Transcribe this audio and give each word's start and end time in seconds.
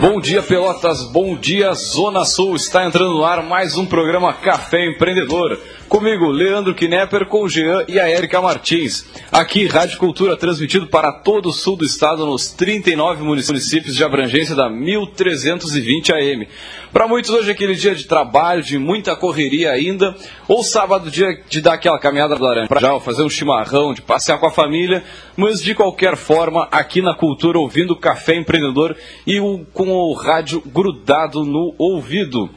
Bom 0.00 0.20
dia, 0.20 0.40
Pelotas. 0.40 1.02
Bom 1.10 1.36
dia, 1.36 1.72
Zona 1.74 2.24
Sul. 2.24 2.54
Está 2.54 2.84
entrando 2.84 3.14
no 3.14 3.24
ar 3.24 3.42
mais 3.42 3.76
um 3.76 3.84
programa 3.84 4.32
Café 4.32 4.86
Empreendedor. 4.86 5.58
Comigo, 5.88 6.26
Leandro 6.28 6.74
Knepper, 6.74 7.24
com 7.24 7.44
o 7.44 7.48
Jean 7.48 7.82
e 7.88 7.98
a 7.98 8.06
Érica 8.06 8.42
Martins. 8.42 9.06
Aqui, 9.32 9.66
Rádio 9.66 9.96
Cultura, 9.96 10.36
transmitido 10.36 10.86
para 10.86 11.10
todo 11.10 11.48
o 11.48 11.52
sul 11.52 11.76
do 11.76 11.84
estado, 11.84 12.26
nos 12.26 12.52
39 12.52 13.24
municípios 13.24 13.96
de 13.96 14.04
abrangência 14.04 14.54
da 14.54 14.68
1320 14.68 16.12
AM. 16.12 16.46
Para 16.92 17.08
muitos, 17.08 17.30
hoje 17.30 17.48
é 17.48 17.52
aquele 17.52 17.74
dia 17.74 17.94
de 17.94 18.06
trabalho, 18.06 18.62
de 18.62 18.76
muita 18.76 19.16
correria 19.16 19.70
ainda, 19.70 20.14
ou 20.46 20.62
sábado, 20.62 21.10
dia 21.10 21.42
de 21.48 21.62
dar 21.62 21.74
aquela 21.74 21.98
caminhada 21.98 22.36
do 22.36 22.44
laranja, 22.44 22.68
para 22.68 23.00
fazer 23.00 23.22
um 23.22 23.30
chimarrão, 23.30 23.94
de 23.94 24.02
passear 24.02 24.38
com 24.38 24.46
a 24.46 24.50
família, 24.50 25.02
mas 25.38 25.62
de 25.62 25.74
qualquer 25.74 26.16
forma, 26.16 26.68
aqui 26.70 27.00
na 27.00 27.14
Cultura, 27.14 27.58
ouvindo 27.58 27.96
Café 27.96 28.34
Empreendedor 28.34 28.94
e 29.26 29.40
o, 29.40 29.64
com 29.72 29.88
o 29.88 30.12
rádio 30.12 30.62
grudado 30.66 31.46
no 31.46 31.74
ouvido. 31.78 32.50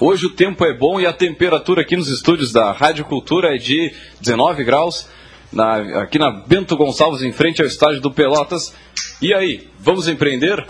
Hoje 0.00 0.26
o 0.26 0.30
tempo 0.30 0.64
é 0.64 0.72
bom 0.72 1.00
e 1.00 1.06
a 1.06 1.12
temperatura 1.12 1.82
aqui 1.82 1.96
nos 1.96 2.08
estúdios 2.08 2.52
da 2.52 2.70
Rádio 2.70 3.04
Cultura 3.04 3.54
é 3.54 3.58
de 3.58 3.92
19 4.20 4.62
graus, 4.62 5.08
na, 5.52 6.02
aqui 6.02 6.20
na 6.20 6.30
Bento 6.30 6.76
Gonçalves, 6.76 7.22
em 7.22 7.32
frente 7.32 7.60
ao 7.60 7.66
estádio 7.66 8.00
do 8.00 8.12
Pelotas. 8.12 8.72
E 9.20 9.34
aí, 9.34 9.68
vamos 9.80 10.06
empreender? 10.06 10.64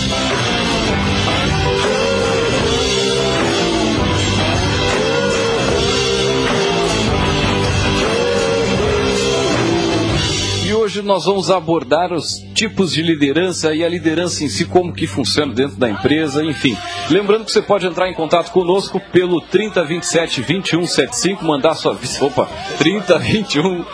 hoje 10.82 11.02
nós 11.04 11.26
vamos 11.26 11.52
abordar 11.52 12.12
os 12.12 12.40
tipos 12.56 12.92
de 12.92 13.04
liderança 13.04 13.74
e 13.74 13.84
a 13.84 13.90
liderança 13.90 14.44
em 14.44 14.50
si, 14.50 14.66
como 14.66 14.92
que 14.92 15.06
funciona 15.06 15.54
dentro 15.54 15.78
da 15.78 15.88
empresa, 15.88 16.44
enfim. 16.44 16.76
Lembrando 17.10 17.46
que 17.46 17.52
você 17.52 17.62
pode 17.62 17.86
entrar 17.86 18.10
em 18.10 18.16
contato 18.16 18.52
conosco 18.52 19.00
pelo 19.12 19.40
3027 19.42 20.42
2175, 20.42 21.46
mandar 21.46 21.76
sua 21.76 21.96
opa, 22.22 22.50
3021 22.80 23.86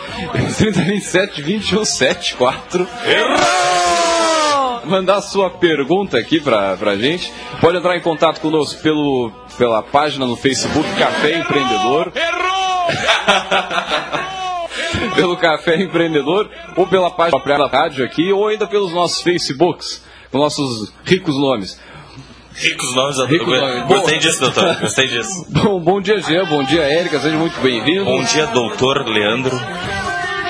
3027 0.56 1.42
2174. 1.42 2.88
Errou! 3.06 4.86
Mandar 4.86 5.20
sua 5.20 5.50
pergunta 5.50 6.16
aqui 6.16 6.40
pra, 6.40 6.74
pra 6.76 6.96
gente. 6.96 7.30
Pode 7.60 7.76
entrar 7.76 7.96
em 7.96 8.00
contato 8.00 8.40
conosco 8.40 8.80
pelo, 8.80 9.30
pela 9.58 9.82
página 9.82 10.26
no 10.26 10.36
Facebook 10.36 10.88
Café 10.98 11.38
Empreendedor. 11.38 12.12
Errou! 12.14 12.38
pelo 15.14 15.36
Café 15.36 15.76
Empreendedor, 15.76 16.48
ou 16.76 16.86
pela 16.86 17.10
página 17.10 17.42
da 17.58 17.66
rádio 17.66 18.04
aqui, 18.04 18.32
ou 18.32 18.48
ainda 18.48 18.66
pelos 18.66 18.92
nossos 18.92 19.22
Facebooks, 19.22 20.04
com 20.30 20.38
nossos 20.38 20.92
ricos 21.04 21.36
nomes. 21.36 21.80
Ricos 22.54 22.94
nomes, 22.94 23.18
Ricos 23.28 23.46
nomes. 23.46 23.86
Gostei 23.86 24.18
disso, 24.18 24.40
doutor. 24.40 24.76
Gostei 24.80 25.08
disso. 25.08 25.46
Bom, 25.50 25.80
bom 25.80 26.00
dia, 26.00 26.20
Jean. 26.20 26.44
Bom 26.44 26.64
dia, 26.64 26.82
Érica. 26.82 27.20
Seja 27.20 27.36
muito 27.36 27.60
bem-vindo. 27.60 28.04
Bom 28.04 28.22
dia, 28.24 28.46
doutor 28.46 29.06
Leandro. 29.06 29.56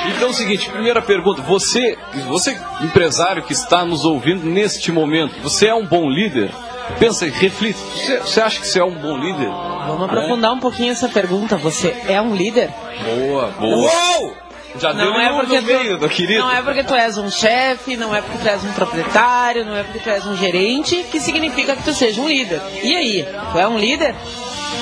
Então 0.09 0.29
é 0.29 0.31
o 0.31 0.35
seguinte, 0.35 0.71
primeira 0.71 1.03
pergunta. 1.03 1.43
Você, 1.43 1.99
você 2.27 2.59
empresário 2.81 3.43
que 3.43 3.53
está 3.53 3.85
nos 3.85 4.05
ouvindo 4.05 4.45
neste 4.45 4.91
momento, 4.91 5.35
você 5.43 5.67
é 5.67 5.75
um 5.75 5.85
bom 5.85 6.09
líder? 6.09 6.51
Pensa 6.99 7.27
e 7.27 7.31
reflita. 7.31 7.79
Você, 7.79 8.19
você 8.19 8.41
acha 8.41 8.61
que 8.61 8.67
você 8.67 8.81
é 8.81 8.85
um 8.85 8.95
bom 8.95 9.17
líder? 9.17 9.49
Vamos 9.49 10.05
aprofundar 10.05 10.51
é? 10.51 10.55
um 10.55 10.61
pouquinho 10.61 10.93
essa 10.93 11.09
pergunta. 11.09 11.57
Você 11.57 11.97
é 12.09 12.21
um 12.21 12.35
líder? 12.35 12.71
Boa, 13.05 13.49
boa. 13.59 13.91
Uou! 13.91 14.37
Já 14.79 14.93
não 14.93 15.13
deu 15.13 15.21
é 15.21 15.33
porque 15.33 15.61
no 15.61 15.67
meio, 15.67 15.99
tu, 15.99 16.09
querido. 16.09 16.41
Não 16.41 16.51
é 16.51 16.63
porque 16.63 16.85
tu 16.85 16.95
és 16.95 17.17
um 17.17 17.31
chefe, 17.31 17.97
não 17.97 18.15
é 18.15 18.21
porque 18.21 18.39
tu 18.39 18.49
és 18.49 18.65
um 18.65 18.73
proprietário, 18.73 19.65
não 19.65 19.75
é 19.75 19.83
porque 19.83 19.99
tu 19.99 20.11
és 20.11 20.27
um 20.27 20.37
gerente, 20.37 21.05
que 21.05 21.19
significa 21.19 21.75
que 21.75 21.83
tu 21.83 21.93
seja 21.95 22.21
um 22.21 22.29
líder. 22.29 22.61
E 22.83 22.95
aí, 22.95 23.27
tu 23.53 23.59
é 23.59 23.67
um 23.67 23.79
líder? 23.79 24.15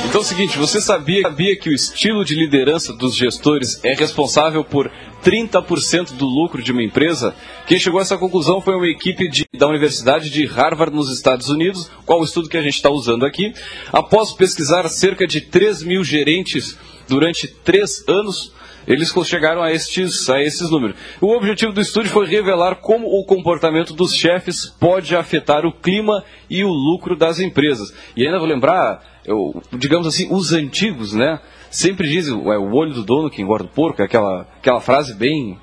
Então 0.09 0.21
é 0.21 0.25
o 0.25 0.27
seguinte, 0.27 0.57
você 0.57 0.81
sabia, 0.81 1.23
sabia 1.23 1.57
que 1.57 1.69
o 1.69 1.75
estilo 1.75 2.25
de 2.25 2.35
liderança 2.35 2.93
dos 2.93 3.15
gestores 3.15 3.81
é 3.85 3.95
responsável 3.95 4.65
por 4.65 4.91
30% 5.25 6.13
do 6.13 6.25
lucro 6.25 6.63
de 6.63 6.73
uma 6.73 6.83
empresa? 6.83 7.35
Quem 7.67 7.79
chegou 7.79 7.99
a 7.99 8.03
essa 8.03 8.17
conclusão 8.17 8.61
foi 8.61 8.75
uma 8.77 8.87
equipe 8.87 9.29
de, 9.29 9.45
da 9.57 9.67
Universidade 9.67 10.31
de 10.31 10.47
Harvard 10.47 10.95
nos 10.95 11.11
Estados 11.11 11.49
Unidos, 11.49 11.91
qual 12.05 12.21
o 12.21 12.25
estudo 12.25 12.49
que 12.49 12.57
a 12.57 12.63
gente 12.63 12.77
está 12.77 12.91
usando 12.91 13.27
aqui. 13.27 13.53
Após 13.93 14.33
pesquisar 14.33 14.89
cerca 14.89 15.27
de 15.27 15.41
3 15.41 15.83
mil 15.83 16.03
gerentes 16.05 16.79
durante 17.09 17.47
três 17.47 18.03
anos, 18.09 18.53
eles 18.87 19.13
chegaram 19.25 19.63
a 19.63 19.73
estes, 19.73 20.31
a 20.31 20.41
esses 20.41 20.71
números. 20.71 20.97
O 21.21 21.35
objetivo 21.35 21.73
do 21.73 21.81
estudo 21.81 22.09
foi 22.09 22.27
revelar 22.27 22.77
como 22.77 23.09
o 23.09 23.25
comportamento 23.25 23.93
dos 23.93 24.15
chefes 24.15 24.67
pode 24.67 25.17
afetar 25.17 25.67
o 25.67 25.73
clima 25.73 26.25
e 26.49 26.63
o 26.63 26.69
lucro 26.69 27.17
das 27.17 27.41
empresas. 27.41 27.93
E 28.17 28.25
ainda 28.25 28.39
vou 28.39 28.47
lembrar, 28.47 29.16
eu, 29.27 29.63
digamos 29.73 30.07
assim, 30.07 30.29
os 30.31 30.53
antigos, 30.53 31.13
né? 31.13 31.41
Sempre 31.71 32.09
dizem, 32.09 32.33
é 32.35 32.59
o 32.59 32.73
olho 32.73 32.95
do 32.95 33.05
dono 33.05 33.31
que 33.31 33.43
engorda 33.43 33.65
o 33.65 33.69
porco, 33.69 34.01
é 34.01 34.05
aquela, 34.05 34.47
aquela 34.59 34.81
frase 34.81 35.15
bem 35.15 35.59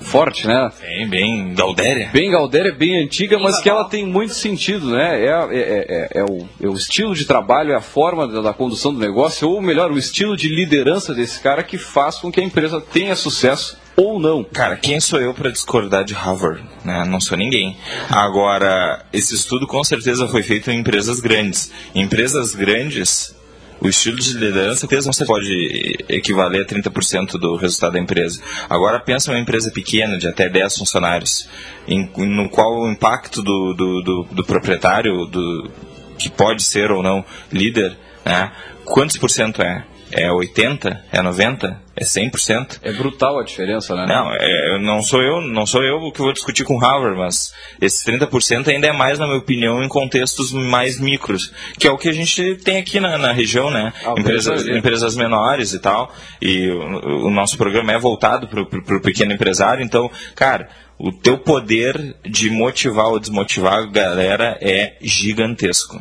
forte, 0.00 0.46
né? 0.46 0.70
Bem, 0.80 1.08
bem 1.08 1.54
Galdéria. 1.54 2.10
Bem 2.12 2.30
Galdéria, 2.30 2.72
bem 2.72 3.02
antiga, 3.02 3.38
mas 3.38 3.60
que 3.60 3.68
ela 3.68 3.84
tem 3.84 4.06
muito 4.06 4.34
sentido, 4.34 4.90
né? 4.90 5.20
É, 5.20 5.28
é, 5.28 5.58
é, 5.58 6.08
é, 6.20 6.24
o, 6.24 6.46
é 6.62 6.68
o 6.68 6.74
estilo 6.74 7.14
de 7.14 7.24
trabalho, 7.24 7.72
é 7.72 7.76
a 7.76 7.80
forma 7.80 8.28
da, 8.28 8.40
da, 8.40 8.52
condução 8.52 8.92
do 8.92 9.00
negócio, 9.00 9.48
ou 9.48 9.60
melhor, 9.60 9.90
o 9.90 9.98
estilo 9.98 10.36
de 10.36 10.48
liderança 10.48 11.14
desse 11.14 11.40
cara 11.40 11.62
que 11.62 11.78
faz 11.78 12.18
com 12.18 12.30
que 12.30 12.40
a 12.40 12.44
empresa 12.44 12.80
tenha 12.80 13.16
sucesso 13.16 13.78
ou 13.96 14.18
não. 14.18 14.44
Cara, 14.44 14.76
quem 14.76 15.00
sou 15.00 15.20
eu 15.20 15.32
para 15.34 15.50
discordar 15.50 16.04
de 16.04 16.14
Harvard? 16.14 16.62
Né? 16.84 17.04
Não 17.04 17.20
sou 17.20 17.36
ninguém. 17.36 17.76
Agora, 18.08 19.04
esse 19.12 19.34
estudo 19.34 19.66
com 19.66 19.82
certeza 19.84 20.26
foi 20.28 20.42
feito 20.42 20.70
em 20.70 20.80
empresas 20.80 21.20
grandes. 21.20 21.70
Empresas 21.94 22.54
grandes 22.54 23.34
o 23.80 23.88
estilo 23.88 24.16
de 24.16 24.32
liderança 24.32 24.88
não 24.88 25.12
você 25.12 25.26
pode 25.26 26.04
equivaler 26.08 26.62
a 26.62 26.64
30% 26.64 27.32
do 27.32 27.56
resultado 27.56 27.92
da 27.92 27.98
empresa. 27.98 28.40
Agora 28.68 28.98
pensa 28.98 29.30
uma 29.30 29.38
empresa 29.38 29.70
pequena 29.70 30.16
de 30.16 30.26
até 30.26 30.48
10 30.48 30.78
funcionários, 30.78 31.46
em, 31.86 32.10
no 32.16 32.48
qual 32.48 32.80
o 32.80 32.90
impacto 32.90 33.42
do, 33.42 33.74
do, 33.74 34.02
do, 34.02 34.22
do 34.32 34.44
proprietário, 34.44 35.26
do, 35.26 35.70
que 36.16 36.30
pode 36.30 36.62
ser 36.62 36.90
ou 36.90 37.02
não 37.02 37.22
líder, 37.52 37.94
né? 38.24 38.52
quantos 38.86 39.18
por 39.18 39.30
cento 39.30 39.60
é? 39.60 39.84
é 40.10 40.32
80, 40.32 41.04
é 41.12 41.20
90, 41.20 41.83
é 41.96 42.04
100%. 42.04 42.80
É 42.82 42.92
brutal 42.92 43.38
a 43.38 43.44
diferença, 43.44 43.94
né? 43.94 44.06
Não, 44.06 44.32
é, 44.32 44.78
não 44.80 45.02
sou 45.02 45.22
eu, 45.22 45.40
não 45.40 45.66
sou 45.66 45.82
eu 45.82 46.10
que 46.12 46.20
vou 46.20 46.32
discutir 46.32 46.64
com 46.64 46.76
Harvard, 46.76 47.16
mas 47.16 47.52
esses 47.80 48.04
30% 48.04 48.68
ainda 48.68 48.86
é 48.86 48.92
mais, 48.92 49.18
na 49.18 49.26
minha 49.26 49.38
opinião, 49.38 49.82
em 49.82 49.88
contextos 49.88 50.52
mais 50.52 50.98
micros, 50.98 51.52
que 51.78 51.86
é 51.86 51.90
o 51.90 51.98
que 51.98 52.08
a 52.08 52.12
gente 52.12 52.56
tem 52.56 52.78
aqui 52.78 52.98
na, 52.98 53.16
na 53.16 53.32
região, 53.32 53.70
né? 53.70 53.92
Ah, 54.04 54.14
empresas, 54.18 54.66
empresas 54.66 55.16
menores 55.16 55.72
e 55.72 55.78
tal, 55.78 56.12
e 56.40 56.68
o, 56.68 57.26
o 57.26 57.30
nosso 57.30 57.56
programa 57.56 57.92
é 57.92 57.98
voltado 57.98 58.48
para 58.48 58.96
o 58.96 59.00
pequeno 59.00 59.32
empresário, 59.32 59.84
então, 59.84 60.10
cara, 60.34 60.68
o 60.98 61.12
teu 61.12 61.38
poder 61.38 62.16
de 62.24 62.50
motivar 62.50 63.06
ou 63.06 63.18
desmotivar 63.18 63.74
a 63.74 63.86
galera 63.86 64.58
é 64.60 64.96
gigantesco. 65.00 66.00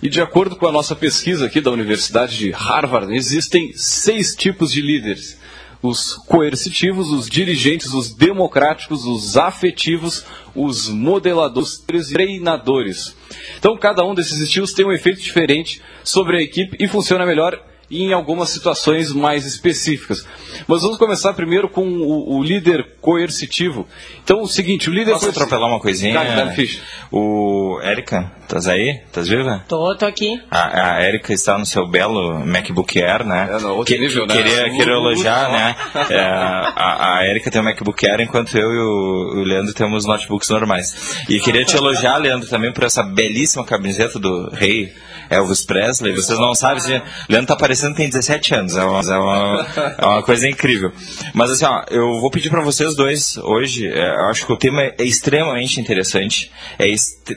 E 0.00 0.08
de 0.08 0.20
acordo 0.20 0.54
com 0.54 0.66
a 0.66 0.72
nossa 0.72 0.94
pesquisa 0.94 1.46
aqui 1.46 1.60
da 1.60 1.72
Universidade 1.72 2.38
de 2.38 2.50
Harvard, 2.50 3.12
existem 3.14 3.72
seis 3.74 4.36
tipos 4.36 4.70
de 4.70 4.80
líderes: 4.80 5.36
os 5.82 6.14
coercitivos, 6.14 7.10
os 7.10 7.28
dirigentes, 7.28 7.92
os 7.92 8.14
democráticos, 8.14 9.04
os 9.04 9.36
afetivos, 9.36 10.24
os 10.54 10.88
modeladores 10.88 11.74
e 11.74 12.12
treinadores. 12.12 13.16
Então, 13.58 13.76
cada 13.76 14.04
um 14.04 14.14
desses 14.14 14.40
estilos 14.40 14.72
tem 14.72 14.86
um 14.86 14.92
efeito 14.92 15.20
diferente 15.20 15.82
sobre 16.04 16.36
a 16.36 16.42
equipe 16.42 16.76
e 16.78 16.86
funciona 16.86 17.26
melhor 17.26 17.60
e 17.90 18.04
em 18.04 18.12
algumas 18.12 18.50
situações 18.50 19.12
mais 19.12 19.46
específicas. 19.46 20.26
Mas 20.66 20.82
vamos 20.82 20.98
começar 20.98 21.32
primeiro 21.32 21.68
com 21.68 21.86
o, 21.86 22.36
o 22.36 22.42
líder 22.42 22.86
coercitivo. 23.00 23.86
Então, 24.22 24.42
o 24.42 24.48
seguinte, 24.48 24.90
o 24.90 24.92
líder 24.92 25.12
Posso 25.12 25.26
coercitivo... 25.26 25.46
atropelar 25.46 25.70
uma 25.70 25.80
coisinha? 25.80 26.14
Tá, 26.14 26.50
ficha. 26.50 26.82
o 27.10 27.80
Érica, 27.82 28.30
estás 28.42 28.68
aí? 28.68 29.00
Estás 29.06 29.28
viva? 29.28 29.64
Tô, 29.68 29.94
tô 29.96 30.04
aqui. 30.04 30.40
A, 30.50 30.96
a 30.96 31.02
Érica 31.02 31.32
está 31.32 31.56
no 31.56 31.64
seu 31.64 31.86
belo 31.88 32.44
MacBook 32.44 33.00
Air, 33.00 33.24
né? 33.24 33.48
É, 33.50 33.58
no 33.60 33.70
outro 33.70 33.94
que, 33.94 33.98
nível, 33.98 34.26
né? 34.26 34.34
Queria, 34.34 34.58
Uh, 34.58 34.76
queria 34.76 34.92
elogiar, 34.92 35.48
uh, 35.48 35.52
né? 35.52 35.76
É, 36.10 36.20
a, 36.20 37.18
a 37.18 37.24
Érica 37.24 37.50
tem 37.50 37.60
um 37.60 37.64
MacBook 37.64 38.06
Air, 38.06 38.20
enquanto 38.20 38.56
eu 38.56 38.70
e 38.70 38.78
o, 38.78 39.40
o 39.40 39.44
Leandro 39.44 39.72
temos 39.72 40.04
notebooks 40.04 40.48
normais. 40.50 41.24
E 41.28 41.40
queria 41.40 41.64
te 41.64 41.76
elogiar, 41.76 42.18
Leandro, 42.18 42.48
também 42.48 42.72
por 42.72 42.84
essa 42.84 43.02
belíssima 43.02 43.64
camiseta 43.64 44.18
do 44.18 44.50
rei 44.50 44.92
Elvis 45.30 45.64
Presley. 45.64 46.14
Vocês 46.14 46.38
não 46.38 46.54
sabem 46.54 46.80
se... 46.80 47.02
Leandro 47.28 47.48
tá 47.48 47.56
parecendo 47.56 47.77
que 47.90 47.94
tem 47.96 48.08
17 48.08 48.54
anos. 48.54 48.76
É 48.76 48.84
uma, 48.84 49.00
é 49.00 49.18
uma, 49.18 49.66
é 49.98 50.04
uma 50.06 50.22
coisa 50.22 50.48
incrível. 50.48 50.92
Mas 51.34 51.50
assim, 51.50 51.64
ó, 51.64 51.84
eu 51.90 52.20
vou 52.20 52.30
pedir 52.30 52.50
para 52.50 52.60
vocês 52.62 52.94
dois 52.94 53.36
hoje, 53.38 53.86
é, 53.86 54.08
eu 54.14 54.26
acho 54.30 54.46
que 54.46 54.52
o 54.52 54.56
tema 54.56 54.82
é 54.82 54.94
extremamente 55.04 55.80
interessante, 55.80 56.50
é, 56.78 56.86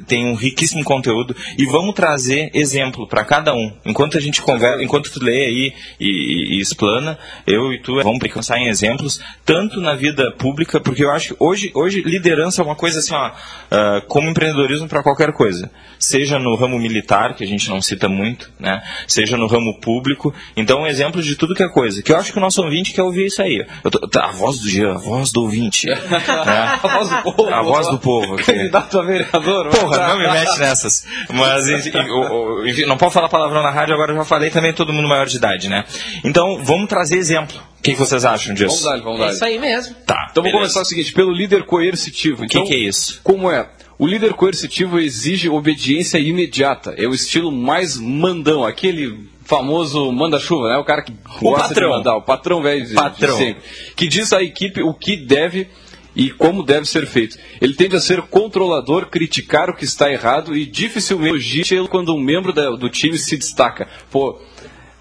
tem 0.08 0.26
um 0.26 0.36
riquíssimo 0.36 0.84
conteúdo 0.84 1.36
e 1.58 1.66
vamos 1.66 1.94
trazer 1.96 2.50
exemplo 2.54 3.08
para 3.08 3.24
cada 3.24 3.54
um. 3.54 3.72
Enquanto 3.86 4.18
a 4.18 4.22
gente 4.22 4.42
conversa, 4.42 4.84
enquanto 4.84 5.12
tu 5.12 5.24
lê 5.24 5.46
aí 5.46 5.74
e, 6.00 6.06
e- 6.08 6.58
e 6.58 6.62
explana, 6.62 7.18
eu 7.46 7.72
e 7.74 7.80
tu 7.82 8.02
vamos 8.02 8.20
pensar 8.20 8.58
em 8.58 8.68
exemplos, 8.68 9.22
tanto 9.46 9.80
na 9.82 9.94
vida 9.96 10.32
pública, 10.38 10.80
porque 10.80 11.04
eu 11.04 11.12
acho 11.12 11.30
que 11.30 11.36
hoje, 11.40 11.72
hoje 11.74 12.02
liderança 12.02 12.62
é 12.62 12.66
uma 12.66 12.76
coisa 12.76 13.00
assim, 13.00 13.14
ó, 13.14 13.32
ah, 13.72 14.02
como 14.08 14.30
empreendedorismo 14.30 14.88
para 14.88 15.04
qualquer 15.04 15.32
coisa. 15.34 15.70
Seja 16.00 16.40
no 16.40 16.56
ramo 16.56 16.80
militar, 16.80 17.36
que 17.36 17.44
a 17.44 17.48
gente 17.48 17.70
não 17.70 17.82
cita 17.82 18.10
muito, 18.10 18.50
né? 18.60 18.82
Seja 19.08 19.38
no 19.38 19.48
ramo 19.48 19.80
público. 19.80 20.31
Então, 20.56 20.86
exemplos 20.88 21.26
de 21.26 21.36
tudo 21.36 21.54
que 21.56 21.64
é 21.64 21.70
coisa. 21.70 22.02
Que 22.02 22.12
eu 22.12 22.18
acho 22.18 22.32
que 22.32 22.38
o 22.38 22.42
nosso 22.42 22.62
ouvinte 22.64 22.94
quer 22.94 23.04
ouvir 23.04 23.26
isso 23.28 23.42
aí. 23.42 23.66
Eu 23.84 23.92
tô- 23.92 24.08
tá, 24.08 24.26
a 24.26 24.32
voz 24.32 24.60
do 24.60 24.70
Jean, 24.70 24.96
a 24.96 24.98
voz 24.98 25.32
do 25.32 25.42
ouvinte. 25.42 25.88
né? 25.88 25.96
A 26.82 26.88
voz 26.88 27.10
do 27.10 27.22
povo. 27.34 27.54
A 27.54 27.62
voz 27.62 27.88
do 27.88 28.00
povo. 28.00 28.36
Candidato 28.38 29.00
a 29.00 29.04
vereador. 29.04 29.70
Porra, 29.70 30.08
não 30.10 30.18
me 30.20 30.28
mete 30.32 30.58
nessas. 30.60 31.06
Mas, 31.34 31.68
enfim, 31.70 31.92
não 32.88 32.98
pode 32.98 33.14
falar 33.14 33.30
palavrão 33.30 33.62
na 33.64 33.70
rádio, 33.72 33.94
agora 33.94 34.12
eu 34.12 34.18
já 34.18 34.26
falei 34.26 34.50
também, 34.50 34.74
todo 34.74 34.92
mundo 34.94 35.08
maior 35.08 35.26
de 35.28 35.38
idade, 35.38 35.70
né? 35.70 35.84
Então, 36.24 36.64
vamos 36.64 36.88
trazer 36.88 37.18
exemplo. 37.18 37.58
O 37.80 37.82
que, 37.84 37.94
que 37.94 38.00
vocês 38.00 38.24
acham 38.26 38.54
disso? 38.54 38.84
Vamos 38.84 38.84
dar, 38.84 39.02
vamos 39.04 39.20
É 39.22 39.26
dar. 39.26 39.32
isso 39.34 39.46
aí 39.46 39.60
mesmo. 39.60 39.96
Tá. 40.06 40.28
Então 40.32 40.44
vamos 40.44 40.58
começar 40.58 40.82
o 40.82 40.86
seguinte, 40.86 41.12
pelo 41.14 41.32
líder 41.32 41.64
coercitivo. 41.66 42.44
O 42.44 42.48
que, 42.48 42.58
Então, 42.58 42.68
que 42.68 42.74
é 42.76 42.78
isso? 42.78 43.20
Como 43.24 43.50
é? 43.50 43.68
O 44.02 44.08
líder 44.08 44.34
coercitivo 44.34 44.98
exige 45.00 45.48
obediência 45.48 46.18
imediata. 46.18 46.96
É 46.98 47.08
o 47.08 47.14
estilo 47.14 47.52
mais 47.52 47.98
mandão, 47.98 48.66
aquele 48.66 49.30
famoso 49.46 50.12
manda-chuva, 50.12 50.70
né? 50.70 50.78
O 50.78 50.84
cara 50.84 51.04
que 51.04 51.14
gosta 51.40 51.68
patrão. 51.68 51.90
de 51.92 51.98
mandar, 51.98 52.16
o 52.18 52.22
patrão 52.24 52.62
velho 52.64 52.84
de, 52.84 52.94
Patrão. 52.96 53.30
de 53.38 53.38
sempre. 53.38 53.62
Que 53.96 54.08
diz 54.08 54.34
à 54.34 54.42
equipe 54.42 54.82
o 54.82 54.92
que 54.92 55.16
deve 55.18 55.68
e 56.16 56.32
como 56.32 56.64
deve 56.64 56.88
ser 56.88 57.06
feito. 57.06 57.38
Ele 57.62 57.76
tende 57.76 57.96
a 57.96 58.00
ser 58.02 58.24
controlador, 58.24 59.06
criticar 59.08 59.70
o 59.70 59.76
que 59.76 59.86
está 59.86 60.12
errado 60.12 60.58
e 60.58 60.66
dificilmente 60.66 61.30
elogia 61.30 61.88
quando 61.88 62.16
um 62.16 62.20
membro 62.20 62.52
da- 62.52 62.72
do 62.72 62.90
time 62.90 63.20
se 63.20 63.38
destaca. 63.38 63.88
Pô, 64.10 64.42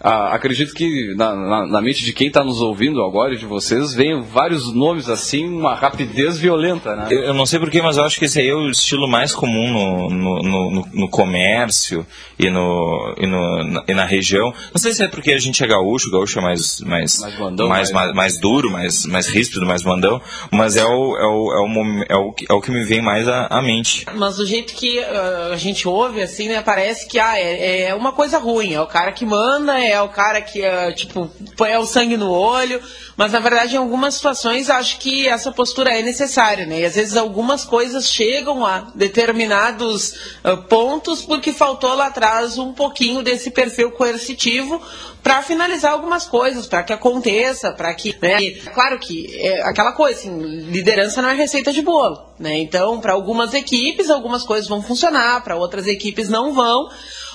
ah, 0.00 0.35
acredito 0.35 0.75
que 0.75 1.14
na, 1.17 1.35
na- 1.35 1.67
na 1.67 1.81
mente 1.82 2.05
de 2.05 2.12
quem 2.12 2.29
está 2.29 2.43
nos 2.43 2.61
ouvindo 2.61 3.02
agora 3.02 3.35
e 3.35 3.38
de 3.38 3.47
vocês 3.47 3.93
venham 3.94 4.23
vários 4.23 4.73
nomes 4.75 5.08
assim, 5.08 5.47
uma 5.49 5.75
rapidez 5.75 6.38
violenta, 6.38 6.97
né? 6.97 7.08
Eu, 7.11 7.20
eu 7.25 7.35
não 7.35 7.44
sei 7.47 7.58
porquê, 7.58 7.82
mas 7.82 7.97
eu 7.97 8.05
acho 8.05 8.19
que 8.19 8.25
esse 8.25 8.41
aí 8.41 8.49
é 8.49 8.55
o 8.55 8.69
estilo 8.70 9.06
mais 9.08 9.35
comum 9.35 9.70
no, 9.73 10.11
no, 10.11 10.43
no- 10.43 10.88
no- 10.93 11.08
comércio 11.08 12.06
e, 12.38 12.49
no, 12.50 13.14
e, 13.19 13.26
no- 13.26 13.64
na, 13.64 13.85
e 13.88 13.94
na 13.94 14.05
região. 14.05 14.52
Não 14.73 14.81
sei 14.81 14.93
se 14.94 15.02
é 15.02 15.08
porque 15.08 15.32
a 15.32 15.38
gente 15.38 15.62
é 15.62 15.67
gaúcho, 15.67 16.08
o 16.08 16.12
gaúcho 16.12 16.38
é 16.38 16.43
mais, 16.43 16.81
mais, 16.81 17.20
Mais 17.20 17.38
mandão, 17.38 17.69
mais, 17.69 17.91
mais- 17.93 18.06
mais, 18.06 18.17
mais 18.17 18.38
duro, 18.41 18.70
mais, 18.70 19.05
mais 19.06 19.29
ríspido, 19.29 19.67
mais 19.67 19.82
mandão, 19.82 20.20
mas 20.50 20.76
é 20.76 20.85
o, 20.85 21.17
é 21.17 21.26
o, 21.26 21.53
é 21.53 21.61
o, 21.61 22.05
é 22.08 22.17
o, 22.17 22.32
que- 22.32 22.46
é 22.49 22.53
o 22.55 22.61
que 22.61 22.70
me 22.70 22.85
vem 22.85 23.03
mais 23.03 23.29
à, 23.29 23.46
à 23.46 23.61
mente. 23.62 24.06
Mas 24.14 24.37
do 24.37 24.46
jeito 24.46 24.73
que 24.75 24.99
ah, 25.00 25.50
a 25.53 25.56
gente 25.56 25.87
ouve, 25.87 26.23
assim, 26.23 26.49
né, 26.49 26.62
parece 26.62 27.06
que 27.08 27.19
ah, 27.19 27.38
é, 27.38 27.88
é 27.88 27.94
uma 27.94 28.12
coisa 28.12 28.38
ruim. 28.38 28.73
É 28.75 28.81
o 28.81 28.87
cara 28.87 29.12
que 29.12 29.25
manda, 29.26 29.79
é 29.79 29.90
o 29.99 30.09
cara 30.09 30.43
que, 30.43 30.65
ah, 30.65 30.93
tipo, 30.93 31.31
põe 31.57 31.75
o 31.77 31.87
sangue 31.87 32.17
no 32.17 32.31
olho. 32.31 32.81
Mas, 33.17 33.33
na 33.33 33.39
verdade, 33.39 33.75
em 33.75 33.79
algumas 33.79 34.15
situações, 34.15 34.69
acho 34.69 34.99
que 34.99 35.29
essa 35.29 35.51
postura 35.53 35.99
é 35.99 36.03
necessária, 36.03 36.67
né? 36.67 36.81
E, 36.81 36.85
às 36.85 36.95
vezes, 36.95 37.17
algumas 37.17 37.65
coisas 37.65 38.09
chegam 38.09 38.65
a 38.65 38.91
determinados 38.95 40.15
ah, 40.45 40.57
pontos 40.57 41.23
porque 41.23 41.53
faltou 41.53 41.95
lá 41.95 42.07
atrás 42.07 42.59
um 42.59 42.73
pouquinho 42.73 43.23
desse 43.23 43.51
perfil 43.51 43.91
coercitivo 43.93 44.81
para 45.23 45.43
finalizar 45.43 45.93
algumas 45.93 46.27
coisas, 46.27 46.67
para 46.67 46.83
que 46.83 46.93
aconteça, 46.93 47.73
para 47.73 47.93
que, 47.95 48.17
né? 48.21 48.39
Claro 48.73 48.99
que 48.99 49.37
é 49.39 49.63
aquela 49.63 49.93
coisa, 49.93 50.19
assim, 50.19 50.39
liderança 50.71 51.21
não 51.21 51.29
é 51.29 51.35
receita 51.35 51.73
de 51.73 51.83
bolo, 51.83 52.19
né? 52.39 52.59
Então, 52.59 53.01
para 53.01 53.13
algumas 53.13 53.53
equipes, 53.53 54.11
algumas 54.11 54.45
coisas 54.45 54.69
vão 54.69 54.83
funcionar, 54.83 55.43
para 55.45 55.57
outras 55.57 55.87
equipes 55.87 56.29
não 56.29 56.55
vão. 56.55 56.89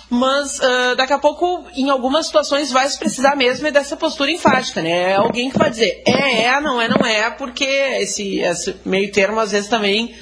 Mas 0.09 0.59
ah, 0.61 0.93
daqui 0.95 1.13
a 1.13 1.19
pouco, 1.19 1.65
em 1.75 1.89
algumas 1.89 2.27
situações, 2.27 2.71
vai 2.71 2.87
se 2.89 2.99
precisar 2.99 3.35
mesmo 3.35 3.67
é 3.67 3.71
dessa 3.71 3.97
postura 3.97 4.31
enfática, 4.31 4.81
né? 4.81 5.11
É 5.11 5.15
alguém 5.15 5.49
que 5.49 5.57
vai 5.57 5.69
dizer 5.69 6.03
é, 6.05 6.43
é, 6.43 6.61
não 6.61 6.81
é, 6.81 6.87
não 6.87 7.05
é, 7.05 7.29
porque 7.31 7.65
esse, 7.65 8.39
esse 8.39 8.75
meio 8.85 9.11
termo 9.11 9.39
às 9.39 9.51
vezes 9.51 9.69
também 9.69 10.13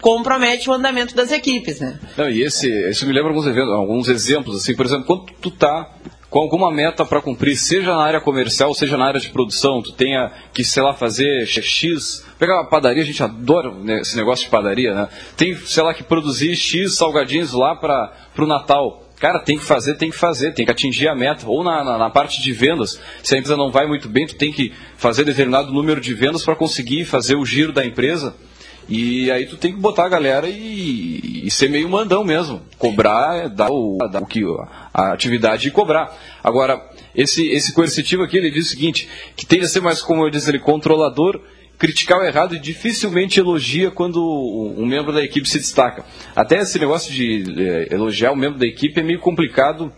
compromete 0.00 0.68
o 0.68 0.72
andamento 0.72 1.14
das 1.14 1.30
equipes, 1.30 1.80
né? 1.80 1.98
Não, 2.16 2.28
e 2.28 2.42
esse, 2.42 2.68
isso 2.88 3.06
me 3.06 3.12
lembra 3.12 3.30
alguns, 3.30 3.46
eventos, 3.46 3.72
alguns 3.72 4.08
exemplos, 4.08 4.56
assim, 4.56 4.74
por 4.74 4.84
exemplo, 4.84 5.04
quando 5.04 5.26
tu 5.40 5.50
tá 5.50 5.88
com 6.28 6.40
alguma 6.40 6.72
meta 6.72 7.04
para 7.04 7.20
cumprir, 7.20 7.54
seja 7.56 7.94
na 7.94 8.02
área 8.02 8.20
comercial, 8.20 8.74
seja 8.74 8.96
na 8.96 9.04
área 9.06 9.20
de 9.20 9.28
produção, 9.28 9.82
tu 9.82 9.92
tenha 9.92 10.32
que, 10.52 10.64
sei 10.64 10.82
lá, 10.82 10.94
fazer 10.94 11.46
X, 11.46 12.26
pegar 12.38 12.54
uma 12.54 12.70
padaria, 12.70 13.02
a 13.02 13.06
gente 13.06 13.22
adora 13.22 13.70
né, 13.70 14.00
esse 14.00 14.16
negócio 14.16 14.46
de 14.46 14.50
padaria, 14.50 14.94
né? 14.94 15.08
Tem, 15.36 15.54
sei 15.54 15.82
lá, 15.82 15.92
que 15.92 16.02
produzir 16.02 16.56
X 16.56 16.96
salgadinhos 16.96 17.52
lá 17.52 17.76
para 17.76 18.12
o 18.38 18.46
Natal. 18.46 19.02
Cara, 19.22 19.38
tem 19.38 19.56
que 19.56 19.64
fazer, 19.64 19.94
tem 19.94 20.10
que 20.10 20.16
fazer, 20.16 20.52
tem 20.52 20.64
que 20.64 20.72
atingir 20.72 21.06
a 21.06 21.14
meta. 21.14 21.46
Ou 21.46 21.62
na, 21.62 21.84
na, 21.84 21.96
na 21.96 22.10
parte 22.10 22.42
de 22.42 22.52
vendas, 22.52 23.00
se 23.22 23.36
a 23.36 23.38
empresa 23.38 23.56
não 23.56 23.70
vai 23.70 23.86
muito 23.86 24.08
bem, 24.08 24.26
tu 24.26 24.34
tem 24.34 24.50
que 24.50 24.72
fazer 24.96 25.24
determinado 25.24 25.72
número 25.72 26.00
de 26.00 26.12
vendas 26.12 26.44
para 26.44 26.56
conseguir 26.56 27.04
fazer 27.04 27.36
o 27.36 27.46
giro 27.46 27.72
da 27.72 27.86
empresa. 27.86 28.34
E 28.88 29.30
aí 29.30 29.46
tu 29.46 29.56
tem 29.56 29.72
que 29.72 29.78
botar 29.78 30.06
a 30.06 30.08
galera 30.08 30.48
e, 30.48 31.46
e 31.46 31.50
ser 31.52 31.70
meio 31.70 31.88
mandão 31.88 32.24
mesmo. 32.24 32.62
Cobrar, 32.76 33.44
é 33.44 33.48
dar 33.48 33.70
o, 33.70 33.96
dar 34.10 34.24
o 34.24 34.26
que, 34.26 34.42
a 34.92 35.12
atividade 35.12 35.68
e 35.68 35.70
cobrar. 35.70 36.18
Agora, 36.42 36.84
esse, 37.14 37.46
esse 37.46 37.72
coercitivo 37.72 38.24
aqui, 38.24 38.36
ele 38.36 38.50
diz 38.50 38.66
o 38.66 38.70
seguinte, 38.70 39.08
que 39.36 39.46
tende 39.46 39.66
a 39.66 39.68
ser 39.68 39.80
mais, 39.82 40.02
como 40.02 40.26
eu 40.26 40.30
disse, 40.30 40.50
ele 40.50 40.58
controlador, 40.58 41.40
criticar 41.82 42.20
o 42.20 42.24
errado 42.24 42.54
e 42.54 42.60
dificilmente 42.60 43.40
elogia 43.40 43.90
quando 43.90 44.22
um 44.78 44.86
membro 44.86 45.12
da 45.12 45.20
equipe 45.20 45.48
se 45.48 45.58
destaca. 45.58 46.04
Até 46.34 46.60
esse 46.60 46.78
negócio 46.78 47.12
de 47.12 47.42
eh, 47.58 47.88
elogiar 47.90 48.30
o 48.30 48.36
membro 48.36 48.56
da 48.56 48.64
equipe 48.64 49.00
é 49.00 49.02
meio 49.02 49.18
complicado. 49.18 49.92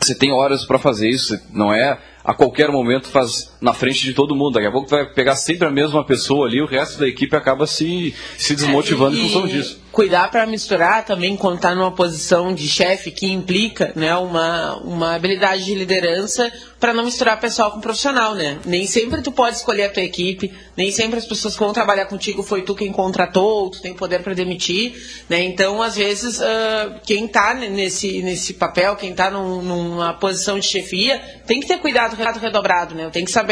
Você 0.00 0.14
tem 0.14 0.30
horas 0.30 0.64
para 0.64 0.78
fazer 0.78 1.08
isso, 1.08 1.36
não 1.52 1.74
é 1.74 1.98
a 2.22 2.32
qualquer 2.32 2.70
momento 2.70 3.08
faz 3.08 3.57
na 3.60 3.72
frente 3.72 4.00
de 4.04 4.12
todo 4.14 4.34
mundo. 4.34 4.54
Daqui 4.54 4.66
a 4.66 4.72
pouco 4.72 4.88
vai 4.88 5.04
pegar 5.06 5.36
sempre 5.36 5.66
a 5.66 5.70
mesma 5.70 6.04
pessoa 6.04 6.46
ali, 6.46 6.60
o 6.60 6.66
resto 6.66 6.98
da 6.98 7.08
equipe 7.08 7.34
acaba 7.36 7.66
se, 7.66 8.14
se 8.36 8.54
desmotivando 8.54 9.16
É, 9.16 9.20
em 9.20 9.24
e 9.24 9.28
função 9.28 9.46
disso. 9.46 9.80
Cuidar 9.90 10.30
para 10.30 10.46
misturar 10.46 11.04
também 11.04 11.36
quando 11.36 11.56
está 11.56 11.74
numa 11.74 11.90
posição 11.90 12.54
de 12.54 12.68
chefe 12.68 13.10
que 13.10 13.26
implica 13.26 13.92
né, 13.96 14.14
uma, 14.14 14.76
uma 14.76 15.14
habilidade 15.14 15.64
de 15.64 15.74
liderança 15.74 16.52
para 16.78 16.92
não 16.92 17.04
misturar 17.04 17.40
pessoal 17.40 17.72
com 17.72 17.80
profissional, 17.80 18.34
né? 18.34 18.58
Nem 18.64 18.86
sempre 18.86 19.20
tu 19.22 19.32
pode 19.32 19.56
escolher 19.56 19.84
a 19.84 19.90
tua 19.90 20.02
equipe, 20.02 20.52
nem 20.76 20.92
sempre 20.92 21.18
as 21.18 21.26
pessoas 21.26 21.54
que 21.54 21.60
vão 21.60 21.72
trabalhar 21.72 22.06
contigo 22.06 22.42
foi 22.44 22.62
tu 22.62 22.74
quem 22.74 22.92
contratou, 22.92 23.70
tu 23.70 23.82
tem 23.82 23.92
poder 23.92 24.22
para 24.22 24.34
demitir, 24.34 24.94
né? 25.28 25.42
Então, 25.42 25.82
às 25.82 25.96
vezes, 25.96 26.40
ah, 26.40 27.00
quem 27.04 27.24
está 27.24 27.54
nesse, 27.54 28.22
nesse 28.22 28.54
papel, 28.54 28.94
quem 28.94 29.10
está 29.10 29.30
num, 29.30 29.60
numa 29.62 30.14
posição 30.14 30.60
de 30.60 30.66
chefia, 30.66 31.20
tem 31.46 31.58
que 31.58 31.66
ter 31.66 31.78
cuidado 31.78 32.14
redobrado, 32.38 32.94
né? 32.94 33.10
Tem 33.10 33.24
que 33.24 33.30
saber 33.32 33.47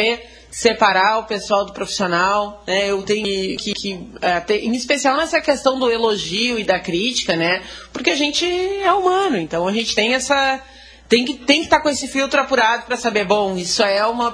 separar 0.50 1.18
o 1.18 1.24
pessoal 1.24 1.66
do 1.66 1.72
profissional, 1.72 2.62
né? 2.66 2.90
Eu 2.90 3.02
tenho 3.02 3.58
que, 3.58 3.74
que 3.74 4.10
é, 4.22 4.54
em 4.56 4.74
especial 4.74 5.16
nessa 5.16 5.40
questão 5.40 5.78
do 5.78 5.90
elogio 5.90 6.58
e 6.58 6.64
da 6.64 6.78
crítica, 6.78 7.36
né? 7.36 7.62
Porque 7.92 8.10
a 8.10 8.16
gente 8.16 8.46
é 8.46 8.92
humano, 8.92 9.36
então 9.36 9.68
a 9.68 9.72
gente 9.72 9.94
tem 9.94 10.14
essa 10.14 10.62
tem 11.08 11.24
que 11.24 11.34
tem 11.34 11.58
que 11.58 11.66
estar 11.66 11.80
com 11.80 11.88
esse 11.88 12.08
filtro 12.08 12.40
apurado 12.40 12.84
para 12.84 12.96
saber, 12.96 13.24
bom, 13.24 13.56
isso 13.56 13.82
é 13.82 14.04
uma 14.06 14.28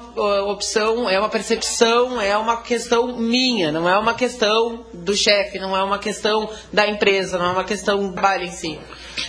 opção, 0.49 1.09
é 1.09 1.19
uma 1.19 1.29
percepção, 1.29 2.21
é 2.21 2.37
uma 2.37 2.63
questão 2.63 3.17
minha, 3.19 3.71
não 3.71 3.89
é 3.89 3.99
uma 3.99 4.15
questão 4.15 4.87
do 4.95 5.15
chefe, 5.15 5.59
não 5.59 5.77
é 5.77 5.83
uma 5.83 5.99
questão 5.99 6.49
da 6.73 6.87
empresa, 6.89 7.37
não 7.37 7.47
é 7.47 7.53
uma 7.53 7.65
questão 7.65 8.07
do 8.07 8.13
trabalho 8.13 8.45
em 8.45 8.51
si. 8.51 8.79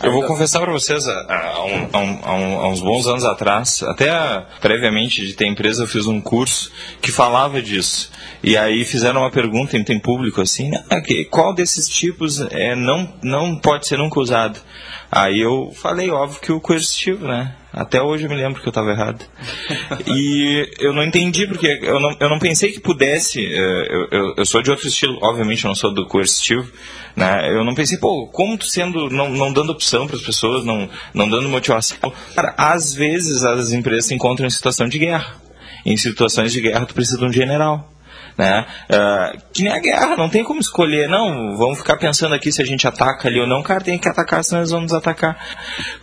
Eu 0.01 0.11
vou 0.11 0.23
confessar 0.23 0.59
para 0.61 0.71
vocês, 0.71 1.07
há, 1.07 1.63
um- 1.65 1.89
há 2.23 2.33
um- 2.33 2.59
há 2.61 2.67
uns 2.69 2.79
bons 2.81 3.05
anos 3.07 3.23
atrás, 3.25 3.83
até 3.83 4.11
previamente 4.61 5.25
de 5.25 5.33
ter 5.33 5.45
empresa, 5.47 5.83
eu 5.83 5.87
fiz 5.87 6.05
um 6.07 6.19
curso 6.21 6.71
que 7.01 7.11
falava 7.11 7.61
disso. 7.61 8.09
E 8.41 8.57
aí 8.57 8.83
fizeram 8.85 9.21
uma 9.21 9.31
pergunta 9.31 9.77
em 9.77 9.99
público 9.99 10.41
assim, 10.41 10.71
"Ah, 10.89 11.01
qual 11.29 11.53
desses 11.53 11.87
tipos 11.87 12.41
é, 12.51 12.75
não, 12.75 13.13
não 13.21 13.55
pode 13.55 13.87
ser 13.87 13.97
nunca 13.97 14.19
usado? 14.19 14.59
Aí 15.11 15.39
eu 15.39 15.71
falei, 15.75 16.09
óbvio 16.09 16.41
que 16.41 16.51
o 16.51 16.59
coercitivo, 16.59 17.27
né? 17.27 17.53
Até 17.74 18.00
hoje 18.00 18.25
eu 18.25 18.30
me 18.30 18.36
lembro 18.36 18.62
que 18.62 18.68
eu 18.68 18.72
estava 18.72 18.92
errado. 18.92 19.25
e 20.06 20.70
eu 20.80 20.94
não 20.94 21.03
entendi, 21.03 21.48
porque 21.48 21.80
eu 21.82 22.00
não, 22.00 22.15
eu 22.20 22.30
não 22.30 22.38
pensei 22.38 22.72
que 22.72 22.80
pudesse. 22.80 23.44
Eh, 23.44 23.88
eu, 23.89 24.08
eu, 24.12 24.34
eu, 24.38 24.46
sou 24.46 24.62
de 24.62 24.70
outro 24.70 24.88
estilo, 24.88 25.18
obviamente 25.24 25.63
eu 25.63 25.70
não 25.70 25.75
sou 25.75 25.92
do 25.92 26.06
coercitivo. 26.06 26.72
Né? 27.15 27.50
Eu 27.50 27.63
não 27.63 27.74
pensei, 27.74 27.98
pô, 27.98 28.27
como 28.27 28.60
tu 28.60 28.68
sendo. 28.68 29.10
não, 29.10 29.30
não 29.30 29.51
dando 29.51 29.72
opção 29.72 30.06
para 30.06 30.15
as 30.15 30.22
pessoas, 30.22 30.63
não, 30.63 30.88
não 31.15 31.27
dando 31.27 31.50
motivação. 31.50 31.98
Cara, 32.36 32.53
às 32.58 32.94
vezes 32.94 33.44
as 33.44 33.72
empresas 33.72 34.06
se 34.06 34.13
encontram 34.13 34.46
em 34.46 34.51
situação 34.51 34.88
de 34.88 35.00
guerra. 35.00 35.42
Em 35.84 35.98
situações 35.98 36.53
de 36.53 36.62
guerra, 36.62 36.86
tu 36.86 36.94
precisa 36.94 37.18
de 37.18 37.25
um 37.25 37.34
general 37.34 37.92
né? 38.37 38.65
Uh, 38.89 39.41
que 39.53 39.63
nem 39.63 39.73
a 39.73 39.79
guerra, 39.79 40.15
não 40.15 40.29
tem 40.29 40.43
como 40.43 40.59
escolher, 40.59 41.07
não, 41.07 41.55
vamos 41.57 41.79
ficar 41.79 41.97
pensando 41.97 42.35
aqui 42.35 42.51
se 42.51 42.61
a 42.61 42.65
gente 42.65 42.87
ataca 42.87 43.27
ali 43.27 43.39
ou 43.39 43.47
não, 43.47 43.61
cara, 43.61 43.81
tem 43.81 43.97
que 43.97 44.07
atacar, 44.07 44.43
senão 44.43 44.61
eles 44.61 44.71
vão 44.71 44.81
nos 44.81 44.93
atacar. 44.93 45.37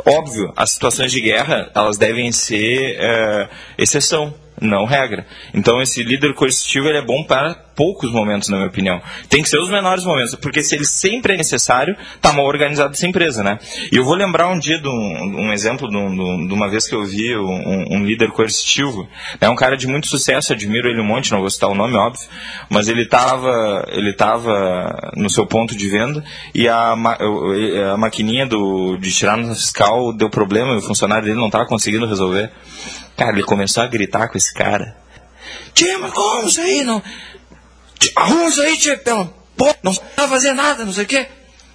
Óbvio, 0.05 0.53
as 0.57 0.71
situações 0.71 1.13
de 1.13 1.21
guerra, 1.21 1.71
elas 1.75 1.97
devem 1.97 2.31
ser 2.33 2.99
uh, 2.99 3.49
exceção, 3.79 4.35
não 4.61 4.85
regra. 4.85 5.27
Então 5.55 5.81
esse 5.81 6.03
líder 6.03 6.35
coercitivo 6.35 6.89
ele 6.89 6.99
é 6.99 7.05
bom 7.05 7.25
para 7.25 7.55
poucos 7.75 8.13
momentos, 8.13 8.49
na 8.49 8.59
minha 8.59 8.69
opinião. 8.69 9.01
Tem 9.29 9.43
que 9.43 9.49
ser 9.49 9.59
os 9.59 9.71
menores 9.71 10.05
momentos, 10.05 10.35
porque 10.35 10.63
se 10.63 10.75
ele 10.75 10.85
sempre 10.85 11.33
é 11.33 11.37
necessário, 11.37 11.97
tá 12.21 12.31
mal 12.33 12.45
organizado 12.45 12.93
essa 12.93 13.07
empresa, 13.07 13.43
né? 13.43 13.59
E 13.91 13.97
eu 13.97 14.05
vou 14.05 14.15
lembrar 14.15 14.49
um 14.49 14.59
dia 14.59 14.79
de 14.79 14.87
um, 14.87 15.47
um 15.47 15.53
exemplo 15.53 15.89
de, 15.89 15.97
um, 15.97 16.47
de, 16.47 16.53
uma 16.53 16.69
vez 16.69 16.87
que 16.87 16.95
eu 16.95 17.05
vi 17.05 17.35
um, 17.37 17.97
um, 17.97 18.05
líder 18.05 18.33
coercitivo, 18.33 19.09
é 19.41 19.49
um 19.49 19.57
cara 19.57 19.77
de 19.77 19.87
muito 19.87 20.09
sucesso, 20.09 20.53
admiro 20.53 20.89
ele 20.89 21.01
um 21.01 21.05
monte, 21.05 21.33
não 21.33 21.41
vou 21.41 21.49
citar 21.49 21.71
o 21.71 21.75
nome, 21.75 21.97
óbvio, 21.97 22.29
mas 22.69 22.89
ele 22.89 23.03
estava 23.03 23.87
ele 23.89 24.13
tava 24.13 25.13
no 25.17 25.31
seu 25.31 25.47
ponto 25.47 25.75
de 25.75 25.89
venda 25.89 26.23
e 26.55 26.69
a, 26.69 26.93
a 26.93 27.97
maquininha 27.97 28.47
do, 28.47 28.99
de 28.99 29.11
tirar 29.11 29.39
nota 29.39 29.55
fiscal 29.55 30.13
deu 30.13 30.29
problema 30.29 30.75
e 30.75 30.77
o 30.77 30.83
funcionário 30.83 31.25
dele 31.25 31.39
não 31.39 31.47
estava 31.47 31.67
conseguindo 31.67 32.07
resolver. 32.07 32.51
Cara, 33.21 33.33
ele 33.33 33.43
começou 33.43 33.83
a 33.83 33.87
gritar 33.87 34.29
com 34.29 34.39
esse 34.39 34.55
cara. 34.55 34.97
Tia, 35.75 35.99
mas 35.99 36.11
como 36.11 36.49
isso 36.49 36.59
aí? 36.59 36.83
Não... 36.83 37.03
Arruma 38.17 38.49
isso 38.49 38.63
aí, 38.63 38.79
tia, 38.79 38.97
pela 38.97 39.27
porra, 39.55 39.77
não 39.83 39.93
vai 40.17 40.27
fazer 40.27 40.55
nada, 40.55 40.87
não 40.87 40.93
sei 40.95 41.05
o 41.05 41.07
quê. 41.07 41.27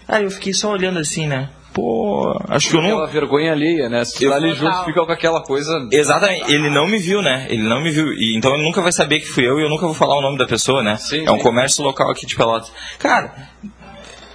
Aí 0.07 0.23
eu 0.23 0.31
fiquei 0.31 0.55
só 0.55 0.71
olhando 0.71 0.97
assim, 0.97 1.27
né? 1.27 1.51
Pô, 1.71 2.35
acho 2.49 2.71
que 2.71 2.77
eu 2.77 2.81
não. 2.81 2.89
Aquela 2.89 3.05
vergonha 3.05 3.51
alheia, 3.51 3.87
né? 3.89 4.03
Se 4.05 4.25
lá 4.25 4.37
ali 4.37 4.55
junto 4.55 4.85
fica 4.85 5.05
com 5.05 5.11
aquela 5.11 5.39
coisa. 5.43 5.87
Exatamente, 5.91 6.51
ele 6.51 6.71
não 6.71 6.87
me 6.87 6.97
viu, 6.97 7.21
né? 7.21 7.45
Ele 7.47 7.61
não 7.61 7.79
me 7.79 7.91
viu. 7.91 8.11
E, 8.13 8.35
então 8.35 8.51
ele 8.55 8.63
nunca 8.63 8.81
vai 8.81 8.91
saber 8.91 9.19
que 9.19 9.27
fui 9.27 9.47
eu 9.47 9.59
e 9.59 9.63
eu 9.63 9.69
nunca 9.69 9.85
vou 9.85 9.93
falar 9.93 10.17
o 10.17 10.21
nome 10.21 10.39
da 10.39 10.47
pessoa, 10.47 10.81
né? 10.81 10.95
Sim, 10.95 11.27
é 11.27 11.31
um 11.31 11.37
sim. 11.37 11.43
comércio 11.43 11.83
local 11.83 12.09
aqui 12.09 12.25
de 12.25 12.35
Pelotas. 12.35 12.71
Cara, 12.97 13.49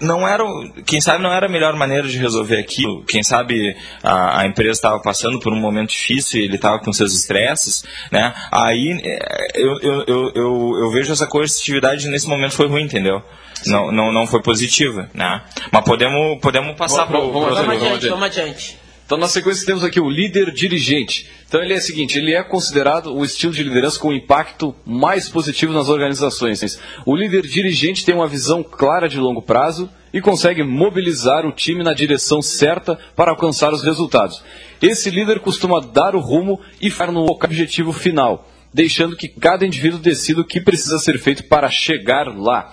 não 0.01 0.27
era, 0.27 0.45
quem 0.87 1.01
sabe 1.01 1.23
não 1.23 1.33
era 1.33 1.47
a 1.47 1.49
melhor 1.49 1.75
maneira 1.77 2.07
de 2.09 2.19
resolver 2.19 2.59
aquilo. 2.59 3.05
Quem 3.05 3.23
sabe 3.23 3.77
a, 4.03 4.41
a 4.41 4.47
empresa 4.47 4.73
estava 4.73 5.01
passando 5.01 5.39
por 5.41 5.53
um 5.53 5.61
momento 5.61 5.91
difícil 5.91 6.41
e 6.41 6.45
ele 6.45 6.57
estava 6.57 6.79
com 6.79 6.93
seus 6.93 7.15
estresses, 7.15 7.85
né? 8.11 8.35
Aí 8.51 9.01
é, 9.05 9.51
eu, 9.55 9.79
eu, 9.81 10.05
eu, 10.07 10.33
eu, 10.35 10.79
eu 10.81 10.91
vejo 10.91 11.13
essa 11.13 11.27
coercitividade 11.27 12.09
nesse 12.09 12.29
momento 12.29 12.55
foi 12.55 12.67
ruim, 12.67 12.83
entendeu? 12.83 13.23
Não, 13.67 13.93
não, 13.93 14.11
não 14.11 14.27
foi 14.27 14.43
positiva, 14.43 15.11
né? 15.13 15.43
Mas 15.71 15.85
podemos, 15.85 16.41
podemos 16.41 16.75
passar 16.77 17.07
para 17.07 17.19
o... 17.19 17.31
Vamos, 17.31 17.59
adiante, 17.59 18.09
vamos 18.09 18.25
adiante. 18.25 18.79
Então, 19.11 19.19
na 19.19 19.27
sequência, 19.27 19.67
temos 19.67 19.83
aqui 19.83 19.99
o 19.99 20.09
líder 20.09 20.53
dirigente. 20.53 21.29
Então, 21.49 21.61
ele 21.61 21.75
é 21.75 21.79
o 21.79 21.81
seguinte: 21.81 22.17
ele 22.17 22.33
é 22.33 22.45
considerado 22.45 23.13
o 23.13 23.25
estilo 23.25 23.53
de 23.53 23.65
liderança 23.65 23.99
com 23.99 24.13
impacto 24.13 24.73
mais 24.87 25.29
positivo 25.29 25.73
nas 25.73 25.89
organizações. 25.89 26.79
O 27.05 27.17
líder 27.17 27.43
dirigente 27.43 28.05
tem 28.05 28.15
uma 28.15 28.29
visão 28.29 28.63
clara 28.63 29.09
de 29.09 29.19
longo 29.19 29.43
prazo 29.43 29.91
e 30.15 30.21
consegue 30.21 30.63
mobilizar 30.63 31.45
o 31.45 31.51
time 31.51 31.83
na 31.83 31.93
direção 31.93 32.41
certa 32.41 32.97
para 33.17 33.33
alcançar 33.33 33.75
os 33.75 33.83
resultados. 33.83 34.45
Esse 34.81 35.11
líder 35.11 35.41
costuma 35.41 35.81
dar 35.81 36.15
o 36.15 36.21
rumo 36.21 36.61
e 36.81 36.89
ficar 36.89 37.11
no 37.11 37.25
objetivo 37.25 37.93
final, 37.93 38.49
deixando 38.73 39.17
que 39.17 39.27
cada 39.27 39.67
indivíduo 39.67 39.99
decida 39.99 40.41
o 40.41 40.47
que 40.47 40.61
precisa 40.61 41.01
ser 41.01 41.19
feito 41.19 41.43
para 41.49 41.69
chegar 41.69 42.29
lá 42.29 42.73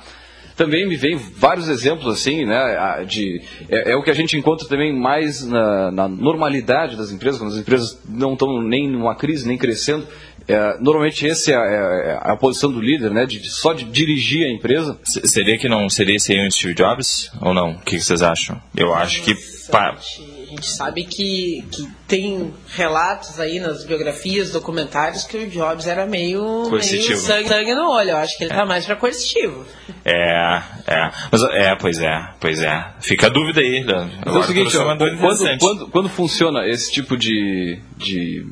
também 0.58 0.88
me 0.88 0.98
vem 0.98 1.16
vários 1.16 1.70
exemplos 1.70 2.12
assim, 2.12 2.44
né? 2.44 3.06
De, 3.08 3.42
é, 3.70 3.92
é 3.92 3.96
o 3.96 4.02
que 4.02 4.10
a 4.10 4.14
gente 4.14 4.36
encontra 4.36 4.68
também 4.68 4.92
mais 4.92 5.46
na, 5.46 5.92
na, 5.92 6.08
normalidade 6.08 6.98
das 6.98 7.12
empresas, 7.12 7.40
quando 7.40 7.54
as 7.54 7.60
empresas 7.60 8.02
não 8.10 8.34
estão 8.34 8.62
nem 8.62 8.90
numa 8.90 9.16
crise, 9.16 9.48
nem 9.48 9.58
crescendo. 9.58 10.06
É, 10.48 10.78
normalmente 10.80 11.28
essa 11.28 11.52
é, 11.52 11.54
é, 11.54 12.10
é 12.10 12.20
a, 12.22 12.36
posição 12.36 12.72
do 12.72 12.82
líder, 12.82 13.12
né? 13.12 13.26
De, 13.26 13.48
só 13.48 13.72
de 13.72 13.86
dirigir 13.86 14.48
a 14.48 14.52
empresa. 14.52 14.98
Seria 15.04 15.58
que 15.58 15.70
não 15.70 15.90
seria 15.90 16.16
esse 16.16 16.34
aí 16.34 16.46
o 16.46 16.52
Steve 16.52 16.74
Jobs 16.74 17.32
ou 17.40 17.54
não? 17.54 17.74
O 17.74 17.80
que 17.82 18.00
vocês 18.00 18.24
acham? 18.24 18.60
Eu 18.76 18.96
acho 18.96 19.22
que 19.22 19.32
a 19.32 20.08
gente 20.50 20.70
sabe 20.70 21.04
que, 21.04 21.66
que 21.72 21.88
tem 22.08 22.54
relatos 22.70 23.40
aí 23.40 23.60
nas 23.60 23.84
biografias, 23.84 24.52
documentários, 24.52 25.24
que 25.24 25.38
o 25.38 25.50
Jobs 25.50 25.88
era 25.88 26.06
meio, 26.06 26.70
meio 26.70 27.18
sangue, 27.18 27.48
sangue, 27.48 27.76
no 27.76 27.92
olho. 27.92 28.12
Eu 28.12 28.18
acho 28.18 28.38
que 28.38 28.46
ele 28.46 28.54
era 28.54 28.66
mais 28.66 28.86
para 28.86 28.96
coercitivo. 28.96 29.66
É, 30.06 30.62
é. 30.88 31.12
Mas, 31.32 31.44
é, 31.44 31.76
pois 31.76 32.00
é, 32.00 32.30
pois 32.40 32.62
é. 32.62 32.88
Fica 33.02 33.28
a 33.28 33.30
dúvida 33.30 33.60
aí, 33.60 33.84
Leandro. 33.84 34.18
é 34.26 34.30
o 34.30 34.44
seguinte, 34.44 34.78
ó, 34.78 34.84
quando, 34.86 35.60
quando, 35.60 35.88
quando, 35.90 36.10
funciona 36.10 36.68
esse 36.68 36.92
tipo 36.92 37.18
de, 37.18 37.80
de 37.98 38.46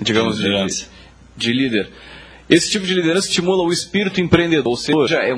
digamos, 0.00 0.38
de, 0.38 0.66
de, 0.66 0.86
de 1.36 1.52
líder, 1.52 1.90
esse 2.52 2.70
tipo 2.70 2.84
de 2.84 2.94
liderança 2.94 3.28
estimula 3.28 3.62
o 3.62 3.72
espírito 3.72 4.20
empreendedor, 4.20 4.72
ou 4.72 4.76
seja, 4.76 5.18
é, 5.18 5.34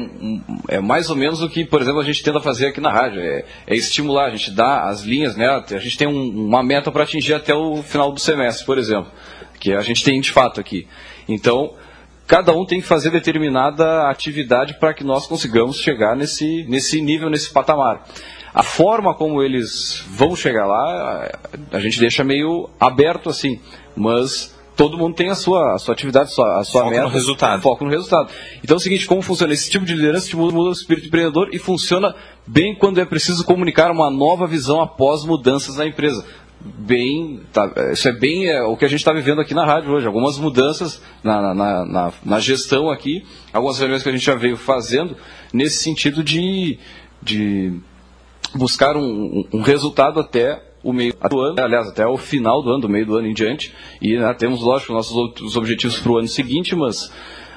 é 0.66 0.80
mais 0.80 1.10
ou 1.10 1.16
menos 1.16 1.40
o 1.40 1.48
que, 1.48 1.64
por 1.64 1.80
exemplo, 1.80 2.00
a 2.00 2.04
gente 2.04 2.22
tenta 2.24 2.40
fazer 2.40 2.66
aqui 2.66 2.80
na 2.80 2.90
rádio, 2.90 3.20
é, 3.20 3.44
é 3.68 3.76
estimular, 3.76 4.26
a 4.26 4.30
gente 4.30 4.50
dá 4.50 4.88
as 4.88 5.02
linhas, 5.02 5.36
né, 5.36 5.46
a 5.48 5.78
gente 5.78 5.96
tem 5.96 6.08
um, 6.08 6.46
uma 6.46 6.60
meta 6.60 6.90
para 6.90 7.04
atingir 7.04 7.34
até 7.34 7.54
o 7.54 7.82
final 7.84 8.10
do 8.10 8.18
semestre, 8.18 8.66
por 8.66 8.78
exemplo, 8.78 9.12
que 9.60 9.72
a 9.72 9.80
gente 9.82 10.02
tem 10.02 10.20
de 10.20 10.32
fato 10.32 10.60
aqui. 10.60 10.88
Então, 11.28 11.74
cada 12.26 12.52
um 12.52 12.66
tem 12.66 12.80
que 12.80 12.86
fazer 12.86 13.10
determinada 13.10 14.08
atividade 14.08 14.74
para 14.80 14.92
que 14.92 15.04
nós 15.04 15.24
consigamos 15.26 15.78
chegar 15.78 16.16
nesse, 16.16 16.64
nesse 16.68 17.00
nível, 17.00 17.30
nesse 17.30 17.52
patamar. 17.52 18.04
A 18.52 18.62
forma 18.64 19.14
como 19.14 19.40
eles 19.40 20.04
vão 20.08 20.34
chegar 20.34 20.66
lá, 20.66 21.30
a 21.70 21.78
gente 21.78 22.00
deixa 22.00 22.24
meio 22.24 22.68
aberto 22.78 23.28
assim, 23.28 23.60
mas 23.96 24.53
todo 24.76 24.98
mundo 24.98 25.14
tem 25.14 25.30
a 25.30 25.34
sua, 25.34 25.74
a 25.74 25.78
sua 25.78 25.94
atividade, 25.94 26.30
a 26.30 26.32
sua, 26.32 26.60
a 26.60 26.64
sua 26.64 26.80
foco 26.82 26.90
meta. 26.90 27.02
No 27.04 27.08
resultado. 27.08 27.62
Foco 27.62 27.84
no 27.84 27.90
resultado. 27.90 28.30
Então 28.62 28.74
é 28.74 28.78
o 28.78 28.80
seguinte, 28.80 29.06
como 29.06 29.22
funciona? 29.22 29.52
Esse 29.52 29.70
tipo 29.70 29.84
de 29.84 29.94
liderança 29.94 30.24
estimula 30.24 30.52
o 30.52 30.72
espírito 30.72 31.06
empreendedor 31.06 31.48
e 31.52 31.58
funciona 31.58 32.14
bem 32.46 32.74
quando 32.74 33.00
é 33.00 33.04
preciso 33.04 33.44
comunicar 33.44 33.90
uma 33.90 34.10
nova 34.10 34.46
visão 34.46 34.80
após 34.80 35.24
mudanças 35.24 35.76
na 35.76 35.86
empresa. 35.86 36.24
Bem, 36.60 37.40
tá, 37.52 37.70
isso 37.92 38.08
é 38.08 38.12
bem 38.12 38.48
é, 38.48 38.62
o 38.62 38.76
que 38.76 38.86
a 38.86 38.88
gente 38.88 39.00
está 39.00 39.12
vivendo 39.12 39.40
aqui 39.40 39.52
na 39.52 39.66
rádio 39.66 39.92
hoje. 39.92 40.06
Algumas 40.06 40.38
mudanças 40.38 41.00
na, 41.22 41.54
na, 41.54 41.84
na, 41.84 42.12
na 42.24 42.40
gestão 42.40 42.90
aqui, 42.90 43.24
algumas 43.52 43.78
reuniões 43.78 44.02
que 44.02 44.08
a 44.08 44.12
gente 44.12 44.24
já 44.24 44.34
veio 44.34 44.56
fazendo 44.56 45.16
nesse 45.52 45.82
sentido 45.82 46.24
de, 46.24 46.78
de 47.22 47.74
buscar 48.54 48.96
um, 48.96 49.44
um 49.52 49.60
resultado 49.60 50.18
até 50.20 50.62
o 50.84 50.92
meio 50.92 51.14
do 51.30 51.40
ano, 51.40 51.60
aliás, 51.60 51.88
até 51.88 52.06
o 52.06 52.16
final 52.16 52.62
do 52.62 52.70
ano, 52.70 52.82
do 52.82 52.88
meio 52.88 53.06
do 53.06 53.16
ano 53.16 53.26
em 53.26 53.34
diante. 53.34 53.74
E 54.00 54.16
né, 54.16 54.32
temos, 54.34 54.60
lógico, 54.60 54.92
nossos 54.92 55.16
outros 55.16 55.56
objetivos 55.56 55.98
para 55.98 56.12
o 56.12 56.18
ano 56.18 56.28
seguinte, 56.28 56.76
mas 56.76 57.10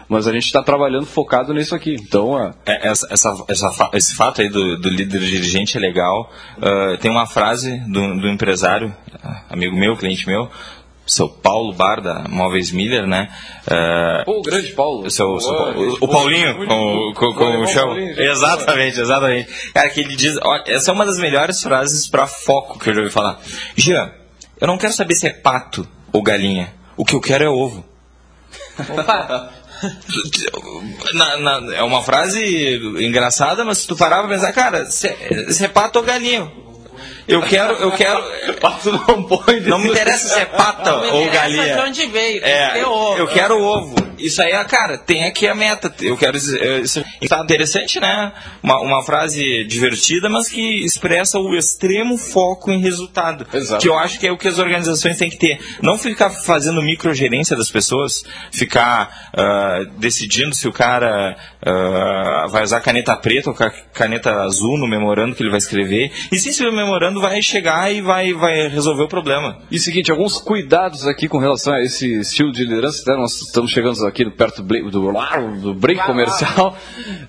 mas 0.10 0.26
a 0.26 0.32
gente 0.32 0.46
está 0.46 0.64
trabalhando 0.64 1.06
focado 1.06 1.54
nisso 1.54 1.76
aqui. 1.76 1.94
Então, 2.00 2.42
é, 2.66 2.88
essa, 2.88 3.06
essa, 3.12 3.44
essa, 3.50 3.90
esse 3.94 4.16
fato 4.16 4.42
aí 4.42 4.48
do, 4.48 4.78
do 4.78 4.88
líder 4.88 5.20
dirigente 5.20 5.76
é 5.76 5.82
legal. 5.82 6.32
Uh, 6.58 6.98
tem 7.00 7.12
uma 7.12 7.26
frase 7.26 7.80
do, 7.92 8.22
do 8.22 8.30
empresário, 8.30 8.96
amigo 9.50 9.76
meu, 9.76 9.98
cliente 9.98 10.26
meu, 10.26 10.50
seu 11.08 11.30
Paulo 11.30 11.74
Bar 11.74 12.02
da 12.02 12.26
Móveis 12.28 12.72
Miller, 12.72 13.08
né? 13.08 13.30
Uh, 13.66 14.26
Pô, 14.26 14.40
o 14.40 14.42
grande 14.42 14.72
Paulo. 14.74 15.10
Seu, 15.10 15.40
seu 15.40 15.54
o, 15.54 15.98
o, 16.02 16.08
Paulinho, 16.08 16.58
muito, 16.58 16.70
com, 16.70 17.14
com, 17.16 17.34
com 17.34 17.62
o 17.62 17.68
chão. 17.68 17.98
Exatamente, 17.98 19.00
exatamente. 19.00 19.72
Cara, 19.74 19.90
que 19.90 20.02
ele 20.02 20.16
diz, 20.16 20.38
ó, 20.42 20.64
essa 20.66 20.92
é 20.92 20.94
uma 20.94 21.06
das 21.06 21.18
melhores 21.18 21.62
frases 21.64 22.08
para 22.08 22.28
foco 22.28 22.78
que 22.78 22.90
eu 22.90 22.94
já 22.94 23.02
ouvi 23.02 23.12
falar. 23.12 23.40
Jean, 23.76 24.12
eu 24.60 24.68
não 24.68 24.78
quero 24.78 24.94
saber 24.94 25.16
se 25.16 25.28
é 25.28 25.32
pato 25.32 25.88
ou 26.12 26.22
galinha. 26.22 26.74
O 26.96 27.06
que 27.06 27.16
eu 27.16 27.22
quero 27.22 27.44
é 27.44 27.50
ovo. 27.50 27.86
Opa! 28.90 29.54
Na, 31.14 31.38
na, 31.38 31.76
é 31.76 31.84
uma 31.84 32.02
frase 32.02 32.76
engraçada, 33.00 33.64
mas 33.64 33.80
se 33.80 33.88
tu 33.88 33.96
parar 33.96 34.20
pra 34.20 34.30
pensar, 34.30 34.52
cara, 34.52 34.86
se, 34.88 35.08
é, 35.08 35.52
se 35.52 35.64
é 35.64 35.68
pato 35.68 36.00
ou 36.00 36.06
galinha, 36.06 36.52
eu 37.28 37.42
quero, 37.42 37.74
eu 37.74 37.92
quero. 37.92 38.24
Pato 38.60 38.92
não 38.92 39.24
pode. 39.24 39.62
Não 39.70 39.80
me 39.80 39.90
interessa 39.90 40.30
se 40.30 40.40
é 40.40 40.46
pata 40.46 40.96
ou 40.96 41.30
galinha. 41.30 41.76
De 41.76 41.82
onde 41.82 42.06
veio, 42.08 42.44
é. 42.44 42.80
Eu 43.18 43.28
quero 43.28 43.62
ovo. 43.62 43.96
Isso 44.18 44.42
aí, 44.42 44.52
cara, 44.66 44.98
tem 44.98 45.26
aqui 45.26 45.48
a 45.48 45.56
meta. 45.56 45.94
Eu 46.02 46.18
quero 46.18 46.34
dizer, 46.34 46.82
isso 46.82 47.04
está 47.22 47.40
interessante, 47.40 48.00
né? 48.00 48.34
Uma, 48.62 48.80
uma 48.82 49.04
frase 49.04 49.64
divertida, 49.66 50.30
mas 50.30 50.48
que 50.48 50.84
expressa 50.84 51.40
o 51.40 51.56
extremo 51.56 52.18
foco 52.18 52.72
em 52.72 52.80
resultado. 52.82 53.46
Exato. 53.54 53.82
Que 53.82 53.90
eu 53.90 53.98
acho 53.98 54.20
que 54.20 54.28
é 54.28 54.32
o 54.32 54.38
que 54.38 54.48
as 54.48 54.60
organizações 54.60 55.18
têm 55.18 55.30
que 55.30 55.38
ter. 55.38 55.60
Não 55.82 55.98
ficar 55.98 56.30
fazendo 56.30 56.82
microgerência 56.82 57.56
das 57.56 57.70
pessoas, 57.70 58.24
ficar 58.52 59.30
uh, 59.34 60.00
decidindo 60.00 60.54
se 60.54 60.68
o 60.68 60.74
cara 60.74 61.36
uh, 61.62 62.50
vai 62.50 62.64
usar 62.64 62.82
caneta 62.82 63.16
preta 63.16 63.50
ou 63.50 63.56
caneta 63.94 64.42
azul 64.42 64.78
no 64.78 64.88
memorando 64.88 65.36
que 65.36 65.44
ele 65.44 65.50
vai 65.50 65.60
escrever. 65.60 66.12
E 66.32 66.40
sim, 66.40 66.52
se 66.52 66.66
o 66.66 66.72
memorando 66.72 67.22
vai 67.22 67.42
chegar 67.42 67.92
e 67.92 68.02
vai, 68.02 68.34
vai 68.34 68.68
resolver 68.68 69.04
o 69.04 69.08
problema. 69.08 69.60
E 69.72 69.80
seguinte, 69.80 70.12
alguns 70.12 70.38
cuidados 70.38 71.08
aqui 71.08 71.28
com 71.28 71.38
relação 71.38 71.74
a 71.74 71.82
esse 71.82 72.20
estilo 72.20 72.52
de 72.52 72.64
liderança. 72.64 73.04
Né? 73.08 73.18
Nós 73.18 73.42
estamos 73.42 73.72
chegando 73.72 74.07
aqui 74.08 74.30
perto 74.30 74.62
do, 74.62 74.92
do, 74.92 75.12
do 75.62 75.74
break 75.74 76.04
comercial. 76.06 76.78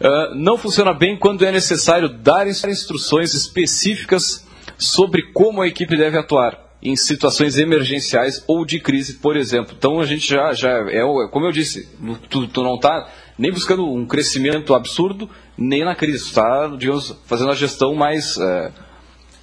Uh, 0.01 0.35
não 0.39 0.57
funciona 0.57 0.95
bem 0.95 1.17
quando 1.17 1.45
é 1.45 1.53
necessário 1.53 2.09
dar 2.09 2.47
instruções 2.47 3.35
específicas 3.35 4.47
sobre 4.77 5.33
como 5.33 5.61
a 5.61 5.67
equipe 5.67 5.97
deve 5.97 6.19
atuar 6.19 6.69
em 6.83 6.95
situações 6.95 7.59
emergenciais 7.59 8.43
ou 8.47 8.65
de 8.65 8.79
crise, 8.79 9.15
por 9.15 9.37
exemplo. 9.37 9.75
Então 9.77 10.01
a 10.01 10.07
gente 10.07 10.29
já, 10.29 10.53
já 10.53 10.71
é, 10.91 11.03
como 11.31 11.47
eu 11.47 11.53
disse, 11.53 11.89
tu, 12.31 12.47
tu 12.47 12.63
não 12.63 12.77
está 12.77 13.09
nem 13.37 13.53
buscando 13.53 13.87
um 13.87 14.07
crescimento 14.07 14.75
absurdo, 14.75 15.29
nem 15.57 15.85
na 15.85 15.95
crise. 15.95 16.25
está, 16.25 16.69
digamos, 16.77 17.17
fazendo 17.27 17.51
a 17.51 17.55
gestão 17.55 17.95
mais. 17.95 18.39
É, 18.39 18.73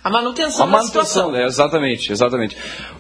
a 0.06 0.10
manutenção, 0.12 0.66
a 0.66 0.68
manutenção, 0.68 1.32
da 1.32 1.40
é, 1.40 1.46
exatamente, 1.48 2.12
exatamente. 2.12 2.56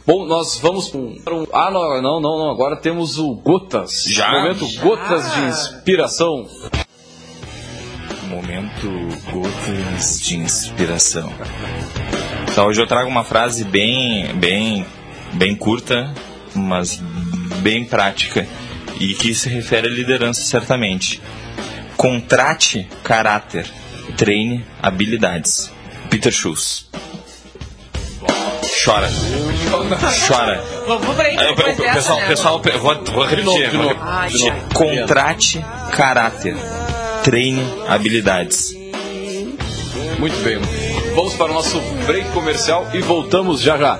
Bom, 0.08 0.26
nós 0.26 0.58
vamos 0.58 0.90
para 1.24 1.36
um. 1.36 1.46
Ah, 1.54 1.70
não, 1.70 2.02
não, 2.02 2.20
não, 2.20 2.40
não, 2.40 2.50
agora 2.50 2.76
temos 2.76 3.20
o 3.20 3.36
Gotas. 3.36 4.06
Já? 4.08 4.32
Momento 4.32 4.66
Já. 4.66 4.82
Gotas 4.82 5.36
de 5.36 5.42
Inspiração. 5.42 6.48
Momento 8.24 8.90
Gotas 9.32 10.20
de 10.20 10.38
Inspiração. 10.38 11.32
Então, 12.52 12.66
hoje 12.66 12.82
eu 12.82 12.88
trago 12.88 13.08
uma 13.08 13.24
frase 13.24 13.64
bem, 13.64 14.34
bem, 14.38 14.84
bem 15.34 15.56
curta, 15.56 16.12
mas 16.56 16.96
bem 17.62 17.86
prática 17.86 18.48
e 19.00 19.14
que 19.14 19.36
se 19.36 19.48
refere 19.48 19.90
à 19.90 19.92
liderança 19.92 20.42
certamente. 20.42 21.22
Contrate 21.96 22.88
caráter, 23.04 23.72
treine 24.18 24.66
habilidades. 24.82 25.75
Peter 26.16 26.32
Schultz. 26.32 26.86
Chora. 28.86 29.10
Chora. 30.28 30.64
Vamos 30.88 31.14
pra 31.16 31.26
aí, 31.26 31.38
Aí, 31.38 31.52
o, 31.52 31.56
depois 31.56 31.78
o- 31.78 31.82
dessa, 31.82 31.94
pessoal, 31.96 32.20
né? 32.20 32.28
pessoal, 32.28 32.62
vou, 32.62 33.04
vou 33.14 33.26
repetir. 33.26 33.70
de 33.72 33.78
novo, 33.78 33.96
Ai. 34.02 34.30
Contrate 34.74 35.60
caráter, 35.92 36.56
treine 37.24 37.62
habilidades. 37.88 38.70
Muito 40.20 40.42
bem. 40.42 40.58
Vamos 41.16 41.34
para 41.34 41.52
o 41.52 41.54
nosso 41.54 41.82
break 42.06 42.30
comercial 42.30 42.88
e 42.94 43.00
voltamos 43.02 43.60
já 43.62 43.78
já. 43.78 44.00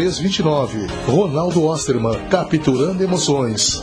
0329. 0.00 0.86
Ronaldo 1.06 1.62
Osterman, 1.64 2.18
capturando 2.30 3.02
emoções. 3.02 3.82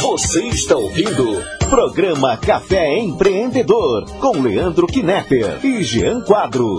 Você 0.00 0.44
está 0.46 0.76
ouvindo 0.76 1.44
Programa 1.68 2.34
Café 2.36 2.98
Empreendedor 2.98 4.10
com 4.18 4.40
Leandro 4.40 4.86
Knepper 4.86 5.60
e 5.62 5.82
Jean 5.82 6.22
Quadro. 6.22 6.78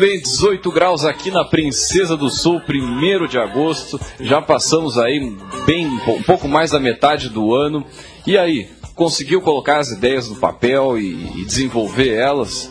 Bem, 0.00 0.18
18 0.18 0.72
graus 0.72 1.04
aqui 1.04 1.30
na 1.30 1.44
Princesa 1.44 2.16
do 2.16 2.30
Sul, 2.30 2.62
1 2.66 3.26
de 3.26 3.38
agosto. 3.38 4.00
Já 4.18 4.40
passamos 4.40 4.96
aí 4.96 5.36
bem 5.66 5.86
um 5.86 6.22
pouco 6.22 6.48
mais 6.48 6.70
da 6.70 6.80
metade 6.80 7.28
do 7.28 7.54
ano. 7.54 7.84
E 8.26 8.38
aí, 8.38 8.66
conseguiu 8.94 9.42
colocar 9.42 9.78
as 9.78 9.90
ideias 9.90 10.26
no 10.26 10.36
papel 10.36 10.98
e, 10.98 11.42
e 11.42 11.44
desenvolver 11.44 12.14
elas? 12.14 12.70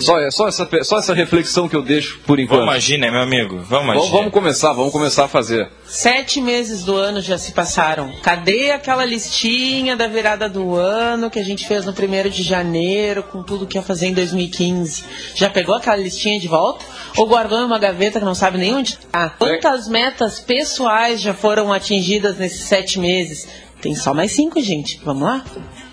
Só, 0.00 0.18
é 0.20 0.30
só, 0.30 0.48
essa, 0.48 0.68
só 0.82 0.98
essa 0.98 1.14
reflexão 1.14 1.68
que 1.68 1.76
eu 1.76 1.82
deixo 1.82 2.20
por 2.26 2.38
enquanto. 2.38 2.60
Vamos 2.60 2.74
agir, 2.74 2.98
né, 2.98 3.10
meu 3.10 3.20
amigo? 3.20 3.58
Vamos 3.62 3.90
agir. 3.90 3.98
Vamos, 3.98 4.10
vamos 4.10 4.32
começar, 4.32 4.72
vamos 4.72 4.92
começar 4.92 5.24
a 5.24 5.28
fazer. 5.28 5.68
Sete 5.84 6.40
meses 6.40 6.84
do 6.84 6.94
ano 6.96 7.20
já 7.20 7.38
se 7.38 7.52
passaram. 7.52 8.12
Cadê 8.22 8.70
aquela 8.70 9.04
listinha 9.04 9.96
da 9.96 10.06
virada 10.06 10.48
do 10.48 10.74
ano 10.74 11.30
que 11.30 11.38
a 11.38 11.44
gente 11.44 11.66
fez 11.66 11.84
no 11.84 11.92
primeiro 11.92 12.30
de 12.30 12.42
janeiro, 12.42 13.22
com 13.22 13.42
tudo 13.42 13.66
que 13.66 13.78
ia 13.78 13.82
fazer 13.82 14.06
em 14.08 14.14
2015? 14.14 15.04
Já 15.34 15.50
pegou 15.50 15.74
aquela 15.74 15.96
listinha 15.96 16.38
de 16.38 16.46
volta? 16.46 16.84
Ou 17.16 17.26
guardou 17.26 17.58
em 17.58 17.64
uma 17.64 17.78
gaveta 17.78 18.18
que 18.18 18.24
não 18.24 18.34
sabe 18.34 18.58
nem 18.58 18.74
onde 18.74 18.90
está? 18.90 19.30
Quantas 19.30 19.88
metas 19.88 20.40
pessoais 20.40 21.20
já 21.20 21.34
foram 21.34 21.72
atingidas 21.72 22.38
nesses 22.38 22.64
sete 22.64 22.98
meses? 22.98 23.48
Tem 23.80 23.94
só 23.94 24.12
mais 24.12 24.32
cinco, 24.32 24.60
gente. 24.60 25.00
Vamos 25.04 25.22
lá? 25.22 25.44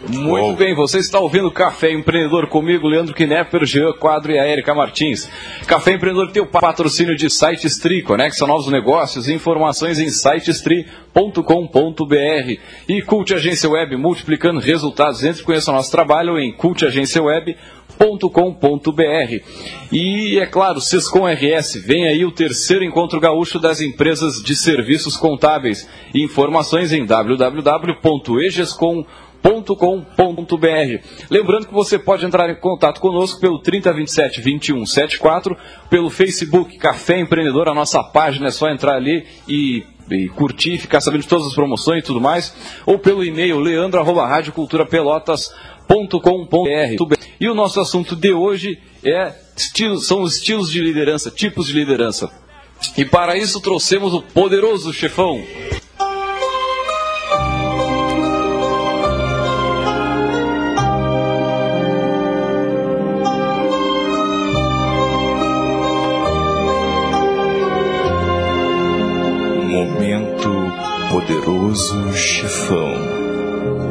Muito 0.09 0.29
Uou. 0.29 0.55
bem, 0.55 0.75
você 0.75 0.99
está 0.99 1.19
ouvindo 1.19 1.51
Café 1.51 1.91
Empreendedor 1.91 2.47
comigo, 2.47 2.87
Leandro 2.87 3.13
Knepper, 3.13 3.65
Jean 3.65 3.93
Quadro 3.93 4.31
e 4.31 4.39
a 4.39 4.47
Erika 4.47 4.73
Martins. 4.73 5.29
Café 5.67 5.93
Empreendedor 5.93 6.31
tem 6.31 6.41
o 6.41 6.47
patrocínio 6.47 7.15
de 7.15 7.29
SiteStri, 7.29 8.03
conexão 8.03 8.47
novos 8.47 8.67
negócios 8.67 9.27
e 9.27 9.33
informações 9.33 9.99
em 9.99 10.09
sitestri.com.br. 10.09 12.59
E 12.87 13.01
Cult 13.03 13.33
Agência 13.33 13.69
Web, 13.69 13.95
multiplicando 13.97 14.59
resultados. 14.59 15.23
Entre 15.23 15.41
e 15.41 15.45
conheça 15.45 15.71
o 15.71 15.75
nosso 15.75 15.91
trabalho 15.91 16.39
em 16.39 16.53
cultagenciaweb.com.br. 17.97 19.43
E 19.91 20.39
é 20.39 20.45
claro, 20.45 20.79
Sescom 20.81 21.27
RS, 21.27 21.75
vem 21.85 22.07
aí 22.07 22.25
o 22.25 22.31
terceiro 22.31 22.83
encontro 22.83 23.19
gaúcho 23.19 23.59
das 23.59 23.81
empresas 23.81 24.41
de 24.43 24.55
serviços 24.55 25.15
contábeis. 25.17 25.87
Informações 26.13 26.91
em 26.91 27.05
www.egescom.com.br 27.05 29.25
com.br. 29.77 31.03
Lembrando 31.29 31.67
que 31.67 31.73
você 31.73 31.99
pode 31.99 32.25
entrar 32.25 32.49
em 32.49 32.55
contato 32.55 32.99
conosco 32.99 33.39
pelo 33.39 33.59
3027 33.59 34.41
2174, 34.41 35.55
pelo 35.87 36.09
Facebook 36.09 36.75
Café 36.79 37.19
Empreendedor, 37.19 37.69
a 37.69 37.73
nossa 37.73 38.03
página 38.03 38.47
é 38.47 38.51
só 38.51 38.69
entrar 38.69 38.95
ali 38.95 39.23
e, 39.47 39.85
e 40.09 40.29
curtir, 40.29 40.79
ficar 40.79 40.99
sabendo 40.99 41.21
de 41.21 41.27
todas 41.27 41.45
as 41.45 41.53
promoções 41.53 41.99
e 41.99 42.05
tudo 42.05 42.19
mais, 42.19 42.55
ou 42.87 42.97
pelo 42.97 43.23
e-mail 43.23 43.59
leandro@radioculturapelotas.com.br. 45.89 47.15
E 47.39 47.49
o 47.49 47.55
nosso 47.55 47.79
assunto 47.79 48.15
de 48.15 48.33
hoje 48.33 48.79
é 49.03 49.33
são 50.01 50.21
os 50.21 50.35
estilos 50.35 50.71
de 50.71 50.81
liderança, 50.81 51.31
tipos 51.31 51.67
de 51.67 51.73
liderança. 51.73 52.29
E 52.97 53.05
para 53.05 53.37
isso 53.37 53.59
trouxemos 53.61 54.13
o 54.13 54.21
poderoso 54.21 54.91
chefão. 54.93 55.41
Momento 69.71 70.51
poderoso 71.09 72.13
chefão. 72.13 72.89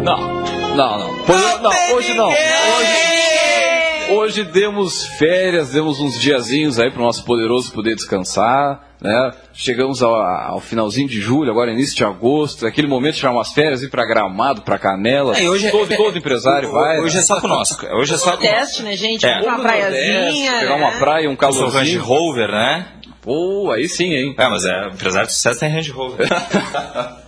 Não, 0.02 0.63
não, 0.74 0.98
não. 0.98 1.18
Poder- 1.24 1.60
não, 1.60 1.94
hoje 1.94 2.14
não. 2.14 2.28
Hoje, 2.28 4.10
hoje 4.10 4.44
demos 4.44 5.06
férias, 5.18 5.70
demos 5.70 6.00
uns 6.00 6.20
diazinhos 6.20 6.78
aí 6.78 6.90
para 6.90 7.00
o 7.00 7.04
nosso 7.04 7.24
poderoso 7.24 7.72
poder 7.72 7.94
descansar. 7.94 8.80
Né? 9.00 9.32
Chegamos 9.52 10.02
ao, 10.02 10.14
ao 10.14 10.60
finalzinho 10.60 11.06
de 11.06 11.20
julho, 11.20 11.50
agora 11.50 11.70
início 11.70 11.94
de 11.94 12.04
agosto, 12.04 12.66
aquele 12.66 12.86
momento 12.88 13.14
de 13.14 13.20
tirar 13.20 13.32
umas 13.32 13.52
férias, 13.52 13.82
ir 13.82 13.90
para 13.90 14.06
Gramado, 14.06 14.62
para 14.62 14.78
Canelas. 14.78 15.38
É, 15.38 15.48
hoje 15.48 15.66
é- 15.66 15.70
todo, 15.70 15.94
todo 15.94 16.16
empresário 16.16 16.70
vai. 16.72 17.00
Hoje 17.00 17.16
é 17.16 17.20
né? 17.20 17.26
só 17.26 17.40
conosco. 17.40 17.86
Hoje 17.86 18.14
é 18.14 18.16
só 18.16 18.36
conosco. 18.36 18.54
Teste, 18.54 18.82
né, 18.82 18.96
gente? 18.96 19.26
É. 19.26 19.40
Vamos 19.40 19.44
pra 19.44 19.54
uma 19.54 19.62
praiazinha. 19.62 20.58
Pegar 20.60 20.76
uma 20.76 20.90
né? 20.90 20.98
praia, 20.98 21.30
um 21.30 21.36
sou 21.36 21.48
Range 21.50 21.68
calorzinho. 21.68 22.02
Rover, 22.02 22.48
né? 22.50 22.86
Pô, 23.20 23.70
aí 23.70 23.88
sim, 23.88 24.12
hein? 24.12 24.34
É, 24.38 24.48
mas 24.48 24.64
é 24.64 24.86
empresário 24.88 25.26
de 25.26 25.34
sucesso 25.34 25.60
tem 25.60 25.70
Range 25.70 25.90
Rover. 25.90 26.26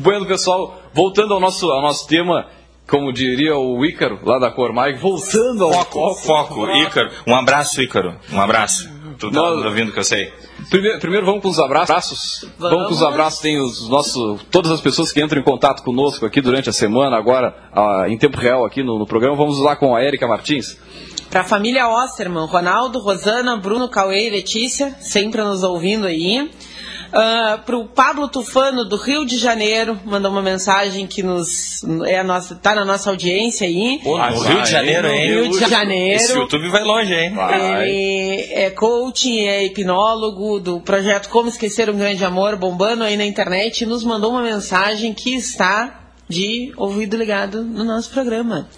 Bueno, 0.00 0.24
pessoal, 0.26 0.82
voltando 0.92 1.34
ao 1.34 1.40
nosso, 1.40 1.68
ao 1.70 1.82
nosso 1.82 2.06
tema, 2.06 2.46
como 2.88 3.12
diria 3.12 3.56
o 3.56 3.84
Ícaro, 3.84 4.18
lá 4.24 4.38
da 4.38 4.50
Cormag, 4.50 4.98
voltando 4.98 5.64
ao 5.64 5.72
Foco, 5.72 6.14
foco, 6.14 6.70
Ícaro. 6.70 7.10
Um 7.26 7.34
abraço, 7.34 7.82
Ícaro. 7.82 8.16
Um 8.32 8.40
abraço. 8.40 8.92
Tu 9.18 9.30
tá 9.30 9.36
Nós- 9.36 9.64
ouvindo 9.64 9.92
que 9.92 9.98
eu 9.98 10.04
sei. 10.04 10.32
Primeiro, 10.70 10.98
primeiro 10.98 11.24
vamos 11.26 11.40
com 11.42 11.48
os 11.48 11.58
abraços. 11.58 12.44
Vamos, 12.58 12.88
com 12.88 12.94
os 12.94 13.02
abraços. 13.02 13.40
Tem 13.40 13.60
os 13.60 13.88
nossos, 13.88 14.42
todas 14.50 14.72
as 14.72 14.80
pessoas 14.80 15.12
que 15.12 15.22
entram 15.22 15.40
em 15.40 15.44
contato 15.44 15.82
conosco 15.82 16.26
aqui 16.26 16.40
durante 16.40 16.68
a 16.68 16.72
semana, 16.72 17.16
agora 17.16 17.54
ah, 17.72 18.06
em 18.08 18.18
tempo 18.18 18.38
real 18.38 18.64
aqui 18.64 18.82
no, 18.82 18.98
no 18.98 19.06
programa. 19.06 19.36
Vamos 19.36 19.60
lá 19.60 19.76
com 19.76 19.94
a 19.94 20.02
Érica 20.02 20.26
Martins. 20.26 20.76
Pra 21.30 21.42
família 21.44 21.88
Osterman, 21.88 22.46
Ronaldo, 22.46 22.98
Rosana, 23.00 23.56
Bruno, 23.56 23.88
Cauê 23.88 24.26
e 24.28 24.30
Letícia, 24.30 24.94
sempre 25.00 25.42
nos 25.42 25.62
ouvindo 25.62 26.06
aí. 26.06 26.50
Ah, 27.16 27.58
pro 27.64 27.84
Pablo 27.84 28.26
Tufano, 28.28 28.84
do 28.84 28.96
Rio 28.96 29.24
de 29.24 29.38
Janeiro, 29.38 29.98
mandou 30.04 30.30
uma 30.32 30.42
mensagem 30.42 31.06
que 31.06 31.22
nos 31.22 31.84
é 32.06 32.18
a 32.18 32.24
nossa, 32.24 32.56
tá 32.56 32.74
na 32.74 32.84
nossa 32.84 33.10
audiência 33.10 33.66
aí. 33.66 34.00
Pô, 34.02 34.16
Ah, 34.16 34.30
no 34.30 34.40
vai, 34.40 34.52
Rio 34.54 34.62
de 34.62 34.70
Janeiro, 34.70 35.08
hein? 35.08 35.26
Rio 35.28 35.48
de 35.50 35.70
Janeiro. 35.70 36.16
Esse 36.16 36.36
YouTube 36.36 36.68
vai 36.70 36.82
longe, 36.82 37.14
hein? 37.14 37.32
Ele 37.82 38.48
é 38.52 38.70
coaching, 38.70 39.46
é 39.46 39.64
hipnólogo 39.64 40.58
do 40.58 40.80
projeto 40.80 41.28
Como 41.28 41.48
Esquecer 41.48 41.88
um 41.88 41.96
Grande 41.96 42.24
Amor, 42.24 42.56
bombando 42.56 43.04
aí 43.04 43.16
na 43.16 43.24
internet, 43.24 43.82
e 43.82 43.86
nos 43.86 44.02
mandou 44.02 44.32
uma 44.32 44.42
mensagem 44.42 45.14
que 45.14 45.34
está 45.36 46.00
de 46.28 46.72
ouvido 46.76 47.16
ligado 47.16 47.62
no 47.62 47.84
nosso 47.84 48.10
programa. 48.10 48.68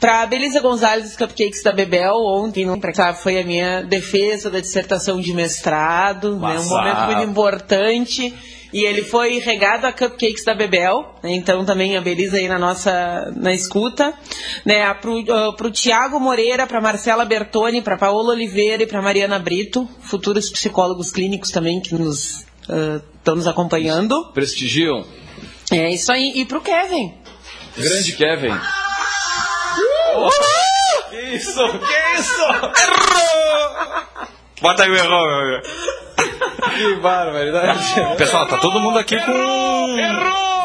Para 0.00 0.26
Belisa 0.26 0.60
Gonzalez 0.60 1.04
dos 1.04 1.16
Cupcakes 1.16 1.62
da 1.62 1.72
Bebel, 1.72 2.14
ontem 2.14 2.66
cá, 2.94 3.12
foi 3.12 3.38
a 3.38 3.44
minha 3.44 3.82
defesa 3.82 4.50
da 4.50 4.60
dissertação 4.60 5.20
de 5.20 5.32
mestrado, 5.34 6.36
né, 6.36 6.58
um 6.58 6.64
momento 6.64 7.00
muito 7.06 7.30
importante. 7.30 8.34
E 8.70 8.84
ele 8.84 9.02
foi 9.02 9.38
regado 9.38 9.86
a 9.86 9.92
Cupcakes 9.92 10.44
da 10.44 10.54
Bebel, 10.54 11.14
né, 11.22 11.34
então 11.34 11.64
também 11.64 11.96
a 11.96 12.00
Belisa 12.00 12.36
aí 12.36 12.48
na 12.48 12.58
nossa 12.58 13.32
na 13.34 13.52
escuta. 13.52 14.12
Né, 14.64 14.92
pro, 14.94 15.18
uh, 15.20 15.56
pro 15.56 15.70
Tiago 15.70 16.20
Moreira, 16.20 16.66
para 16.66 16.80
Marcela 16.80 17.24
Bertoni, 17.24 17.82
para 17.82 17.96
Paola 17.96 18.32
Oliveira 18.32 18.82
e 18.82 18.86
para 18.86 19.00
Mariana 19.02 19.38
Brito, 19.38 19.88
futuros 20.00 20.50
psicólogos 20.50 21.10
clínicos 21.10 21.50
também 21.50 21.80
que 21.80 21.94
nos 21.94 22.40
uh, 22.68 23.02
estão 23.16 23.36
nos 23.36 23.46
acompanhando. 23.46 24.30
Prestigiam. 24.32 25.04
É 25.72 25.90
isso 25.90 26.12
aí. 26.12 26.32
E 26.34 26.44
pro 26.44 26.60
Kevin. 26.60 27.14
Grande 27.76 28.12
Kevin. 28.12 28.58
Que 31.10 31.20
isso? 31.36 31.54
Que 31.54 32.20
isso? 32.20 32.46
Bota 34.60 34.84
aí 34.84 34.90
o 34.90 34.96
erro, 34.96 35.08
meu 35.08 35.18
amigo. 35.18 35.62
Que 36.74 36.96
barbaridade. 36.96 37.94
Pessoal, 38.16 38.46
tá 38.46 38.58
todo 38.58 38.80
mundo 38.80 38.98
aqui 38.98 39.16
com. 39.20 39.96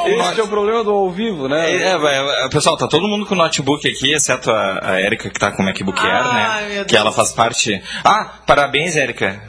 Esse 0.05 0.39
é 0.39 0.43
o 0.43 0.47
problema 0.47 0.83
do 0.83 0.91
ao 0.91 1.09
vivo, 1.11 1.47
né? 1.47 1.75
É, 1.75 1.97
vai, 1.97 2.49
pessoal, 2.49 2.77
tá 2.77 2.87
todo 2.87 3.07
mundo 3.07 3.25
com 3.25 3.35
notebook 3.35 3.87
aqui, 3.87 4.13
exceto 4.13 4.51
a, 4.51 4.79
a 4.93 5.01
Erika 5.01 5.29
que 5.29 5.39
tá 5.39 5.51
com 5.51 5.61
o 5.61 5.65
MacBook 5.65 5.99
Air, 5.99 6.11
Ai, 6.25 6.63
né? 6.69 6.75
meu 6.75 6.85
Que 6.85 6.95
ela 6.95 7.11
faz 7.11 7.31
parte. 7.31 7.81
Ah, 8.03 8.25
parabéns, 8.45 8.95
Erika. 8.95 9.41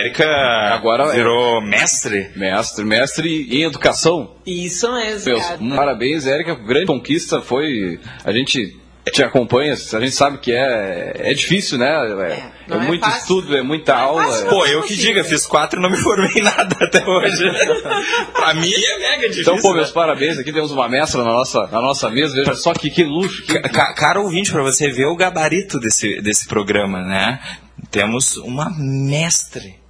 Erika 0.00 0.26
Agora- 0.74 1.12
virou 1.12 1.60
mestre. 1.60 2.30
Mestre, 2.34 2.84
mestre 2.84 3.46
em 3.50 3.62
educação. 3.62 4.34
Isso 4.44 4.90
mesmo. 4.92 5.32
Meus, 5.60 5.76
parabéns, 5.76 6.26
Érica. 6.26 6.54
Grande 6.56 6.86
conquista 6.86 7.40
foi. 7.40 8.00
A 8.24 8.32
gente 8.32 8.76
te 9.10 9.22
acompanha, 9.22 9.72
a 9.72 9.76
gente 10.00 10.12
sabe 10.12 10.38
que 10.38 10.52
é, 10.52 11.12
é 11.16 11.34
difícil, 11.34 11.76
né? 11.78 11.88
É, 11.88 12.42
não 12.68 12.80
é 12.80 12.84
é 12.84 12.86
muito 12.86 13.00
fácil. 13.04 13.18
estudo, 13.18 13.56
é 13.56 13.62
muita 13.62 13.94
aula. 13.96 14.24
fácil. 14.24 14.46
é- 14.46 14.50
Pô, 14.50 14.66
eu 14.66 14.82
que 14.82 14.94
diga, 14.94 15.24
fiz 15.24 15.44
quatro 15.46 15.78
e 15.78 15.82
não 15.82 15.90
me 15.90 15.96
formei 15.96 16.30
em 16.36 16.42
nada 16.42 16.76
até 16.80 17.04
hoje. 17.04 17.44
pra 18.32 18.54
mim 18.54 18.72
é 18.72 18.98
mega 18.98 19.28
difícil. 19.28 19.42
Então, 19.42 19.56
pô, 19.60 19.70
né? 19.70 19.78
meus 19.78 19.90
parabéns. 19.90 20.38
Aqui 20.38 20.52
temos 20.52 20.70
uma 20.70 20.88
mestra 20.88 21.24
na 21.24 21.32
nossa, 21.32 21.66
na 21.66 21.80
nossa 21.80 22.08
mesa. 22.10 22.34
Veja 22.34 22.54
só 22.54 22.72
que, 22.72 22.90
que 22.90 23.02
luxo. 23.02 23.42
Que... 23.44 23.58
Ca- 23.60 23.92
Caro 23.94 24.22
ouvinte, 24.22 24.52
pra 24.52 24.62
você 24.62 24.88
ver 24.90 25.06
o 25.06 25.16
gabarito 25.16 25.80
desse, 25.80 26.20
desse 26.20 26.46
programa, 26.46 27.02
né? 27.02 27.40
Temos 27.90 28.36
uma 28.36 28.70
mestre. 28.78 29.81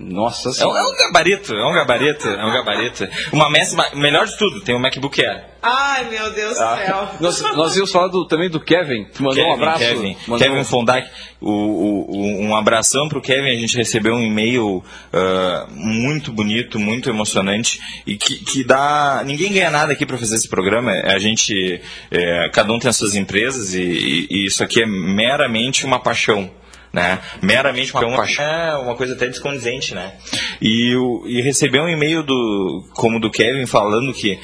Nossa 0.00 0.48
É 0.48 0.50
um, 0.50 0.54
senhora. 0.54 0.78
é 0.78 0.82
um 0.84 0.96
gabarito, 0.96 1.52
é 1.54 1.66
um 1.66 1.72
gabarito, 1.74 2.28
é 2.28 2.44
um 2.46 2.52
gabarito. 2.52 3.08
Uma 3.32 3.50
mestre, 3.50 3.76
ma- 3.76 3.90
melhor 3.94 4.26
de 4.26 4.36
tudo, 4.38 4.60
tem 4.60 4.74
o 4.74 4.78
MacBook 4.78 5.20
Air. 5.24 5.44
Ai, 5.60 6.04
meu 6.08 6.30
Deus 6.32 6.50
do 6.50 6.54
céu. 6.54 7.08
Nós, 7.20 7.40
nós 7.56 7.74
íamos 7.76 7.90
falar 7.90 8.06
do- 8.06 8.24
também 8.28 8.48
do 8.48 8.60
Kevin, 8.60 9.06
que 9.06 9.20
mandou 9.20 9.44
um 9.44 9.54
abraço. 9.54 9.80
Kevin, 9.80 10.16
mandou 10.28 10.46
Kevin 10.48 10.62
Fondak, 10.64 11.08
o, 11.40 11.50
o- 11.50 12.40
um 12.44 12.54
abração 12.56 13.08
pro 13.08 13.20
Kevin. 13.20 13.50
A 13.50 13.60
gente 13.60 13.76
recebeu 13.76 14.14
um 14.14 14.22
e-mail 14.22 14.84
ah, 15.12 15.66
muito 15.70 16.30
bonito, 16.32 16.78
muito 16.78 17.10
emocionante 17.10 17.80
e 18.06 18.16
que, 18.16 18.36
que 18.44 18.62
dá. 18.62 19.22
Ninguém 19.26 19.52
ganha 19.52 19.70
nada 19.70 19.92
aqui 19.94 20.06
para 20.06 20.16
fazer 20.16 20.36
esse 20.36 20.48
programa. 20.48 20.92
A 20.92 21.18
gente, 21.18 21.80
é, 22.10 22.48
cada 22.52 22.72
um 22.72 22.78
tem 22.78 22.88
as 22.88 22.96
suas 22.96 23.16
empresas 23.16 23.74
e, 23.74 23.82
e- 23.82 24.26
e 24.30 24.46
isso 24.46 24.62
aqui 24.62 24.80
é 24.82 24.86
meramente 24.86 25.84
uma 25.84 25.98
paixão. 25.98 26.48
Né? 26.92 27.18
Meramente 27.42 27.92
uma 27.92 28.16
paixão. 28.16 28.44
É 28.44 28.76
uma 28.78 28.96
coisa 28.96 29.14
até 29.14 29.26
descondizente, 29.26 29.94
né? 29.94 30.14
E, 30.60 30.96
o, 30.96 31.24
e 31.26 31.42
receber 31.42 31.80
um 31.80 31.88
e-mail 31.88 32.22
do, 32.22 32.88
como 32.94 33.20
do 33.20 33.30
Kevin 33.30 33.66
falando 33.66 34.12
que 34.14 34.38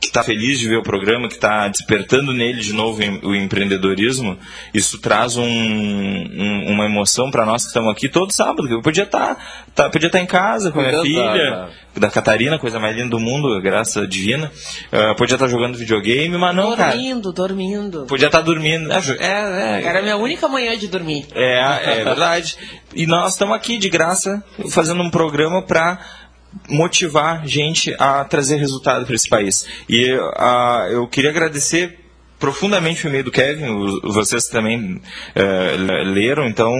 que 0.00 0.06
está 0.06 0.22
feliz 0.22 0.58
de 0.58 0.68
ver 0.68 0.78
o 0.78 0.82
programa, 0.82 1.28
que 1.28 1.34
está 1.34 1.68
despertando 1.68 2.32
nele 2.32 2.60
de 2.60 2.72
novo 2.72 3.00
o 3.22 3.34
empreendedorismo, 3.34 4.38
isso 4.72 4.98
traz 4.98 5.36
um, 5.36 5.44
um, 5.44 6.72
uma 6.72 6.86
emoção 6.86 7.30
para 7.30 7.44
nós 7.44 7.62
que 7.62 7.68
estamos 7.68 7.92
aqui 7.92 8.08
todo 8.08 8.32
sábado. 8.32 8.68
Eu 8.68 8.80
podia 8.80 9.04
estar 9.04 9.34
tá, 9.34 9.42
tá, 9.74 9.90
podia 9.90 10.06
estar 10.08 10.18
tá 10.18 10.24
em 10.24 10.26
casa 10.26 10.70
com 10.70 10.80
a 10.80 10.82
minha 10.82 11.02
filha, 11.02 11.68
da 11.94 12.10
Catarina, 12.10 12.58
coisa 12.58 12.80
mais 12.80 12.96
linda 12.96 13.10
do 13.10 13.20
mundo, 13.20 13.60
graça 13.60 14.06
divina. 14.06 14.50
Uh, 14.92 15.14
podia 15.16 15.34
estar 15.34 15.46
tá 15.46 15.50
jogando 15.50 15.76
videogame, 15.76 16.36
mas 16.38 16.54
não, 16.56 16.74
dormindo, 16.74 17.32
cara. 17.32 17.48
Dormindo, 17.48 18.06
Podia 18.06 18.26
estar 18.26 18.38
tá 18.38 18.44
dormindo. 18.44 18.90
É, 18.92 18.96
é, 19.18 19.82
Era 19.84 19.98
a 19.98 20.02
minha 20.02 20.16
única 20.16 20.48
manhã 20.48 20.76
de 20.76 20.88
dormir. 20.88 21.26
É, 21.34 22.00
é 22.00 22.04
verdade. 22.04 22.56
e 22.94 23.06
nós 23.06 23.32
estamos 23.32 23.54
aqui 23.54 23.76
de 23.76 23.90
graça 23.90 24.42
fazendo 24.70 25.02
um 25.02 25.10
programa 25.10 25.62
para 25.62 26.00
motivar 26.68 27.46
gente 27.46 27.94
a 27.98 28.24
trazer 28.24 28.56
resultado 28.56 29.04
para 29.06 29.14
esse 29.14 29.28
país. 29.28 29.66
E 29.88 30.12
uh, 30.14 30.88
eu 30.90 31.06
queria 31.08 31.30
agradecer 31.30 31.98
profundamente 32.38 33.06
o 33.06 33.08
e-mail 33.08 33.22
do 33.22 33.30
Kevin, 33.30 34.00
vocês 34.02 34.46
também 34.48 34.96
uh, 34.96 36.12
leram, 36.12 36.44
então 36.48 36.72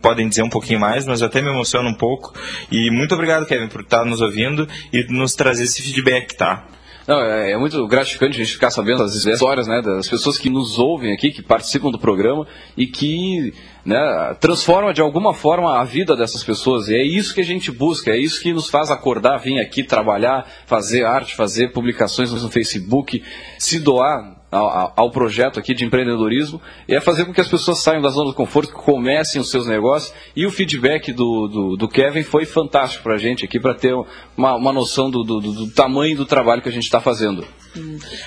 podem 0.00 0.26
dizer 0.26 0.42
um 0.42 0.48
pouquinho 0.48 0.80
mais, 0.80 1.06
mas 1.06 1.20
até 1.20 1.42
me 1.42 1.50
emociona 1.50 1.86
um 1.86 1.94
pouco. 1.94 2.32
E 2.70 2.90
muito 2.90 3.14
obrigado, 3.14 3.44
Kevin, 3.44 3.68
por 3.68 3.82
estar 3.82 4.06
nos 4.06 4.22
ouvindo 4.22 4.66
e 4.90 5.04
nos 5.12 5.34
trazer 5.34 5.64
esse 5.64 5.82
feedback, 5.82 6.34
tá? 6.34 6.64
Não, 7.12 7.20
é, 7.20 7.50
é, 7.50 7.56
muito 7.58 7.86
gratificante 7.86 8.40
a 8.40 8.42
gente 8.42 8.54
ficar 8.54 8.70
sabendo 8.70 9.02
as 9.02 9.14
histórias 9.14 9.66
né, 9.66 9.82
das 9.82 10.08
pessoas 10.08 10.38
que 10.38 10.48
nos 10.48 10.78
ouvem 10.78 11.12
aqui, 11.12 11.30
que 11.30 11.42
participam 11.42 11.90
do 11.90 11.98
programa 11.98 12.46
e 12.74 12.86
que 12.86 13.52
né, 13.84 14.34
transforma 14.40 14.94
de 14.94 15.02
alguma 15.02 15.34
forma 15.34 15.78
a 15.78 15.84
vida 15.84 16.16
dessas 16.16 16.42
pessoas. 16.42 16.88
E 16.88 16.94
é 16.94 17.04
isso 17.04 17.34
que 17.34 17.42
a 17.42 17.44
gente 17.44 17.70
busca, 17.70 18.12
é 18.12 18.16
isso 18.16 18.40
que 18.40 18.54
nos 18.54 18.70
faz 18.70 18.90
acordar, 18.90 19.36
vir 19.36 19.60
aqui 19.60 19.84
trabalhar, 19.84 20.48
fazer 20.64 21.04
arte, 21.04 21.36
fazer 21.36 21.70
publicações 21.72 22.32
no 22.32 22.50
Facebook, 22.50 23.22
se 23.58 23.78
doar 23.78 24.41
ao, 24.52 25.10
projeto 25.10 25.58
aqui 25.58 25.72
de 25.74 25.84
empreendedorismo 25.84 26.60
e 26.86 26.94
é 26.94 27.00
fazer 27.00 27.24
com 27.24 27.32
que 27.32 27.40
as 27.40 27.48
pessoas 27.48 27.78
saiam 27.78 28.02
da 28.02 28.10
zona 28.10 28.30
do 28.30 28.34
conforto, 28.34 28.72
comecem 28.72 29.40
os 29.40 29.50
seus 29.50 29.66
negócios. 29.66 30.12
E 30.36 30.44
o 30.44 30.50
feedback 30.50 31.10
do, 31.12 31.48
do, 31.48 31.76
do 31.76 31.88
Kevin 31.88 32.22
foi 32.22 32.44
fantástico 32.44 33.02
para 33.02 33.14
a 33.14 33.18
gente 33.18 33.44
aqui, 33.44 33.58
para 33.58 33.74
ter 33.74 33.94
uma, 34.36 34.54
uma 34.54 34.72
noção 34.72 35.10
do, 35.10 35.22
do, 35.22 35.40
do, 35.40 35.70
tamanho 35.70 36.16
do 36.16 36.26
trabalho 36.26 36.60
que 36.60 36.68
a 36.68 36.72
gente 36.72 36.84
está 36.84 37.00
fazendo. 37.00 37.46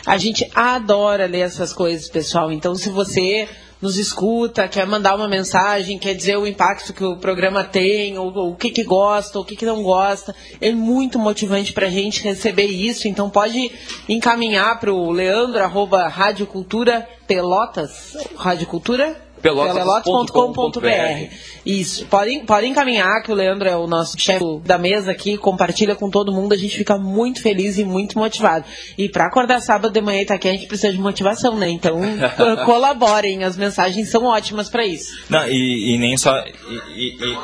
A 0.06 0.18
gente 0.18 0.50
adora 0.56 1.28
ler 1.28 1.42
essas 1.42 1.72
coisas, 1.72 2.10
pessoal. 2.10 2.52
Então, 2.52 2.74
se 2.74 2.90
você 2.90 3.48
nos 3.86 3.98
escuta, 3.98 4.68
quer 4.68 4.88
mandar 4.88 5.16
uma 5.16 5.28
mensagem, 5.28 6.00
quer 6.00 6.16
dizer 6.16 6.38
o 6.38 6.48
impacto 6.48 6.92
que 6.92 7.04
o 7.04 7.18
programa 7.18 7.64
tem, 7.64 8.18
ou, 8.18 8.34
ou 8.34 8.52
o 8.52 8.56
que, 8.56 8.72
que 8.72 8.84
gosta, 8.84 9.38
ou 9.38 9.44
o 9.44 9.48
que, 9.48 9.56
que 9.56 9.66
não 9.66 9.84
gosta. 9.84 10.36
É 10.60 10.72
muito 10.72 11.20
motivante 11.20 11.72
para 11.72 11.86
a 11.86 11.90
gente 11.90 12.24
receber 12.24 12.66
isso. 12.66 13.08
Então 13.08 13.30
pode 13.30 13.72
encaminhar 14.10 14.80
para 14.80 14.92
o 14.92 15.12
Leandro, 15.12 15.62
arroba 15.62 16.08
Rádio 16.08 16.48
Cultura 16.48 17.08
Pelotas. 17.28 18.18
Rádio 18.36 18.66
Cultura? 18.66 19.25
pelotas.com.br. 19.46 21.36
Isso. 21.64 22.08
Podem, 22.08 22.44
podem 22.46 22.72
encaminhar, 22.72 23.22
que 23.22 23.32
o 23.32 23.36
Leandro 23.36 23.70
é 23.70 23.78
o 23.78 23.86
nosso 23.86 24.20
chefe 24.20 24.44
da 24.64 24.78
mesa 24.78 25.12
aqui, 25.12 25.38
compartilha 25.38 25.96
com 25.96 26.10
todo 26.10 26.32
mundo, 26.32 26.54
a 26.54 26.58
gente 26.58 26.76
fica 26.76 26.98
muito 26.98 27.42
feliz 27.42 27.78
e 27.78 27.86
muito 27.86 28.18
motivado. 28.18 28.66
E 28.98 29.08
para 29.08 29.28
acordar 29.28 29.62
sábado 29.62 29.94
de 29.94 30.02
manhã 30.02 30.22
e 30.22 30.26
tá 30.26 30.34
aqui, 30.34 30.48
a 30.48 30.52
gente 30.52 30.66
precisa 30.66 30.92
de 30.92 31.00
motivação, 31.00 31.56
né? 31.56 31.70
Então, 31.70 32.00
colaborem, 32.66 33.44
as 33.44 33.56
mensagens 33.56 34.10
são 34.10 34.26
ótimas 34.26 34.68
para 34.68 34.84
isso. 34.84 35.16
Não, 35.30 35.48
e, 35.48 35.94
e 35.94 35.98
nem 36.00 36.18
só. 36.18 36.36
E, 36.40 36.52
e, 36.96 37.38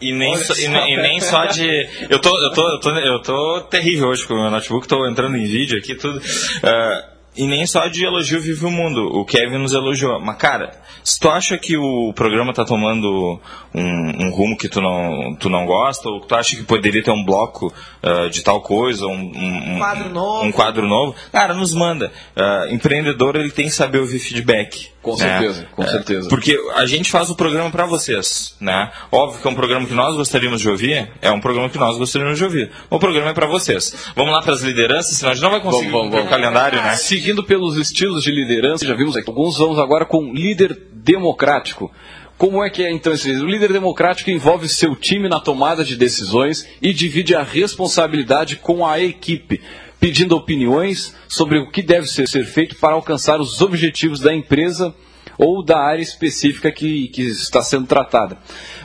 e 0.00 0.12
nem, 0.12 0.36
só, 0.36 0.54
e, 0.54 0.64
e, 0.64 0.96
nem 0.96 1.20
só 1.20 1.46
de. 1.46 1.88
Eu 2.08 2.20
tô, 2.20 2.36
eu, 2.36 2.52
tô, 2.52 2.72
eu, 2.72 2.80
tô, 2.80 2.90
eu 2.90 3.22
tô 3.22 3.60
terrível 3.68 4.08
hoje 4.08 4.26
com 4.26 4.34
o 4.34 4.40
meu 4.40 4.50
notebook, 4.50 4.86
tô 4.86 5.06
entrando 5.08 5.36
em 5.36 5.44
vídeo 5.44 5.78
aqui, 5.78 5.94
tudo. 5.94 6.18
Uh, 6.18 7.12
e 7.34 7.46
nem 7.46 7.66
só 7.66 7.88
de 7.88 8.04
elogio 8.04 8.40
vive 8.40 8.66
o 8.66 8.70
mundo. 8.70 9.06
O 9.06 9.24
Kevin 9.24 9.58
nos 9.58 9.72
elogiou. 9.72 10.20
Mas, 10.20 10.36
cara, 10.36 10.72
se 11.02 11.18
tu 11.18 11.30
acha 11.30 11.56
que 11.56 11.76
o 11.76 12.12
programa 12.14 12.52
tá 12.52 12.64
tomando 12.64 13.40
um, 13.74 14.26
um 14.26 14.30
rumo 14.30 14.56
que 14.56 14.68
tu 14.68 14.80
não, 14.80 15.34
tu 15.36 15.48
não 15.48 15.64
gosta, 15.64 16.08
ou 16.10 16.20
tu 16.20 16.34
acha 16.34 16.54
que 16.54 16.62
poderia 16.62 17.02
ter 17.02 17.10
um 17.10 17.24
bloco 17.24 17.72
uh, 18.02 18.28
de 18.28 18.42
tal 18.42 18.60
coisa, 18.60 19.06
um, 19.06 19.12
um, 19.12 19.74
um, 19.74 19.78
quadro 19.78 20.10
novo. 20.10 20.44
um 20.44 20.52
quadro 20.52 20.86
novo, 20.86 21.14
cara, 21.32 21.54
nos 21.54 21.74
manda. 21.74 22.12
Uh, 22.36 22.74
empreendedor, 22.74 23.36
ele 23.36 23.50
tem 23.50 23.64
que 23.64 23.72
saber 23.72 23.98
ouvir 23.98 24.18
feedback. 24.18 24.90
Com 25.02 25.16
né? 25.16 25.16
certeza, 25.16 25.66
com 25.74 25.82
é, 25.82 25.86
certeza. 25.88 26.28
Porque 26.28 26.56
a 26.76 26.86
gente 26.86 27.10
faz 27.10 27.28
o 27.28 27.34
programa 27.34 27.70
para 27.70 27.84
vocês, 27.84 28.54
né? 28.60 28.88
Óbvio 29.10 29.42
que 29.42 29.48
é 29.48 29.50
um 29.50 29.54
programa 29.54 29.84
que 29.84 29.94
nós 29.94 30.14
gostaríamos 30.14 30.60
de 30.60 30.68
ouvir, 30.68 31.10
é 31.20 31.30
um 31.32 31.40
programa 31.40 31.68
que 31.68 31.76
nós 31.76 31.98
gostaríamos 31.98 32.38
de 32.38 32.44
ouvir. 32.44 32.70
O 32.88 33.00
programa 33.00 33.30
é 33.30 33.34
para 33.34 33.46
vocês. 33.46 33.92
Vamos 34.14 34.32
lá 34.32 34.40
para 34.40 34.54
as 34.54 34.60
lideranças, 34.60 35.16
senão 35.16 35.32
a 35.32 35.34
gente 35.34 35.42
não 35.42 35.50
vai 35.50 35.60
conseguir 35.60 35.90
vamos, 35.90 36.10
vamos, 36.10 36.14
vamos. 36.14 36.26
o 36.26 36.30
calendário, 36.30 36.80
né? 36.80 36.94
Seguindo 36.94 37.42
pelos 37.42 37.76
estilos 37.76 38.22
de 38.22 38.30
liderança, 38.30 38.86
já 38.86 38.94
vimos 38.94 39.16
aqui 39.16 39.28
alguns, 39.28 39.58
vamos 39.58 39.78
agora 39.80 40.04
com 40.04 40.32
líder 40.32 40.78
democrático. 40.92 41.90
Como 42.38 42.62
é 42.64 42.70
que 42.70 42.82
é 42.82 42.90
então 42.90 43.12
esse 43.12 43.28
líder? 43.28 43.44
O 43.44 43.46
líder 43.48 43.72
democrático 43.72 44.30
envolve 44.30 44.68
seu 44.68 44.96
time 44.96 45.28
na 45.28 45.40
tomada 45.40 45.84
de 45.84 45.96
decisões 45.96 46.66
e 46.80 46.92
divide 46.92 47.34
a 47.34 47.42
responsabilidade 47.42 48.56
com 48.56 48.86
a 48.86 49.00
equipe, 49.00 49.60
pedindo 50.02 50.34
opiniões 50.34 51.14
sobre 51.28 51.58
o 51.58 51.70
que 51.70 51.80
deve 51.80 52.08
ser 52.08 52.26
feito 52.44 52.74
para 52.74 52.94
alcançar 52.94 53.40
os 53.40 53.60
objetivos 53.62 54.18
da 54.18 54.34
empresa 54.34 54.92
ou 55.38 55.64
da 55.64 55.78
área 55.78 56.02
específica 56.02 56.72
que, 56.72 57.06
que 57.06 57.22
está 57.22 57.62
sendo 57.62 57.86
tratada. 57.86 58.36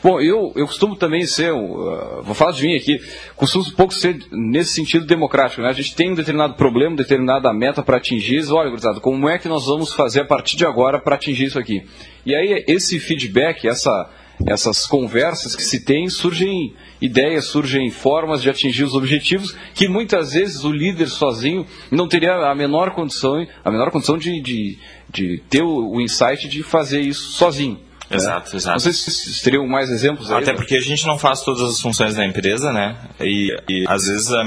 Bom, 0.04 0.22
eu, 0.22 0.54
eu 0.56 0.68
costumo 0.68 0.96
também 0.96 1.26
ser, 1.26 1.52
uh, 1.52 2.22
vou 2.22 2.36
falar 2.36 2.52
de 2.52 2.64
mim 2.64 2.76
aqui, 2.76 3.00
costumo 3.36 3.66
um 3.66 3.72
pouco 3.72 3.96
ser 3.96 4.28
nesse 4.32 4.74
sentido 4.74 5.08
democrático. 5.08 5.64
Né? 5.64 5.70
A 5.70 5.74
gente 5.74 5.96
tem 5.96 6.12
um 6.12 6.16
determinado 6.16 6.54
problema, 6.54 6.96
determinada 6.96 7.52
meta 7.52 7.82
para 7.82 7.98
atingir, 7.98 8.48
olha, 8.52 8.70
gurizada, 8.70 9.00
como 9.00 9.28
é 9.28 9.40
que 9.40 9.48
nós 9.48 9.66
vamos 9.66 9.94
fazer 9.94 10.22
a 10.22 10.26
partir 10.26 10.56
de 10.56 10.68
agora 10.68 11.00
para 11.00 11.16
atingir 11.16 11.46
isso 11.46 11.58
aqui? 11.58 11.84
E 12.28 12.36
aí 12.36 12.64
esse 12.68 13.00
feedback, 13.00 13.68
essa, 13.68 14.08
essas 14.46 14.86
conversas 14.86 15.56
que 15.56 15.64
se 15.64 15.84
tem, 15.84 16.10
surgem 16.10 16.74
ideias, 17.02 17.46
surgem 17.46 17.90
formas 17.90 18.42
de 18.42 18.50
atingir 18.50 18.84
os 18.84 18.94
objetivos 18.94 19.56
que 19.74 19.88
muitas 19.88 20.34
vezes 20.34 20.64
o 20.64 20.72
líder 20.72 21.08
sozinho 21.08 21.66
não 21.90 22.08
teria 22.08 22.36
a 22.36 22.54
menor 22.54 22.92
condição, 22.92 23.46
a 23.64 23.72
menor 23.72 23.92
condição 23.92 24.18
de, 24.18 24.42
de, 24.42 24.78
de 25.10 25.44
ter 25.50 25.64
o, 25.64 25.92
o 25.92 26.02
insight 26.02 26.48
de 26.48 26.62
fazer 26.62 27.02
isso 27.02 27.32
sozinho. 27.32 27.87
Exato, 28.10 28.56
exato. 28.56 28.74
Não 28.74 28.80
sei 28.80 28.94
se 28.94 29.44
teriam 29.44 29.68
mais 29.68 29.90
exemplos 29.90 30.32
aí. 30.32 30.42
Até 30.42 30.54
porque 30.54 30.76
a 30.76 30.82
gente 30.82 31.06
não 31.06 31.18
faz 31.18 31.42
todas 31.42 31.62
as 31.62 31.82
funções 31.82 32.16
da 32.16 32.26
empresa, 32.26 32.72
né? 32.72 32.96
E, 33.20 33.54
e 33.68 33.86
às 33.88 34.06
vezes 34.06 34.32
a, 34.32 34.44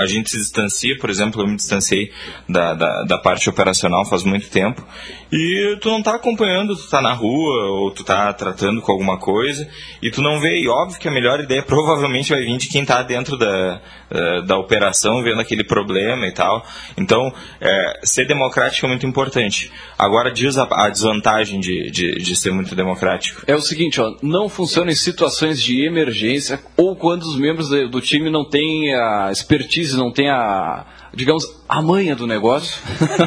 a, 0.00 0.06
gente 0.06 0.30
se 0.30 0.38
distancia, 0.38 0.96
por 0.98 1.10
exemplo, 1.10 1.42
eu 1.42 1.46
me 1.46 1.56
distanciei 1.56 2.10
da, 2.48 2.74
da, 2.74 3.02
da, 3.02 3.18
parte 3.18 3.48
operacional 3.50 4.06
faz 4.06 4.22
muito 4.22 4.48
tempo. 4.48 4.82
E 5.30 5.76
tu 5.80 5.90
não 5.90 5.98
está 5.98 6.14
acompanhando, 6.14 6.74
tu 6.74 6.84
está 6.84 7.02
na 7.02 7.12
rua, 7.12 7.66
ou 7.66 7.90
tu 7.90 8.00
está 8.00 8.32
tratando 8.32 8.80
com 8.80 8.92
alguma 8.92 9.18
coisa, 9.18 9.68
e 10.02 10.10
tu 10.10 10.22
não 10.22 10.40
vê. 10.40 10.60
E 10.60 10.68
óbvio 10.68 10.98
que 10.98 11.08
a 11.08 11.12
melhor 11.12 11.40
ideia 11.40 11.62
provavelmente 11.66 12.30
vai 12.30 12.40
vir 12.40 12.56
de 12.56 12.68
quem 12.68 12.82
está 12.82 13.02
dentro 13.02 13.36
da, 13.36 13.80
da, 14.10 14.40
da 14.40 14.58
operação, 14.58 15.22
vendo 15.22 15.40
aquele 15.40 15.64
problema 15.64 16.26
e 16.26 16.32
tal. 16.32 16.64
Então, 16.96 17.32
é, 17.60 18.00
ser 18.04 18.26
democrático 18.26 18.86
é 18.86 18.88
muito 18.88 19.06
importante. 19.06 19.70
Agora 19.98 20.32
diz 20.32 20.56
a, 20.56 20.66
a 20.70 20.88
desvantagem 20.88 21.60
de, 21.60 21.90
de, 21.90 22.14
de 22.14 22.36
ser 22.36 22.52
muito 22.52 22.69
democrático. 22.74 23.42
É 23.46 23.54
o 23.54 23.60
seguinte, 23.60 24.00
ó, 24.00 24.14
não 24.22 24.48
funciona 24.48 24.90
em 24.90 24.94
situações 24.94 25.62
de 25.62 25.84
emergência 25.84 26.60
ou 26.76 26.96
quando 26.96 27.22
os 27.22 27.38
membros 27.38 27.68
do 27.68 28.00
time 28.00 28.30
não 28.30 28.44
têm 28.44 28.94
a 28.94 29.30
expertise, 29.30 29.96
não 29.96 30.10
têm 30.12 30.28
a, 30.28 30.86
digamos, 31.14 31.44
a 31.68 31.82
manha 31.82 32.14
do 32.14 32.26
negócio, 32.26 32.80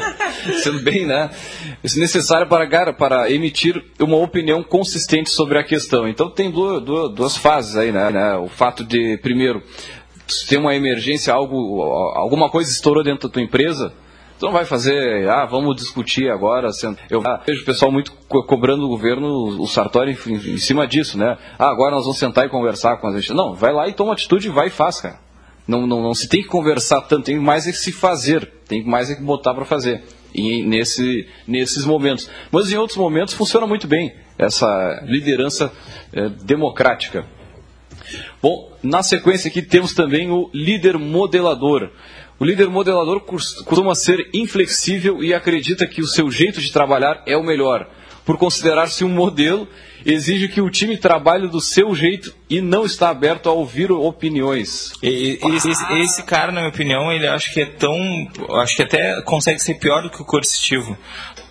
sendo 0.63 0.79
bem, 0.79 1.05
né, 1.05 1.29
necessário 1.95 2.47
para, 2.47 2.93
para 2.93 3.31
emitir 3.31 3.83
uma 3.99 4.17
opinião 4.17 4.63
consistente 4.63 5.29
sobre 5.29 5.57
a 5.57 5.63
questão. 5.63 6.07
Então 6.07 6.29
tem 6.29 6.49
duas, 6.49 6.81
duas, 6.83 7.13
duas 7.13 7.37
fases 7.37 7.75
aí, 7.75 7.91
né, 7.91 8.09
né, 8.09 8.35
o 8.35 8.47
fato 8.47 8.83
de, 8.83 9.17
primeiro, 9.17 9.61
ter 10.47 10.57
uma 10.57 10.75
emergência, 10.75 11.33
algo, 11.33 11.81
alguma 12.15 12.49
coisa 12.49 12.71
estourou 12.71 13.03
dentro 13.03 13.27
da 13.27 13.33
tua 13.33 13.41
empresa, 13.41 13.93
Tu 14.43 14.47
não 14.47 14.51
vai 14.51 14.65
fazer, 14.65 15.29
ah, 15.29 15.45
vamos 15.45 15.73
discutir 15.77 16.29
agora. 16.29 16.67
Eu 17.09 17.23
vejo 17.47 17.61
o 17.61 17.65
pessoal 17.65 17.89
muito 17.89 18.11
co 18.27 18.43
cobrando 18.43 18.83
o 18.83 18.89
governo, 18.89 19.25
o 19.57 19.65
Sartori, 19.65 20.19
em, 20.27 20.33
em, 20.33 20.57
cima 20.57 20.85
disso, 20.85 21.17
né? 21.17 21.37
Ah, 21.57 21.69
agora 21.69 21.95
nós 21.95 22.03
vamos 22.03 22.19
sentar 22.19 22.45
e 22.45 22.49
conversar 22.49 22.97
com 22.97 23.07
a 23.07 23.13
gente. 23.13 23.33
Não, 23.33 23.53
vai 23.53 23.71
lá 23.71 23.87
e 23.87 23.93
toma 23.93 24.11
atitude 24.11 24.49
e 24.49 24.51
vai 24.51 24.67
e 24.67 24.69
faz, 24.69 24.99
cara. 24.99 25.17
Não, 25.65 25.87
não, 25.87 26.01
não 26.01 26.13
se 26.13 26.27
tem 26.27 26.41
que 26.41 26.49
conversar 26.49 26.99
tanto, 27.03 27.23
tem 27.23 27.39
mais 27.39 27.67
é 27.67 27.71
que 27.71 27.77
se 27.77 27.93
fazer, 27.93 28.51
tem 28.67 28.83
mais 28.83 29.09
é 29.09 29.15
que 29.15 29.21
botar 29.21 29.53
para 29.53 29.63
fazer. 29.63 30.03
E 30.35 30.61
nesse, 30.61 31.25
nesses 31.47 31.85
momentos. 31.85 32.29
Mas 32.51 32.69
em 32.69 32.75
outros 32.75 32.97
momentos 32.97 33.33
funciona 33.33 33.65
muito 33.65 33.87
bem 33.87 34.13
essa 34.37 35.01
liderança 35.05 35.71
é, 36.11 36.27
democrática. 36.27 37.25
Bom, 38.41 38.73
na 38.83 39.01
sequência 39.01 39.47
aqui 39.47 39.61
temos 39.61 39.93
também 39.93 40.29
o 40.29 40.49
líder 40.53 40.97
modelador. 40.97 41.91
O 42.43 42.45
líder 42.45 42.67
modelador 42.67 43.21
costuma 43.21 43.95
ser 43.95 44.27
inflexível 44.33 45.23
e 45.23 45.33
acredita 45.33 45.87
que 45.87 46.01
o 46.01 46.05
seu 46.05 46.29
jeito 46.29 46.59
de 46.59 46.73
trabalhar 46.73 47.23
é 47.25 47.37
o 47.37 47.41
melhor, 47.41 47.87
por 48.25 48.37
considerar-se 48.37 49.05
um 49.05 49.07
modelo 49.07 49.65
exige 50.05 50.49
que 50.49 50.59
o 50.59 50.69
time 50.69 50.97
trabalhe 50.97 51.47
do 51.47 51.61
seu 51.61 51.95
jeito 51.95 52.35
e 52.49 52.59
não 52.59 52.83
está 52.83 53.07
aberto 53.07 53.47
a 53.47 53.53
ouvir 53.53 53.93
opiniões. 53.93 54.91
E- 55.01 55.39
Esse, 55.55 55.69
esse 56.01 56.23
cara, 56.23 56.51
na 56.51 56.59
minha 56.59 56.69
opinião, 56.69 57.09
ele 57.13 57.25
acho 57.25 57.53
que 57.53 57.61
é 57.61 57.65
tão. 57.65 57.95
Acho 58.61 58.75
que 58.75 58.83
até 58.83 59.21
consegue 59.21 59.59
ser 59.61 59.75
pior 59.75 60.01
do 60.03 60.09
que 60.09 60.21
o 60.21 60.25
coercitivo. 60.25 60.97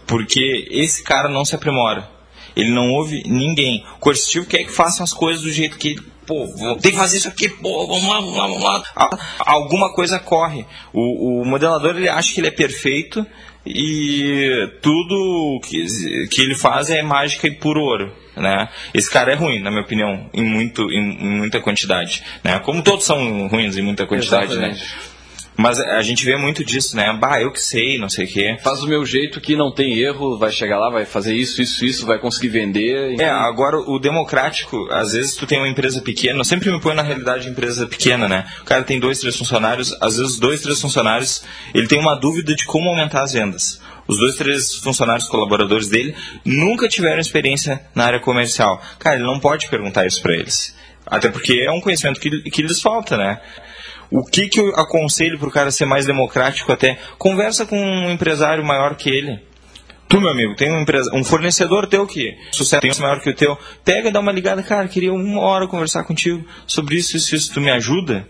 Porque 0.07 0.69
esse 0.71 1.03
cara 1.03 1.31
não 1.31 1.43
se 1.47 1.55
aprimora. 1.55 2.07
Ele 2.55 2.69
não 2.71 2.91
ouve 2.93 3.23
ninguém. 3.25 3.83
O 3.97 3.99
coercitivo 3.99 4.45
quer 4.45 4.63
que 4.65 4.71
façam 4.71 5.05
as 5.05 5.15
coisas 5.15 5.43
do 5.43 5.51
jeito 5.51 5.79
que 5.79 5.89
ele. 5.89 6.12
Pô, 6.27 6.47
tem 6.81 6.93
que 6.93 6.99
fazer 6.99 7.19
isso 7.19 7.29
aqui, 7.29 7.49
pô, 7.49 7.87
vamos 7.87 8.09
lá, 8.09 8.21
vamos 8.21 8.37
lá, 8.37 8.47
vamos 8.47 8.63
lá. 8.63 9.19
Alguma 9.41 9.93
coisa 9.93 10.19
corre. 10.19 10.65
O, 10.93 11.41
o 11.41 11.45
modelador 11.45 11.97
ele 11.97 12.09
acha 12.09 12.33
que 12.33 12.41
ele 12.41 12.49
é 12.49 12.53
perfeito 12.53 13.27
e 13.67 14.69
tudo 14.81 15.61
que, 15.65 16.29
que 16.29 16.41
ele 16.41 16.55
faz 16.55 16.91
é 16.91 17.03
mágica 17.03 17.47
e 17.47 17.51
puro 17.53 17.81
ouro. 17.81 18.13
Né? 18.37 18.69
Esse 18.95 19.11
cara 19.11 19.33
é 19.33 19.35
ruim, 19.35 19.61
na 19.61 19.71
minha 19.71 19.83
opinião, 19.83 20.31
em, 20.33 20.45
muito, 20.45 20.91
em, 20.91 21.37
muita 21.39 21.61
quantidade. 21.61 22.23
Né? 22.43 22.59
Como 22.61 22.83
todos 22.83 23.05
são 23.05 23.47
ruins 23.49 23.77
em 23.77 23.83
muita 23.83 24.07
quantidade, 24.07 24.57
né? 24.57 24.77
Mas 25.57 25.79
a 25.79 26.01
gente 26.03 26.25
vê 26.25 26.37
muito 26.37 26.65
disso, 26.65 26.97
né? 26.97 27.13
Bah, 27.13 27.41
eu 27.41 27.53
que 27.53 27.61
sei, 27.61 27.99
não 27.99 28.09
sei 28.09 28.25
o 28.25 28.29
quê. 28.29 28.57
Faz 28.63 28.81
do 28.81 28.89
meu 28.89 29.05
jeito 29.05 29.41
que 29.41 29.55
não 29.55 29.71
tem 29.73 29.99
erro, 29.99 30.39
vai 30.39 30.51
chegar 30.51 30.79
lá, 30.79 30.91
vai 30.91 31.05
fazer 31.05 31.35
isso, 31.35 31.61
isso, 31.61 31.85
isso, 31.85 32.07
vai 32.07 32.19
conseguir 32.19 32.49
vender. 32.49 33.21
É, 33.21 33.29
agora 33.29 33.79
o 33.79 33.99
democrático, 33.99 34.89
às 34.91 35.13
vezes 35.13 35.37
tu 35.37 35.47
tem 35.47 35.59
uma 35.59 35.69
empresa 35.69 36.01
pequena, 36.01 36.41
eu 36.41 36.45
sempre 36.45 36.71
me 36.71 36.81
ponho 36.81 36.95
na 36.95 37.03
realidade 37.03 37.45
de 37.45 37.51
empresa 37.51 37.87
pequena, 37.87 38.27
né? 38.29 38.47
O 38.63 38.65
cara 38.65 38.83
tem 38.83 38.99
dois, 38.99 39.21
três 39.21 39.37
funcionários, 39.37 39.95
às 40.01 40.17
vezes 40.17 40.39
dois, 40.39 40.63
três 40.63 40.81
funcionários, 40.81 41.45
ele 41.75 41.87
tem 41.87 42.01
uma 42.01 42.15
dúvida 42.15 42.55
de 42.55 42.65
como 42.65 42.89
aumentar 42.89 43.23
as 43.23 43.33
vendas. 43.33 43.81
Os 44.09 44.19
dois, 44.19 44.37
três 44.37 44.75
funcionários 44.77 45.29
colaboradores 45.29 45.89
dele 45.89 46.15
nunca 46.45 46.89
tiveram 46.89 47.21
experiência 47.21 47.81
na 47.95 48.05
área 48.05 48.21
comercial. 48.21 48.83
Cara, 48.99 49.17
ele 49.17 49.25
não 49.25 49.39
pode 49.39 49.69
perguntar 49.69 50.07
isso 50.07 50.21
para 50.21 50.35
eles. 50.35 50.75
Até 51.07 51.29
porque 51.29 51.61
é 51.61 51.71
um 51.71 51.81
conhecimento 51.81 52.21
que, 52.21 52.43
que 52.51 52.63
lhes 52.63 52.81
falta, 52.81 53.17
né? 53.17 53.41
O 54.13 54.23
que, 54.23 54.47
que 54.47 54.61
eu 54.61 54.69
aconselho 54.77 55.39
para 55.39 55.49
o 55.49 55.51
cara 55.51 55.71
ser 55.71 55.87
mais 55.87 56.05
democrático 56.05 56.71
até? 56.71 56.99
Conversa 57.17 57.65
com 57.65 57.79
um 57.79 58.11
empresário 58.11 58.63
maior 58.63 58.95
que 58.95 59.09
ele. 59.09 59.41
Tu, 60.07 60.21
meu 60.21 60.29
amigo, 60.29 60.55
tem 60.55 60.71
um, 60.71 60.83
empresa, 60.83 61.11
um 61.15 61.25
fornecedor 61.25 61.87
teu 61.87 62.07
que 62.07 62.37
sucesso 62.51 62.83
tem 62.83 62.93
maior 63.01 63.23
que 63.23 63.31
o 63.31 63.35
teu. 63.35 63.57
Pega, 63.83 64.11
dá 64.11 64.21
uma 64.21 64.31
ligada, 64.31 64.63
cara, 64.63 64.87
queria 64.87 65.15
uma 65.15 65.41
hora 65.41 65.67
conversar 65.67 66.05
contigo 66.05 66.47
sobre 66.67 66.97
isso, 66.97 67.17
isso, 67.17 67.35
isso. 67.35 67.55
Tu 67.55 67.61
me 67.63 67.71
ajuda? 67.71 68.29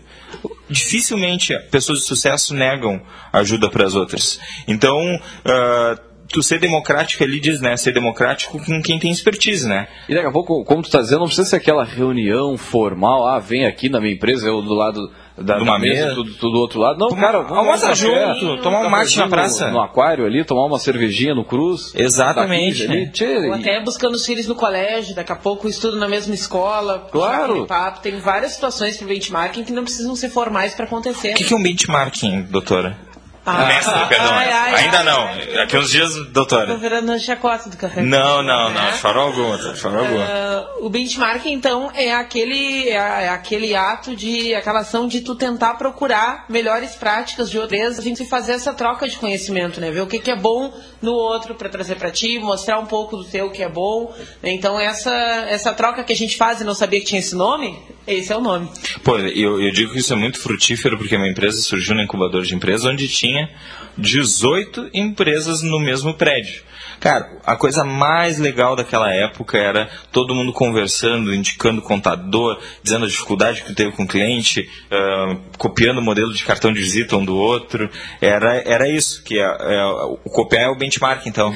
Dificilmente 0.69 1.53
pessoas 1.69 1.99
de 1.99 2.05
sucesso 2.05 2.53
negam 2.53 3.01
ajuda 3.33 3.69
para 3.69 3.85
as 3.85 3.93
outras. 3.93 4.39
Então, 4.65 4.97
ah, 5.43 5.99
tu 6.29 6.41
ser 6.41 6.59
democrático 6.59 7.25
ali 7.25 7.41
diz, 7.41 7.59
né? 7.59 7.75
Ser 7.75 7.91
democrático 7.91 8.57
com 8.57 8.81
quem 8.81 8.97
tem 8.97 9.11
expertise, 9.11 9.67
né? 9.67 9.89
E 10.07 10.15
daqui 10.15 10.27
a 10.27 10.31
pouco, 10.31 10.63
como 10.63 10.81
tu 10.81 10.85
está 10.85 11.01
dizendo, 11.01 11.19
não 11.19 11.27
precisa 11.27 11.49
ser 11.49 11.57
aquela 11.57 11.83
reunião 11.83 12.57
formal, 12.57 13.27
ah, 13.27 13.39
vem 13.39 13.65
aqui 13.65 13.89
na 13.89 13.99
minha 13.99 14.13
empresa, 14.13 14.47
eu 14.47 14.61
do 14.61 14.73
lado 14.73 15.11
da, 15.37 15.57
De 15.57 15.63
da 15.65 15.71
uma 15.71 15.79
mesa, 15.79 16.09
mesa. 16.09 16.15
tu, 16.15 16.23
tu 16.25 16.49
do 16.51 16.57
outro 16.59 16.79
lado. 16.79 16.99
Não, 16.99 17.09
cara, 17.09 17.41
vamos 17.41 17.57
almoça 17.57 17.81
tomar 17.93 17.95
café, 17.95 18.39
junto, 18.39 18.61
tomar 18.61 18.81
um 18.81 18.89
mate 18.89 19.17
na 19.17 19.27
praça. 19.27 19.67
No, 19.67 19.73
no 19.73 19.81
aquário 19.81 20.25
ali, 20.25 20.43
tomar 20.43 20.65
uma 20.65 20.77
cervejinha 20.79 21.33
no 21.33 21.43
cruz. 21.43 21.91
Exatamente, 21.95 22.85
da 22.85 22.87
15 22.87 22.91
ali, 22.91 23.05
né? 23.05 23.11
tchê, 23.11 23.47
Ou 23.47 23.53
até 23.53 23.81
buscando 23.83 24.13
os 24.15 24.25
filhos 24.25 24.47
no 24.47 24.55
colégio, 24.55 25.15
daqui 25.15 25.31
a 25.31 25.35
pouco 25.35 25.67
estudo 25.67 25.97
na 25.97 26.07
mesma 26.07 26.33
escola. 26.35 27.07
Claro. 27.11 27.65
Papo. 27.65 28.01
Tem 28.01 28.17
várias 28.19 28.51
situações 28.53 28.97
para 28.97 29.07
benchmarking 29.07 29.63
que 29.63 29.71
não 29.71 29.83
precisam 29.83 30.15
ser 30.15 30.29
formais 30.29 30.73
para 30.75 30.85
acontecer. 30.85 31.31
O 31.31 31.35
que, 31.35 31.43
que 31.43 31.53
é 31.53 31.57
um 31.57 31.63
benchmarking, 31.63 32.43
doutora? 32.43 32.97
Ah, 33.45 33.65
Mestre, 33.65 34.05
perdão. 34.07 34.31
ai, 34.31 34.49
ai, 34.51 34.75
Ainda 34.85 34.99
ai, 34.99 35.03
não. 35.03 35.55
Daqui 35.55 35.77
uns 35.77 35.89
dias, 35.91 36.13
doutora. 36.31 36.75
virando 36.77 37.11
a 37.11 37.19
chacota 37.19 37.69
do 37.69 37.75
café. 37.75 38.01
Não, 38.01 38.41
não, 38.41 38.69
não. 38.69 38.91
De 38.91 38.97
forma 38.99 39.21
alguma, 39.21 39.57
de 39.57 39.79
forma 39.79 39.99
alguma. 39.99 40.23
Ah, 40.23 40.65
o 40.79 40.89
benchmarking, 40.89 41.51
então, 41.51 41.91
é 41.93 42.13
aquele, 42.13 42.89
é, 42.89 42.93
é 42.93 43.29
aquele 43.29 43.75
ato 43.75 44.15
de, 44.15 44.55
aquela 44.55 44.79
ação 44.79 45.07
de 45.07 45.21
tu 45.21 45.35
tentar 45.35 45.73
procurar 45.75 46.45
melhores 46.47 46.95
práticas 46.95 47.49
de 47.49 47.59
outras, 47.59 47.99
a 47.99 48.01
gente 48.01 48.25
fazer 48.25 48.53
essa 48.53 48.73
troca 48.73 49.07
de 49.09 49.17
conhecimento, 49.17 49.81
né? 49.81 49.91
Ver 49.91 50.01
o 50.01 50.07
que, 50.07 50.19
que 50.19 50.31
é 50.31 50.35
bom 50.35 50.73
no 51.01 51.11
outro 51.11 51.53
para 51.55 51.67
trazer 51.67 51.95
para 51.95 52.11
ti, 52.11 52.39
mostrar 52.39 52.79
um 52.79 52.85
pouco 52.85 53.17
do 53.17 53.25
teu 53.25 53.51
que 53.51 53.61
é 53.61 53.69
bom. 53.69 54.13
Então, 54.41 54.79
essa, 54.79 55.11
essa 55.49 55.73
troca 55.73 56.03
que 56.03 56.13
a 56.13 56.15
gente 56.15 56.37
faz 56.37 56.61
e 56.61 56.63
não 56.63 56.73
sabia 56.73 56.99
que 57.01 57.05
tinha 57.07 57.19
esse 57.19 57.35
nome, 57.35 57.77
esse 58.05 58.31
é 58.31 58.37
o 58.37 58.41
nome. 58.41 58.69
Pô, 59.03 59.17
eu, 59.17 59.61
eu 59.61 59.71
digo 59.71 59.93
que 59.93 59.99
isso 59.99 60.13
é 60.13 60.15
muito 60.15 60.39
frutífero 60.39 60.97
porque 60.97 61.15
uma 61.15 61.27
empresa 61.27 61.61
surgiu 61.61 61.95
no 61.95 62.01
incubador 62.01 62.43
de 62.43 62.55
empresas 62.55 62.85
onde 62.85 63.07
tinha 63.07 63.49
18 63.97 64.89
empresas 64.93 65.61
no 65.61 65.79
mesmo 65.79 66.13
prédio. 66.13 66.63
Cara, 66.99 67.29
a 67.45 67.57
coisa 67.57 67.83
mais 67.83 68.39
legal 68.39 68.77
daquela 68.77 69.13
época 69.13 69.57
era 69.57 69.89
todo 70.09 70.33
mundo 70.33 70.53
conversando, 70.53 71.33
indicando 71.33 71.81
o 71.81 71.83
contador, 71.83 72.57
dizendo 72.81 73.03
a 73.03 73.09
dificuldade 73.09 73.61
que 73.61 73.73
teve 73.75 73.91
com 73.91 74.03
o 74.03 74.07
cliente, 74.07 74.69
ah, 74.89 75.35
copiando 75.57 75.97
o 75.97 76.01
modelo 76.01 76.33
de 76.33 76.45
cartão 76.45 76.71
de 76.71 76.79
visita 76.79 77.17
um 77.17 77.25
do 77.25 77.35
outro. 77.35 77.89
Era, 78.21 78.61
era 78.65 78.87
isso, 78.87 79.21
que 79.23 79.37
é, 79.37 79.43
é, 79.43 79.85
o 80.23 80.29
copiar 80.29 80.63
é 80.63 80.69
o 80.69 80.77
benchmark, 80.77 81.25
então. 81.25 81.53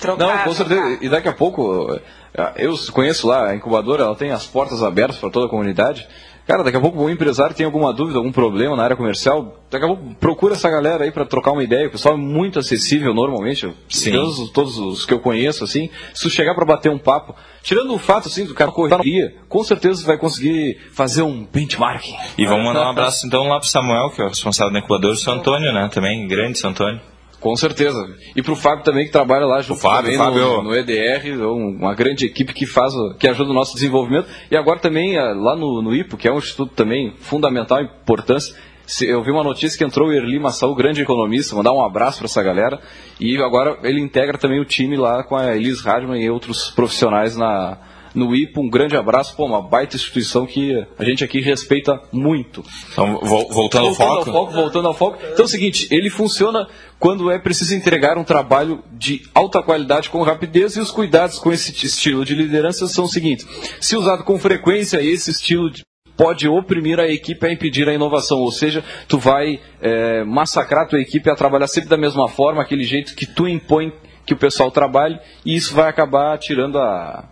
Trocar, 0.00 0.18
Não, 0.36 0.44
com 0.44 0.52
certeza. 0.52 0.80
trocar. 0.80 1.02
E 1.02 1.08
daqui 1.08 1.28
a 1.28 1.32
pouco, 1.32 1.98
eu 2.56 2.74
conheço 2.92 3.26
lá 3.26 3.50
a 3.50 3.54
incubadora, 3.54 4.04
ela 4.04 4.16
tem 4.16 4.30
as 4.30 4.46
portas 4.46 4.82
abertas 4.82 5.18
para 5.18 5.30
toda 5.30 5.46
a 5.46 5.48
comunidade. 5.48 6.06
Cara, 6.46 6.64
daqui 6.64 6.76
a 6.76 6.80
pouco 6.80 7.00
o 7.00 7.08
empresário 7.08 7.54
tem 7.54 7.64
alguma 7.64 7.92
dúvida, 7.92 8.18
algum 8.18 8.32
problema 8.32 8.74
na 8.74 8.82
área 8.82 8.96
comercial, 8.96 9.62
daqui 9.70 9.84
a 9.84 9.88
pouco 9.88 10.14
procura 10.16 10.54
essa 10.54 10.68
galera 10.68 11.04
aí 11.04 11.12
para 11.12 11.24
trocar 11.24 11.52
uma 11.52 11.62
ideia. 11.62 11.86
O 11.86 11.90
pessoal 11.90 12.14
é 12.14 12.18
muito 12.18 12.58
acessível 12.58 13.14
normalmente. 13.14 13.72
Sim. 13.88 14.12
Todos, 14.12 14.50
todos 14.50 14.78
os 14.78 15.06
que 15.06 15.14
eu 15.14 15.20
conheço, 15.20 15.62
assim, 15.62 15.88
se 16.12 16.22
tu 16.22 16.30
chegar 16.30 16.54
para 16.54 16.64
bater 16.64 16.90
um 16.90 16.98
papo, 16.98 17.34
tirando 17.62 17.94
o 17.94 17.98
fato 17.98 18.26
assim 18.26 18.44
do 18.44 18.54
cara 18.54 18.72
correr 18.72 19.36
com 19.48 19.62
certeza 19.62 20.00
você 20.00 20.06
vai 20.06 20.18
conseguir 20.18 20.78
fazer 20.92 21.22
um 21.22 21.44
benchmarking. 21.44 22.16
E 22.36 22.44
vamos 22.44 22.64
mandar 22.64 22.86
um 22.86 22.90
abraço 22.90 23.24
então 23.24 23.46
lá 23.46 23.60
pro 23.60 23.68
Samuel, 23.68 24.10
que 24.10 24.20
é 24.20 24.24
o 24.24 24.28
responsável 24.28 24.72
do 24.72 24.78
incubador, 24.78 25.12
o 25.12 25.16
seu 25.16 25.32
Antônio, 25.32 25.72
né? 25.72 25.88
Também, 25.92 26.26
grande 26.26 26.58
seu 26.58 26.70
Antônio. 26.70 27.11
Com 27.42 27.56
certeza. 27.56 27.98
E 28.36 28.42
pro 28.42 28.54
Fábio 28.54 28.84
também, 28.84 29.04
que 29.04 29.10
trabalha 29.12 29.44
lá 29.44 29.60
junto 29.60 29.80
Fábio, 29.80 30.12
também 30.12 30.16
Fábio. 30.16 30.40
No, 30.58 30.62
no 30.62 30.74
EDR, 30.76 31.36
um- 31.44 31.76
uma 31.80 31.92
grande 31.94 32.24
equipe 32.24 32.54
que 32.54 32.64
faz, 32.66 32.94
o- 32.94 33.14
que 33.18 33.26
ajuda 33.28 33.50
o 33.50 33.54
nosso 33.54 33.74
desenvolvimento. 33.74 34.28
E 34.50 34.56
agora 34.56 34.78
também 34.78 35.18
ah, 35.18 35.32
lá 35.34 35.56
no, 35.56 35.82
no 35.82 35.92
IPO, 35.94 36.16
que 36.16 36.28
é 36.28 36.32
um 36.32 36.38
instituto 36.38 36.72
também 36.74 37.12
fundamental, 37.18 37.82
importância. 37.82 38.54
Eu 39.00 39.22
vi 39.22 39.30
uma 39.30 39.42
notícia 39.44 39.76
que 39.78 39.84
entrou 39.84 40.08
o 40.08 40.12
Erli 40.12 40.38
Massal, 40.38 40.74
grande 40.74 41.02
economista, 41.02 41.54
mandar 41.56 41.72
um 41.72 41.84
abraço 41.84 42.18
para 42.18 42.26
essa 42.26 42.42
galera. 42.42 42.80
E 43.18 43.36
agora 43.42 43.78
ele 43.82 44.00
integra 44.00 44.38
também 44.38 44.60
o 44.60 44.64
time 44.64 44.96
lá 44.96 45.22
com 45.24 45.34
a 45.36 45.56
Elis 45.56 45.80
Radman 45.82 46.20
e 46.22 46.30
outros 46.30 46.70
profissionais 46.70 47.36
na, 47.36 47.78
no 48.14 48.34
IPO. 48.34 48.60
Um 48.62 48.68
grande 48.70 48.96
abraço, 48.96 49.34
pô, 49.36 49.46
uma 49.46 49.62
baita 49.62 49.96
instituição 49.96 50.46
que 50.46 50.74
a 50.98 51.04
gente 51.04 51.24
aqui 51.24 51.40
respeita 51.40 52.00
muito. 52.12 52.64
Então, 52.92 53.18
vol- 53.22 53.48
voltando 53.48 53.86
ao 53.88 53.94
Voltando 53.94 54.24
foco. 54.24 54.30
ao 54.30 54.34
foco, 54.46 54.52
voltando 54.52 54.88
ao 54.88 54.94
foco. 54.94 55.18
Então 55.32 55.44
é 55.44 55.44
o 55.44 55.48
seguinte, 55.48 55.88
ele 55.90 56.10
funciona 56.10 56.66
quando 56.98 57.30
é 57.30 57.38
preciso 57.38 57.74
entregar 57.74 58.16
um 58.18 58.24
trabalho 58.24 58.82
de 58.92 59.22
alta 59.34 59.62
qualidade 59.62 60.08
com 60.10 60.22
rapidez 60.22 60.76
e 60.76 60.80
os 60.80 60.90
cuidados 60.90 61.38
com 61.38 61.52
esse 61.52 61.72
estilo 61.86 62.24
de 62.24 62.34
liderança 62.34 62.86
são 62.86 63.04
os 63.06 63.12
seguintes. 63.12 63.46
Se 63.80 63.96
usado 63.96 64.22
com 64.24 64.38
frequência, 64.38 65.02
esse 65.02 65.30
estilo 65.30 65.70
de- 65.70 65.82
pode 66.14 66.46
oprimir 66.46 67.00
a 67.00 67.08
equipe 67.08 67.44
a 67.46 67.50
impedir 67.52 67.88
a 67.88 67.94
inovação, 67.94 68.38
ou 68.38 68.52
seja, 68.52 68.84
tu 69.08 69.18
vai 69.18 69.58
eh, 69.80 70.22
massacrar 70.24 70.82
a 70.84 70.86
tua 70.86 71.00
equipe 71.00 71.28
a 71.30 71.34
trabalhar 71.34 71.66
sempre 71.66 71.88
da 71.88 71.96
mesma 71.96 72.28
forma, 72.28 72.60
aquele 72.62 72.84
jeito 72.84 73.14
que 73.16 73.24
tu 73.26 73.48
impõe 73.48 73.90
que 74.24 74.34
o 74.34 74.36
pessoal 74.36 74.70
trabalhe, 74.70 75.18
e 75.44 75.56
isso 75.56 75.74
vai 75.74 75.88
acabar 75.88 76.38
tirando 76.38 76.78
a, 76.78 77.24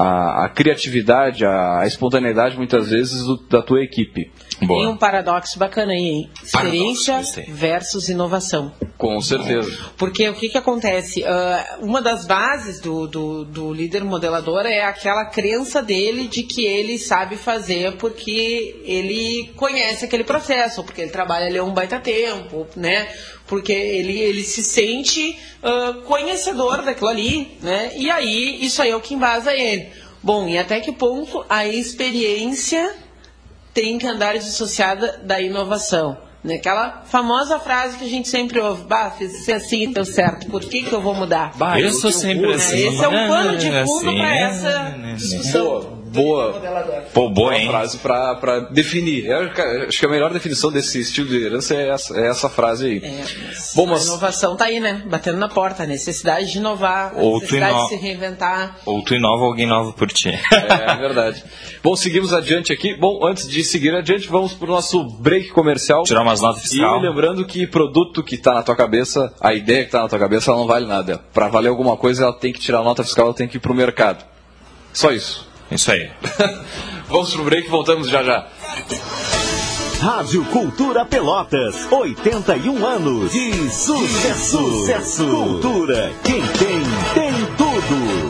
a, 0.00 0.44
a 0.44 0.48
criatividade, 0.48 1.44
a, 1.44 1.80
a 1.80 1.86
espontaneidade, 1.86 2.56
muitas 2.56 2.90
vezes, 2.90 3.22
do- 3.24 3.46
da 3.48 3.62
tua 3.62 3.82
equipe. 3.82 4.30
Tem 4.66 4.86
um 4.86 4.96
paradoxo 4.96 5.58
bacana 5.58 5.92
aí, 5.92 5.98
hein? 5.98 6.30
Experiência 6.42 7.22
versus 7.48 8.08
inovação. 8.08 8.72
Com 8.98 9.18
certeza. 9.20 9.70
Porque 9.96 10.28
o 10.28 10.34
que, 10.34 10.50
que 10.50 10.58
acontece? 10.58 11.24
Ah, 11.24 11.78
uma 11.80 12.02
das 12.02 12.26
bases 12.26 12.80
do, 12.80 13.06
do, 13.06 13.44
do 13.44 13.72
líder 13.72 14.04
modelador 14.04 14.66
é 14.66 14.82
aquela 14.82 15.24
crença 15.24 15.82
dele 15.82 16.28
de 16.28 16.42
que 16.42 16.66
ele 16.66 16.98
sabe 16.98 17.36
fazer 17.36 17.96
porque 17.96 18.82
ele 18.84 19.50
conhece 19.56 20.04
aquele 20.04 20.24
processo, 20.24 20.80
ou 20.80 20.84
porque 20.84 21.00
ele 21.00 21.10
trabalha 21.10 21.46
ali 21.46 21.56
há 21.56 21.64
um 21.64 21.72
baita 21.72 21.98
tempo, 21.98 22.66
né? 22.76 23.08
Porque 23.46 23.72
ele, 23.72 24.18
ele 24.18 24.44
se 24.44 24.62
sente 24.62 25.38
ah, 25.62 25.96
conhecedor 26.04 26.82
daquilo 26.82 27.08
ali, 27.08 27.56
né? 27.62 27.92
E 27.96 28.10
aí, 28.10 28.58
isso 28.62 28.82
aí 28.82 28.90
é 28.90 28.96
o 28.96 29.00
que 29.00 29.14
embasa 29.14 29.54
ele. 29.54 29.88
Bom, 30.22 30.46
e 30.46 30.58
até 30.58 30.80
que 30.80 30.92
ponto 30.92 31.42
a 31.48 31.66
experiência 31.66 32.94
tem 33.72 33.98
que 33.98 34.06
andar 34.06 34.36
dissociada 34.36 35.20
da 35.22 35.40
inovação. 35.40 36.16
Né? 36.42 36.54
Aquela 36.54 37.02
famosa 37.04 37.58
frase 37.58 37.98
que 37.98 38.04
a 38.04 38.08
gente 38.08 38.28
sempre 38.28 38.58
ouve, 38.60 38.84
bah, 38.84 39.10
fiz 39.10 39.48
assim 39.48 39.82
e 39.82 39.86
deu 39.88 40.04
certo, 40.04 40.46
por 40.46 40.62
que, 40.62 40.82
que 40.82 40.92
eu 40.92 41.00
vou 41.00 41.14
mudar? 41.14 41.52
eu 41.78 41.92
sou 41.92 42.10
sempre 42.10 42.52
assim. 42.54 42.88
esse 42.88 43.04
é 43.04 43.08
um 43.08 43.28
pano 43.28 43.56
de 43.58 43.70
né, 43.70 43.84
fundo 43.84 44.08
assim, 44.08 44.16
para 44.16 44.28
né, 44.28 44.42
essa 44.42 44.82
né, 44.82 44.98
né. 44.98 45.14
discussão. 45.14 45.99
Boa, 46.12 46.52
Pô, 47.14 47.28
boa, 47.30 47.50
boa 47.52 47.60
frase 47.66 47.98
pra 47.98 48.60
definir. 48.70 49.26
Eu 49.26 49.50
acho 49.88 49.98
que 49.98 50.06
a 50.06 50.08
melhor 50.08 50.32
definição 50.32 50.70
desse 50.72 51.00
estilo 51.00 51.28
de 51.28 51.34
liderança 51.38 51.74
é 51.74 51.88
essa, 51.88 52.18
é 52.20 52.28
essa 52.28 52.48
frase 52.48 52.86
aí. 52.86 52.98
É, 53.04 53.24
Bom, 53.74 53.84
A 53.86 53.90
mas 53.92 54.06
inovação 54.06 54.56
tá 54.56 54.66
aí, 54.66 54.80
né? 54.80 55.02
Batendo 55.06 55.38
na 55.38 55.48
porta. 55.48 55.84
A 55.84 55.86
necessidade 55.86 56.50
de 56.52 56.58
inovar, 56.58 57.12
a 57.14 57.20
Ou 57.20 57.34
necessidade 57.34 57.72
ino- 57.72 57.82
de 57.84 57.88
se 57.88 57.96
reinventar. 57.96 58.76
Ou 58.84 59.02
tu 59.02 59.14
inova 59.14 59.42
ou 59.42 59.48
alguém 59.48 59.66
nova 59.66 59.92
por 59.92 60.08
ti. 60.08 60.30
é 60.52 60.96
verdade. 60.96 61.42
Bom, 61.82 61.94
seguimos 61.96 62.32
adiante 62.32 62.72
aqui. 62.72 62.94
Bom, 62.96 63.24
antes 63.26 63.48
de 63.48 63.62
seguir 63.64 63.94
adiante, 63.94 64.28
vamos 64.28 64.52
pro 64.52 64.66
nosso 64.68 65.02
break 65.04 65.48
comercial. 65.50 66.02
Tirar 66.04 66.22
umas 66.22 66.40
notas 66.40 66.62
fiscal. 66.62 66.98
E 66.98 67.02
lembrando 67.02 67.44
que 67.44 67.66
produto 67.66 68.22
que 68.22 68.34
está 68.34 68.52
na 68.54 68.62
tua 68.62 68.76
cabeça, 68.76 69.32
a 69.40 69.54
ideia 69.54 69.80
que 69.80 69.86
está 69.88 70.02
na 70.02 70.08
tua 70.08 70.18
cabeça, 70.18 70.50
ela 70.50 70.60
não 70.60 70.66
vale 70.66 70.86
nada. 70.86 71.18
Para 71.32 71.48
valer 71.48 71.68
alguma 71.68 71.96
coisa, 71.96 72.24
ela 72.24 72.32
tem 72.32 72.52
que 72.52 72.60
tirar 72.60 72.80
a 72.80 72.84
nota 72.84 73.02
fiscal, 73.04 73.26
ela 73.26 73.34
tem 73.34 73.48
que 73.48 73.56
ir 73.56 73.60
pro 73.60 73.74
mercado. 73.74 74.24
Só 74.92 75.12
isso. 75.12 75.48
Isso 75.70 75.90
aí. 75.92 76.10
Vamos 77.08 77.34
pro 77.34 77.44
break 77.44 77.66
e 77.66 77.70
voltamos 77.70 78.08
já 78.08 78.22
já. 78.22 78.46
Rádio 80.00 80.44
Cultura 80.46 81.04
Pelotas, 81.04 81.86
81 81.90 82.86
anos 82.86 83.32
de 83.32 83.52
sucesso. 83.70 84.56
Sucesso. 84.56 85.26
Cultura, 85.26 86.10
quem 86.24 86.40
tem, 86.40 86.80
tem 87.14 87.32
tudo. 87.58 88.29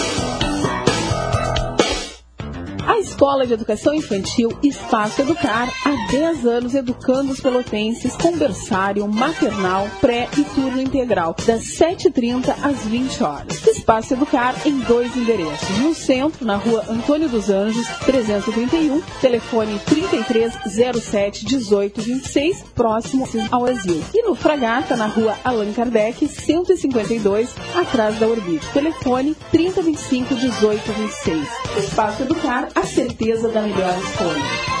A 2.87 2.97
Escola 2.97 3.45
de 3.45 3.53
Educação 3.53 3.93
Infantil 3.93 4.57
Espaço 4.63 5.21
Educar, 5.21 5.69
há 5.85 6.11
10 6.11 6.45
anos 6.45 6.73
educando 6.73 7.31
os 7.31 7.39
pelotenses 7.39 8.15
com 8.15 8.35
berçário, 8.35 9.07
maternal, 9.07 9.87
pré 9.99 10.27
e 10.37 10.43
turno 10.43 10.81
integral, 10.81 11.35
das 11.45 11.63
7h30 11.63 12.53
às 12.63 12.85
20 12.85 13.23
horas. 13.23 13.67
Espaço 13.67 14.13
Educar 14.13 14.55
em 14.65 14.79
dois 14.79 15.15
endereços. 15.15 15.77
No 15.79 15.93
centro, 15.93 16.45
na 16.45 16.55
rua 16.55 16.83
Antônio 16.89 17.29
dos 17.29 17.49
Anjos, 17.49 17.87
331, 18.05 19.01
telefone 19.21 19.79
3307 19.85 21.45
1826, 21.45 22.63
próximo 22.73 23.27
ao 23.51 23.65
asilo. 23.65 24.03
E 24.13 24.23
no 24.23 24.35
Fragata, 24.35 24.95
na 24.95 25.05
rua 25.05 25.37
Allan 25.43 25.71
Kardec, 25.71 26.27
152, 26.27 27.49
atrás 27.75 28.17
da 28.19 28.27
Orbit. 28.27 28.65
Telefone 28.73 29.35
3025 29.51 30.33
1826. 30.33 31.47
Espaço 31.77 32.23
Educar, 32.23 32.70
a 32.75 32.83
certeza 32.83 33.49
da 33.49 33.61
melhor 33.61 33.97
escolha. 33.99 34.80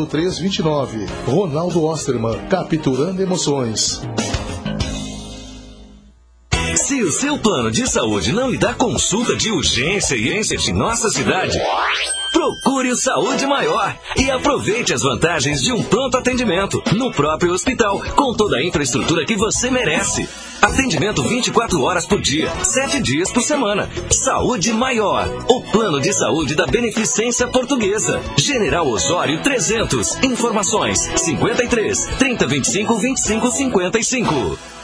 0329. 0.05 1.05
Ronaldo 1.25 1.83
Osterman, 1.83 2.47
capturando 2.49 3.21
emoções. 3.21 4.01
Se 6.75 7.01
o 7.03 7.11
seu 7.11 7.37
plano 7.37 7.71
de 7.71 7.87
saúde 7.89 8.31
não 8.31 8.49
lhe 8.49 8.57
dá 8.57 8.73
consulta 8.73 9.35
de 9.35 9.51
urgência 9.51 10.15
e 10.15 10.29
ênfase 10.29 10.71
em 10.71 10.73
nossa 10.73 11.09
cidade, 11.09 11.57
procure 12.31 12.89
o 12.89 12.95
Saúde 12.95 13.45
Maior 13.45 13.95
e 14.17 14.29
aproveite 14.31 14.93
as 14.93 15.01
vantagens 15.01 15.61
de 15.61 15.71
um 15.71 15.83
pronto 15.83 16.17
atendimento 16.17 16.81
no 16.93 17.11
próprio 17.11 17.53
hospital, 17.53 18.01
com 18.15 18.33
toda 18.33 18.57
a 18.57 18.63
infraestrutura 18.63 19.25
que 19.25 19.35
você 19.35 19.69
merece. 19.69 20.27
Atendimento 20.61 21.23
24 21.23 21.81
horas 21.81 22.05
por 22.05 22.21
dia, 22.21 22.51
7 22.63 23.01
dias 23.01 23.31
por 23.31 23.41
semana. 23.41 23.89
Saúde 24.11 24.71
Maior, 24.71 25.27
o 25.49 25.61
plano 25.71 25.99
de 25.99 26.13
saúde 26.13 26.55
da 26.55 26.67
Beneficência 26.67 27.47
Portuguesa. 27.47 28.21
General 28.37 28.87
Osório 28.87 29.41
300. 29.41 30.23
Informações 30.23 30.99
53 31.15 32.05
3025 32.19 32.93
2555. 32.93 34.80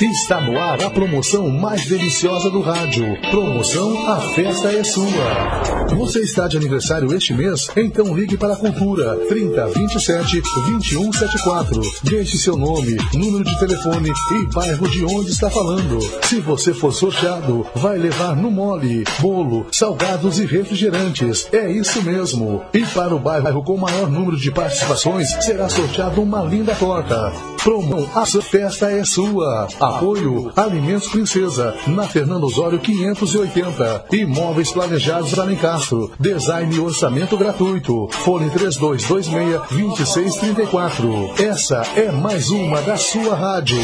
Está 0.00 0.40
no 0.40 0.56
ar 0.56 0.80
a 0.80 0.90
promoção 0.90 1.48
mais 1.50 1.86
deliciosa 1.86 2.48
do 2.50 2.60
rádio. 2.60 3.04
Promoção 3.32 4.08
A 4.08 4.20
Festa 4.20 4.72
é 4.72 4.84
Sua. 4.84 5.96
Você 5.96 6.20
está 6.20 6.46
de 6.46 6.56
aniversário 6.56 7.12
este 7.12 7.34
mês? 7.34 7.68
Então 7.76 8.16
ligue 8.16 8.36
para 8.36 8.52
a 8.52 8.56
Cultura 8.56 9.16
30 9.28 9.66
27 9.66 10.40
21 10.66 11.12
74. 11.12 11.80
Deixe 12.04 12.38
seu 12.38 12.56
nome, 12.56 12.96
número 13.12 13.42
de 13.42 13.58
telefone 13.58 14.12
e 14.32 14.46
bairro 14.54 14.88
de 14.88 15.04
onde 15.04 15.32
está 15.32 15.50
falando. 15.50 15.98
Se 16.28 16.38
você 16.40 16.72
for 16.72 16.92
sorteado, 16.92 17.66
vai 17.74 17.98
levar 17.98 18.36
no 18.36 18.52
mole, 18.52 19.02
bolo, 19.18 19.66
salgados 19.72 20.38
e 20.38 20.46
refrigerantes. 20.46 21.48
É 21.52 21.68
isso 21.72 22.00
mesmo. 22.02 22.62
E 22.72 22.86
para 22.86 23.16
o 23.16 23.18
bairro 23.18 23.64
com 23.64 23.76
maior 23.76 24.08
número 24.08 24.36
de 24.36 24.52
participações, 24.52 25.28
será 25.44 25.68
sorteado 25.68 26.22
uma 26.22 26.44
linda 26.44 26.74
torta. 26.76 27.32
Promo 27.64 28.08
A 28.14 28.24
Festa 28.24 28.92
é 28.92 29.04
Sua. 29.04 29.66
Apoio 29.88 30.52
Alimentos 30.56 31.08
Princesa, 31.08 31.74
na 31.86 32.04
Fernando 32.04 32.44
Osório 32.44 32.78
580. 32.78 34.06
Imóveis 34.12 34.70
planejados 34.70 35.34
lá 35.34 35.50
em 35.50 35.56
Castro. 35.56 36.10
Design 36.18 36.74
e 36.74 36.80
orçamento 36.80 37.36
gratuito. 37.36 38.08
Fone 38.10 38.50
3226-2634. 38.50 41.40
Essa 41.40 41.82
é 41.96 42.10
mais 42.10 42.50
uma 42.50 42.80
da 42.82 42.96
sua 42.96 43.34
rádio. 43.34 43.78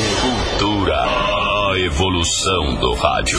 Cultura, 0.58 0.96
a 0.96 1.72
evolução 1.78 2.74
do 2.76 2.94
rádio. 2.94 3.38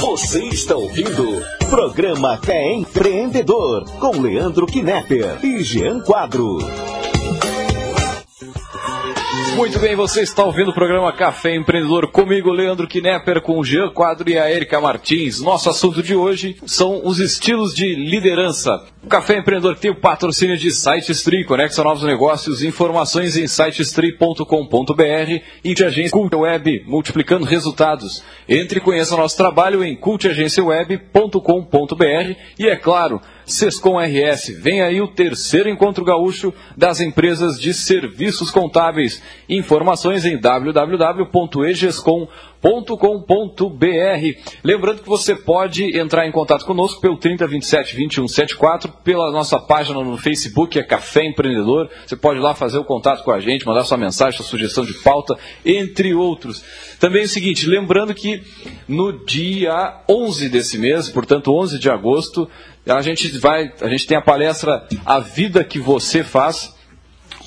Você 0.00 0.44
está 0.44 0.76
ouvindo 0.76 1.42
Programa 1.68 2.38
Fé 2.38 2.72
Empreendedor 2.72 3.84
com 3.98 4.20
Leandro 4.20 4.64
Knepper 4.66 5.44
e 5.44 5.62
Jean 5.62 6.00
Quadro. 6.00 6.58
Muito 9.56 9.80
bem, 9.80 9.96
você 9.96 10.22
está 10.22 10.44
ouvindo 10.44 10.70
o 10.70 10.74
programa 10.74 11.12
Café 11.12 11.54
Empreendedor 11.54 12.10
comigo, 12.12 12.50
Leandro 12.50 12.86
Knepper, 12.86 13.40
com 13.40 13.58
o 13.58 13.64
Jean 13.64 13.90
Quadro 13.90 14.30
e 14.30 14.38
a 14.38 14.50
Erika 14.50 14.80
Martins. 14.80 15.40
Nosso 15.40 15.68
assunto 15.68 16.02
de 16.02 16.14
hoje 16.14 16.56
são 16.64 17.04
os 17.04 17.18
estilos 17.18 17.74
de 17.74 17.94
liderança. 17.94 18.70
O 19.02 19.08
Café 19.08 19.38
Empreendedor 19.38 19.76
tem 19.76 19.90
o 19.90 20.00
patrocínio 20.00 20.56
de 20.56 20.70
SiteStree, 20.70 21.44
conecta 21.44 21.82
novos 21.82 22.04
negócios, 22.04 22.62
informações 22.62 23.36
em 23.36 23.46
sitestree.com.br 23.46 25.42
e 25.64 25.74
de 25.74 25.84
agência 25.84 26.12
Cult 26.12 26.36
Web, 26.36 26.84
multiplicando 26.86 27.44
resultados. 27.44 28.22
Entre 28.48 28.78
e 28.78 28.82
conheça 28.82 29.16
nosso 29.16 29.36
trabalho 29.36 29.82
em 29.82 29.96
cultagenciaweb.com.br 29.96 32.36
e, 32.58 32.68
é 32.68 32.76
claro, 32.76 33.20
Sescom 33.48 33.98
RS. 33.98 34.60
Vem 34.60 34.82
aí 34.82 35.00
o 35.00 35.08
terceiro 35.08 35.68
encontro 35.68 36.04
gaúcho 36.04 36.52
das 36.76 37.00
empresas 37.00 37.60
de 37.60 37.74
serviços 37.74 38.50
contábeis. 38.50 39.22
Informações 39.48 40.24
em 40.24 40.38
www.egescom.com 40.38 42.28
www.cultura.com.br. 42.60 44.50
Lembrando 44.64 45.02
que 45.02 45.08
você 45.08 45.34
pode 45.34 45.96
entrar 45.98 46.26
em 46.26 46.32
contato 46.32 46.64
conosco 46.64 47.00
pelo 47.00 47.16
3027 47.16 47.96
2174, 47.96 48.92
pela 49.04 49.30
nossa 49.30 49.58
página 49.58 50.02
no 50.02 50.16
Facebook, 50.16 50.78
é 50.78 50.82
Café 50.82 51.24
Empreendedor. 51.24 51.88
Você 52.06 52.16
pode 52.16 52.40
lá 52.40 52.54
fazer 52.54 52.78
o 52.78 52.84
contato 52.84 53.22
com 53.22 53.30
a 53.30 53.40
gente, 53.40 53.66
mandar 53.66 53.84
sua 53.84 53.96
mensagem, 53.96 54.36
sua 54.36 54.46
sugestão 54.46 54.84
de 54.84 54.94
pauta, 54.94 55.36
entre 55.64 56.14
outros. 56.14 56.64
Também 56.98 57.22
é 57.22 57.24
o 57.26 57.28
seguinte, 57.28 57.66
lembrando 57.66 58.14
que 58.14 58.42
no 58.88 59.24
dia 59.24 60.02
11 60.08 60.48
desse 60.48 60.78
mês, 60.78 61.08
portanto 61.08 61.54
11 61.54 61.78
de 61.78 61.88
agosto, 61.88 62.48
a 62.96 63.02
gente 63.02 63.36
vai, 63.38 63.72
a 63.80 63.88
gente 63.88 64.06
tem 64.06 64.16
a 64.16 64.22
palestra 64.22 64.86
A 65.04 65.18
Vida 65.18 65.62
que 65.62 65.78
Você 65.78 66.24
Faz 66.24 66.77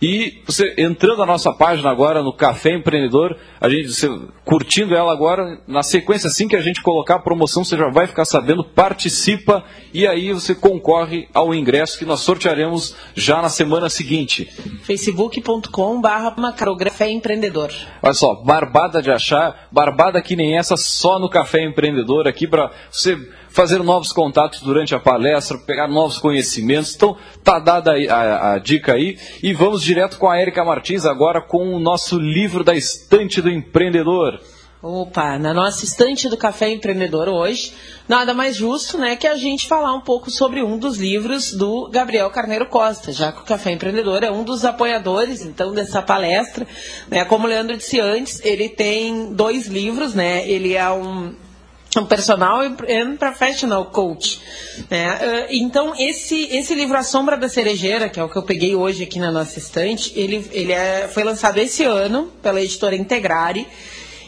E 0.02 0.42
você 0.44 0.74
entrando 0.78 1.18
na 1.18 1.26
nossa 1.26 1.52
página 1.52 1.88
agora 1.88 2.24
no 2.24 2.32
Café 2.32 2.74
Empreendedor, 2.74 3.38
a 3.60 3.68
gente 3.68 3.92
você, 3.92 4.10
curtindo 4.44 4.96
ela 4.96 5.12
agora, 5.12 5.60
na 5.68 5.84
sequência 5.84 6.26
assim 6.26 6.48
que 6.48 6.56
a 6.56 6.60
gente 6.60 6.82
colocar 6.82 7.14
a 7.14 7.18
promoção, 7.20 7.62
você 7.62 7.76
já 7.76 7.88
vai 7.88 8.08
ficar 8.08 8.24
sabendo, 8.24 8.64
participa 8.64 9.62
e 9.94 10.04
aí 10.04 10.32
você 10.32 10.56
concorre 10.56 11.28
ao 11.32 11.54
ingresso 11.54 11.96
que 11.96 12.04
nós 12.04 12.18
sortearemos 12.18 12.96
já 13.14 13.40
na 13.40 13.48
semana 13.48 13.88
seguinte. 13.88 14.46
facebook.com/barra 14.82 16.34
Macrografé 16.36 17.08
Empreendedor. 17.08 17.70
Olha 18.02 18.14
só, 18.14 18.34
barbada 18.34 19.00
de 19.00 19.12
achar, 19.12 19.68
barbada 19.70 20.20
que 20.20 20.34
nem 20.34 20.58
essa 20.58 20.76
só 20.76 21.20
no 21.20 21.30
Café 21.30 21.62
Empreendedor 21.62 22.26
aqui 22.26 22.48
para 22.48 22.72
você 22.90 23.16
fazer 23.52 23.82
novos 23.82 24.12
contatos 24.12 24.60
durante 24.60 24.94
a 24.94 25.00
palestra, 25.00 25.58
pegar 25.58 25.86
novos 25.86 26.18
conhecimentos. 26.18 26.94
Então, 26.94 27.16
tá 27.44 27.58
dada 27.58 27.92
a, 27.92 28.14
a, 28.14 28.54
a 28.54 28.58
dica 28.58 28.94
aí. 28.94 29.18
E 29.42 29.52
vamos 29.52 29.82
direto 29.82 30.18
com 30.18 30.28
a 30.28 30.38
Érica 30.38 30.64
Martins 30.64 31.04
agora 31.04 31.40
com 31.40 31.74
o 31.74 31.78
nosso 31.78 32.18
livro 32.18 32.64
da 32.64 32.74
estante 32.74 33.40
do 33.40 33.50
empreendedor. 33.50 34.40
Opa, 34.82 35.38
na 35.38 35.54
nossa 35.54 35.84
estante 35.84 36.28
do 36.28 36.36
Café 36.36 36.68
Empreendedor 36.70 37.28
hoje, 37.28 37.72
nada 38.08 38.34
mais 38.34 38.56
justo 38.56 38.98
né, 38.98 39.14
que 39.14 39.28
a 39.28 39.36
gente 39.36 39.68
falar 39.68 39.94
um 39.94 40.00
pouco 40.00 40.28
sobre 40.28 40.60
um 40.60 40.76
dos 40.76 40.98
livros 40.98 41.52
do 41.52 41.88
Gabriel 41.88 42.28
Carneiro 42.30 42.66
Costa, 42.66 43.12
já 43.12 43.30
que 43.30 43.42
o 43.42 43.44
Café 43.44 43.70
Empreendedor 43.70 44.24
é 44.24 44.30
um 44.32 44.42
dos 44.42 44.64
apoiadores, 44.64 45.42
então, 45.42 45.72
dessa 45.72 46.02
palestra. 46.02 46.66
Né, 47.08 47.24
como 47.24 47.46
o 47.46 47.48
Leandro 47.48 47.76
disse 47.76 48.00
antes, 48.00 48.44
ele 48.44 48.68
tem 48.68 49.32
dois 49.32 49.68
livros, 49.68 50.14
né? 50.14 50.48
Ele 50.50 50.74
é 50.74 50.90
um 50.90 51.32
um 51.96 52.06
personal 52.06 52.60
and 52.60 53.16
professional 53.18 53.86
coach. 53.86 54.40
Né? 54.90 55.46
Então, 55.50 55.92
esse, 55.98 56.44
esse 56.44 56.74
livro 56.74 56.96
A 56.96 57.02
Sombra 57.02 57.36
da 57.36 57.48
Cerejeira, 57.48 58.08
que 58.08 58.18
é 58.18 58.24
o 58.24 58.28
que 58.28 58.36
eu 58.36 58.42
peguei 58.42 58.74
hoje 58.74 59.02
aqui 59.04 59.18
na 59.18 59.30
nossa 59.30 59.58
estante, 59.58 60.12
ele, 60.16 60.48
ele 60.52 60.72
é, 60.72 61.08
foi 61.12 61.22
lançado 61.22 61.58
esse 61.58 61.84
ano 61.84 62.32
pela 62.42 62.60
editora 62.60 62.96
Integrare. 62.96 63.66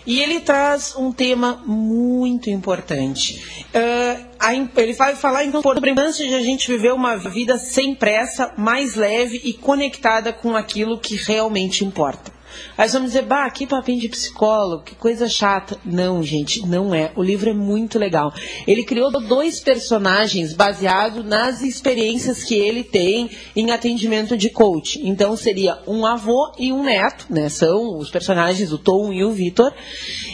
E 0.06 0.20
ele 0.20 0.40
traz 0.40 0.94
um 0.96 1.10
tema 1.10 1.62
muito 1.64 2.50
importante. 2.50 3.42
Uh, 3.74 4.74
ele 4.76 4.92
vai 4.92 5.16
falar 5.16 5.44
então 5.44 5.62
sobre 5.62 5.88
a 5.88 5.92
importância 5.92 6.28
de 6.28 6.34
a 6.34 6.42
gente 6.42 6.70
viver 6.70 6.92
uma 6.92 7.16
vida 7.16 7.56
sem 7.56 7.94
pressa, 7.94 8.52
mais 8.58 8.96
leve 8.96 9.40
e 9.42 9.54
conectada 9.54 10.30
com 10.30 10.54
aquilo 10.54 10.98
que 10.98 11.16
realmente 11.16 11.86
importa. 11.86 12.30
Aí 12.76 12.88
vamos 12.88 13.12
dizer, 13.12 13.22
bah, 13.22 13.48
que 13.50 13.66
papinho 13.66 14.00
de 14.00 14.08
psicólogo, 14.08 14.82
que 14.82 14.94
coisa 14.94 15.28
chata. 15.28 15.78
Não, 15.84 16.22
gente, 16.22 16.66
não 16.66 16.94
é. 16.94 17.12
O 17.16 17.22
livro 17.22 17.50
é 17.50 17.54
muito 17.54 17.98
legal. 17.98 18.32
Ele 18.66 18.84
criou 18.84 19.10
dois 19.10 19.60
personagens 19.60 20.52
baseados 20.52 21.24
nas 21.24 21.62
experiências 21.62 22.42
que 22.44 22.54
ele 22.54 22.84
tem 22.84 23.30
em 23.54 23.70
atendimento 23.70 24.36
de 24.36 24.50
coach. 24.50 25.00
Então 25.04 25.36
seria 25.36 25.78
um 25.86 26.04
avô 26.04 26.52
e 26.58 26.72
um 26.72 26.82
neto, 26.82 27.26
né? 27.30 27.48
São 27.48 27.98
os 27.98 28.10
personagens, 28.10 28.72
o 28.72 28.78
Tom 28.78 29.12
e 29.12 29.24
o 29.24 29.30
Vitor. 29.30 29.72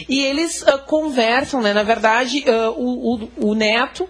E 0.09 0.23
eles 0.23 0.61
uh, 0.61 0.79
conversam, 0.85 1.61
né? 1.61 1.73
Na 1.73 1.83
verdade, 1.83 2.43
uh, 2.47 2.71
o, 2.71 3.15
o, 3.15 3.49
o 3.51 3.55
neto 3.55 4.07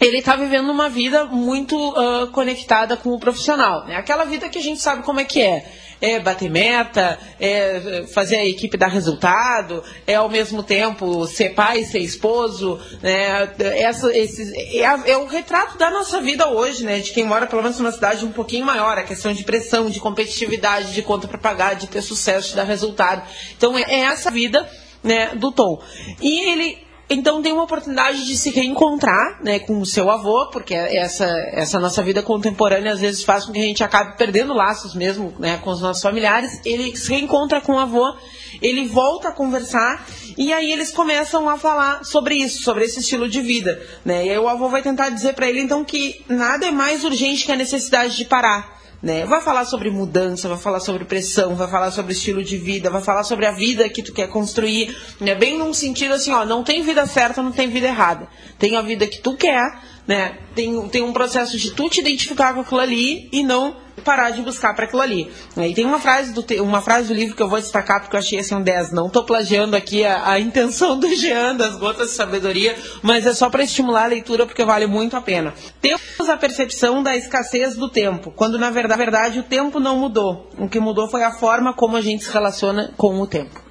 ele 0.00 0.18
está 0.18 0.34
vivendo 0.34 0.70
uma 0.70 0.88
vida 0.88 1.24
muito 1.24 1.76
uh, 1.76 2.26
conectada 2.28 2.96
com 2.96 3.10
o 3.10 3.18
profissional. 3.18 3.86
Né? 3.86 3.96
Aquela 3.96 4.24
vida 4.24 4.48
que 4.48 4.58
a 4.58 4.62
gente 4.62 4.80
sabe 4.80 5.02
como 5.02 5.20
é 5.20 5.24
que 5.24 5.40
é 5.40 5.64
é 6.00 6.20
bater 6.20 6.50
meta, 6.50 7.18
é 7.40 8.04
fazer 8.12 8.36
a 8.36 8.46
equipe 8.46 8.76
dar 8.76 8.88
resultado, 8.88 9.82
é 10.06 10.14
ao 10.14 10.28
mesmo 10.28 10.62
tempo 10.62 11.26
ser 11.26 11.50
pai, 11.50 11.84
ser 11.84 12.00
esposo, 12.00 12.80
né? 13.02 13.52
Essa, 13.58 14.16
esses, 14.16 14.52
é, 14.52 14.82
é, 14.82 15.16
o 15.16 15.26
retrato 15.26 15.78
da 15.78 15.90
nossa 15.90 16.20
vida 16.20 16.48
hoje, 16.48 16.84
né? 16.84 17.00
De 17.00 17.12
quem 17.12 17.24
mora 17.24 17.46
pelo 17.46 17.62
menos 17.62 17.78
numa 17.78 17.92
cidade 17.92 18.24
um 18.24 18.32
pouquinho 18.32 18.66
maior, 18.66 18.98
a 18.98 19.02
questão 19.02 19.32
de 19.32 19.44
pressão, 19.44 19.90
de 19.90 20.00
competitividade, 20.00 20.92
de 20.92 21.02
conta 21.02 21.26
para 21.26 21.38
pagar, 21.38 21.74
de 21.74 21.86
ter 21.86 22.02
sucesso, 22.02 22.50
de 22.50 22.56
dar 22.56 22.64
resultado. 22.64 23.22
Então 23.56 23.76
é, 23.78 23.82
é 23.88 24.00
essa 24.00 24.30
vida 24.30 24.68
né, 25.02 25.34
do 25.34 25.52
Tom. 25.52 25.80
E 26.20 26.50
ele 26.50 26.83
então 27.08 27.42
tem 27.42 27.52
uma 27.52 27.64
oportunidade 27.64 28.24
de 28.24 28.36
se 28.36 28.50
reencontrar 28.50 29.38
né, 29.42 29.58
com 29.58 29.78
o 29.80 29.86
seu 29.86 30.10
avô, 30.10 30.46
porque 30.50 30.74
essa, 30.74 31.26
essa 31.52 31.78
nossa 31.78 32.02
vida 32.02 32.22
contemporânea 32.22 32.92
às 32.92 33.00
vezes 33.00 33.22
faz 33.22 33.44
com 33.44 33.52
que 33.52 33.58
a 33.58 33.64
gente 33.64 33.84
acabe 33.84 34.16
perdendo 34.16 34.54
laços 34.54 34.94
mesmo 34.94 35.34
né, 35.38 35.58
com 35.58 35.70
os 35.70 35.82
nossos 35.82 36.02
familiares. 36.02 36.60
Ele 36.64 36.96
se 36.96 37.10
reencontra 37.10 37.60
com 37.60 37.72
o 37.72 37.78
avô, 37.78 38.14
ele 38.62 38.86
volta 38.86 39.28
a 39.28 39.32
conversar 39.32 40.06
e 40.36 40.52
aí 40.52 40.72
eles 40.72 40.90
começam 40.90 41.48
a 41.48 41.58
falar 41.58 42.04
sobre 42.04 42.36
isso, 42.36 42.62
sobre 42.62 42.84
esse 42.84 43.00
estilo 43.00 43.28
de 43.28 43.42
vida. 43.42 43.80
Né? 44.04 44.26
E 44.26 44.30
aí 44.30 44.38
o 44.38 44.48
avô 44.48 44.68
vai 44.68 44.82
tentar 44.82 45.10
dizer 45.10 45.34
para 45.34 45.48
ele 45.48 45.60
então 45.60 45.84
que 45.84 46.24
nada 46.26 46.66
é 46.66 46.70
mais 46.70 47.04
urgente 47.04 47.44
que 47.44 47.52
a 47.52 47.56
necessidade 47.56 48.16
de 48.16 48.24
parar. 48.24 48.73
Né? 49.04 49.26
Vai 49.26 49.42
falar 49.42 49.66
sobre 49.66 49.90
mudança, 49.90 50.48
vai 50.48 50.56
falar 50.56 50.80
sobre 50.80 51.04
pressão, 51.04 51.54
vai 51.54 51.68
falar 51.68 51.90
sobre 51.90 52.14
estilo 52.14 52.42
de 52.42 52.56
vida, 52.56 52.88
vai 52.88 53.02
falar 53.02 53.22
sobre 53.22 53.44
a 53.44 53.52
vida 53.52 53.86
que 53.86 54.02
tu 54.02 54.14
quer 54.14 54.28
construir, 54.28 54.96
né? 55.20 55.34
Bem 55.34 55.58
num 55.58 55.74
sentido 55.74 56.14
assim, 56.14 56.32
ó, 56.32 56.42
não 56.46 56.64
tem 56.64 56.82
vida 56.82 57.04
certa, 57.04 57.42
não 57.42 57.52
tem 57.52 57.68
vida 57.68 57.86
errada. 57.86 58.26
Tem 58.58 58.76
a 58.76 58.80
vida 58.80 59.06
que 59.06 59.18
tu 59.20 59.36
quer, 59.36 59.60
né? 60.06 60.38
Tem, 60.54 60.88
tem 60.88 61.02
um 61.02 61.12
processo 61.12 61.56
de 61.58 61.72
tu 61.72 61.88
te 61.88 62.00
identificar 62.00 62.54
com 62.54 62.60
aquilo 62.60 62.80
ali 62.80 63.28
e 63.32 63.42
não 63.42 63.84
parar 64.04 64.30
de 64.30 64.42
buscar 64.42 64.74
para 64.74 64.84
aquilo 64.84 65.00
ali. 65.00 65.30
E 65.56 65.74
tem 65.74 65.84
uma 65.84 65.98
frase, 65.98 66.32
do, 66.32 66.44
uma 66.62 66.82
frase 66.82 67.08
do 67.08 67.14
livro 67.14 67.34
que 67.34 67.42
eu 67.42 67.48
vou 67.48 67.58
destacar 67.58 68.00
porque 68.00 68.14
eu 68.14 68.20
achei 68.20 68.38
assim 68.38 68.54
um 68.54 68.62
10. 68.62 68.92
Não 68.92 69.06
estou 69.06 69.24
plagiando 69.24 69.74
aqui 69.74 70.04
a, 70.04 70.30
a, 70.30 70.40
intenção 70.40 70.98
do 70.98 71.08
Jean, 71.14 71.56
das 71.56 71.76
gotas 71.76 72.10
de 72.10 72.14
sabedoria, 72.14 72.76
mas 73.02 73.26
é 73.26 73.32
só 73.32 73.48
para 73.48 73.64
estimular 73.64 74.04
a 74.04 74.08
leitura 74.08 74.46
porque 74.46 74.64
vale 74.64 74.86
muito 74.86 75.16
a 75.16 75.20
pena. 75.20 75.54
Temos 75.80 76.28
a 76.28 76.36
percepção 76.36 77.02
da 77.02 77.16
escassez 77.16 77.76
do 77.76 77.88
tempo, 77.88 78.30
quando 78.30 78.58
na 78.58 78.70
verdade, 78.70 78.84
na 78.84 78.96
verdade 78.96 79.38
o 79.40 79.42
tempo 79.42 79.80
não 79.80 79.98
mudou. 79.98 80.50
O 80.58 80.68
que 80.68 80.78
mudou 80.78 81.08
foi 81.08 81.22
a 81.22 81.32
forma 81.32 81.72
como 81.72 81.96
a 81.96 82.00
gente 82.00 82.24
se 82.24 82.30
relaciona 82.30 82.92
com 82.96 83.20
o 83.20 83.26
tempo. 83.26 83.63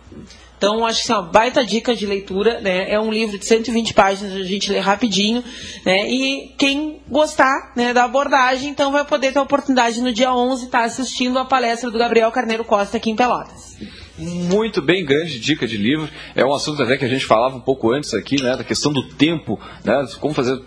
Então, 0.57 0.85
acho 0.85 1.05
que 1.05 1.11
é 1.11 1.15
uma 1.15 1.23
baita 1.23 1.65
dica 1.65 1.93
de 1.93 2.05
leitura, 2.05 2.61
né? 2.61 2.89
É 2.89 2.99
um 2.99 3.11
livro 3.11 3.37
de 3.37 3.45
120 3.45 3.93
páginas, 3.93 4.33
a 4.33 4.43
gente 4.43 4.71
lê 4.71 4.79
rapidinho, 4.79 5.43
né? 5.85 6.09
E 6.09 6.53
quem 6.57 7.01
gostar 7.07 7.73
né, 7.75 7.93
da 7.93 8.05
abordagem, 8.05 8.69
então 8.69 8.91
vai 8.91 9.03
poder 9.03 9.33
ter 9.33 9.39
a 9.39 9.43
oportunidade 9.43 10.01
no 10.01 10.13
dia 10.13 10.33
11 10.33 10.65
estar 10.65 10.79
tá 10.79 10.85
assistindo 10.85 11.37
a 11.37 11.45
palestra 11.45 11.91
do 11.91 11.97
Gabriel 11.97 12.31
Carneiro 12.31 12.63
Costa 12.63 12.97
aqui 12.97 13.09
em 13.09 13.15
Pelotas. 13.15 13.77
Muito 14.17 14.81
bem, 14.81 15.03
grande 15.03 15.39
dica 15.39 15.67
de 15.67 15.75
livro. 15.75 16.07
É 16.35 16.45
um 16.45 16.53
assunto 16.53 16.81
até 16.83 16.97
que 16.97 17.05
a 17.05 17.09
gente 17.09 17.25
falava 17.25 17.55
um 17.57 17.61
pouco 17.61 17.91
antes 17.91 18.13
aqui, 18.13 18.41
né? 18.41 18.55
Da 18.55 18.63
questão 18.63 18.93
do 18.93 19.09
tempo, 19.09 19.59
né? 19.83 20.05
Como 20.19 20.33
fazer. 20.33 20.61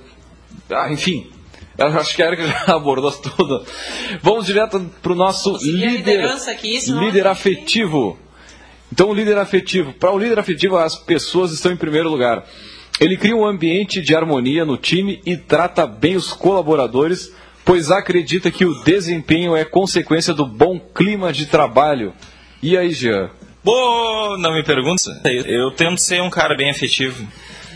Ah, 0.69 0.93
enfim, 0.93 1.31
eu 1.79 1.87
acho 1.87 2.15
que 2.15 2.23
a 2.23 2.27
Erika 2.27 2.47
já 2.67 2.75
abordou 2.75 3.13
tudo. 3.13 3.65
Vamos 4.23 4.47
direto 4.47 4.81
para 5.03 5.13
o 5.13 5.15
nosso 5.15 5.57
líder, 5.59 6.25
aqui, 6.49 6.79
líder 6.91 7.27
afetivo. 7.27 8.19
Então, 8.93 9.11
o 9.11 9.15
líder 9.15 9.39
afetivo. 9.39 9.93
Para 9.93 10.13
o 10.13 10.19
líder 10.19 10.39
afetivo, 10.39 10.77
as 10.77 10.97
pessoas 10.97 11.53
estão 11.53 11.73
em 11.73 11.77
primeiro 11.77 12.09
lugar. 12.09 12.45
Ele 12.99 13.17
cria 13.17 13.37
um 13.37 13.45
ambiente 13.45 14.01
de 14.01 14.15
harmonia 14.15 14.65
no 14.65 14.77
time 14.77 15.21
e 15.27 15.37
trata 15.37 15.87
bem 15.87 16.17
os 16.17 16.33
colaboradores, 16.33 17.33
pois 17.65 17.91
acredita 17.91 18.51
que 18.51 18.65
o 18.65 18.83
desempenho 18.85 19.55
é 19.55 19.65
consequência 19.65 20.33
do 20.33 20.47
bom 20.47 20.79
clima 20.79 21.33
de 21.33 21.47
trabalho. 21.47 22.15
E 22.63 22.77
aí, 22.77 22.93
Jean? 22.93 23.31
Bom, 23.63 24.39
não 24.39 24.55
me 24.55 24.63
pergunta. 24.63 25.03
Eu 25.25 25.71
tento 25.73 25.99
ser 25.99 26.23
um 26.23 26.31
cara 26.31 26.57
bem 26.57 26.71
afetivo. 26.71 27.27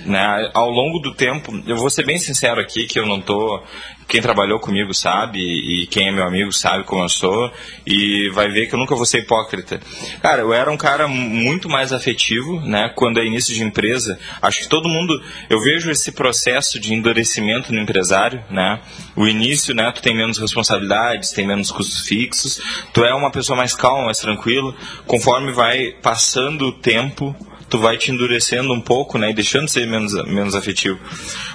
Né? 0.05 0.51
Ao 0.55 0.70
longo 0.70 0.98
do 0.98 1.14
tempo, 1.14 1.53
eu 1.66 1.76
vou 1.76 1.90
ser 1.90 2.05
bem 2.05 2.18
sincero 2.18 2.61
aqui 2.61 2.86
que 2.86 2.98
eu 2.98 3.07
não 3.07 3.20
tô 3.20 3.62
quem 4.11 4.20
trabalhou 4.20 4.59
comigo 4.59 4.92
sabe 4.92 5.38
e 5.38 5.86
quem 5.86 6.09
é 6.09 6.11
meu 6.11 6.24
amigo 6.24 6.53
sabe 6.53 6.82
como 6.82 7.05
eu 7.05 7.09
sou 7.09 7.51
e 7.86 8.28
vai 8.30 8.48
ver 8.48 8.66
que 8.66 8.74
eu 8.74 8.78
nunca 8.78 8.96
vou 8.96 9.07
ser 9.07 9.20
hipócrita. 9.20 9.80
Cara, 10.20 10.42
eu 10.42 10.53
era 10.53 10.68
um 10.70 10.76
cara 10.76 11.07
muito 11.07 11.68
mais 11.68 11.92
afetivo, 11.92 12.61
né? 12.61 12.90
Quando 12.96 13.20
é 13.20 13.24
início 13.24 13.55
de 13.55 13.62
empresa, 13.62 14.18
acho 14.42 14.62
que 14.62 14.68
todo 14.68 14.88
mundo, 14.88 15.22
eu 15.48 15.61
vejo 15.61 15.90
esse 15.90 16.11
processo 16.11 16.80
de 16.80 16.92
endurecimento 16.92 17.72
no 17.72 17.80
empresário, 17.80 18.42
né? 18.51 18.80
O 19.14 19.28
início, 19.28 19.72
né? 19.74 19.92
Tu 19.92 20.03
tem 20.03 20.16
menos 20.16 20.38
responsabilidades, 20.38 21.30
tem 21.30 21.46
menos 21.46 21.70
custos 21.70 22.01
fixos, 22.01 22.61
tu 22.92 23.05
é 23.05 23.14
uma 23.14 23.30
pessoa 23.30 23.57
mais 23.57 23.76
calma, 23.76 24.07
mais 24.07 24.18
tranquila. 24.18 24.74
Conforme 25.07 25.53
vai 25.53 25.92
passando 26.03 26.66
o 26.66 26.72
tempo, 26.72 27.34
tu 27.71 27.79
vai 27.79 27.97
te 27.97 28.11
endurecendo 28.11 28.73
um 28.75 28.81
pouco, 28.81 29.16
né, 29.16 29.31
e 29.31 29.35
deixando 29.35 29.66
de 29.66 29.71
ser 29.71 29.87
menos, 29.87 30.12
menos 30.27 30.55
afetivo. 30.55 30.99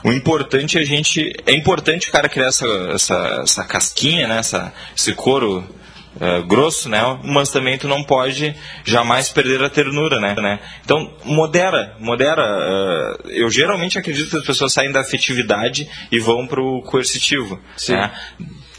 O 0.03 0.11
importante 0.11 0.77
é 0.77 0.81
a 0.81 0.85
gente, 0.85 1.33
é 1.45 1.53
importante 1.53 2.07
o 2.07 2.11
cara 2.11 2.29
criar 2.29 2.47
essa, 2.47 2.65
essa, 2.93 3.41
essa 3.43 3.63
casquinha, 3.65 4.27
né, 4.27 4.37
essa, 4.37 4.73
esse 4.97 5.13
couro 5.13 5.59
uh, 6.15 6.47
grosso, 6.47 6.87
né, 6.87 7.19
mas 7.23 7.51
também 7.51 7.77
tu 7.77 7.87
não 7.87 8.01
pode 8.01 8.55
jamais 8.85 9.29
perder 9.29 9.61
a 9.61 9.69
ternura, 9.69 10.19
né, 10.21 10.35
né? 10.35 10.59
Então, 10.83 11.13
modera, 11.25 11.95
modera. 11.99 12.41
Uh, 12.41 13.29
eu 13.29 13.49
geralmente 13.49 13.99
acredito 13.99 14.29
que 14.29 14.37
as 14.37 14.45
pessoas 14.45 14.71
saem 14.71 14.93
da 14.93 15.01
afetividade 15.01 15.87
e 16.09 16.17
vão 16.17 16.47
pro 16.47 16.81
coercitivo, 16.83 17.59
Sim. 17.75 17.93
né? 17.93 18.11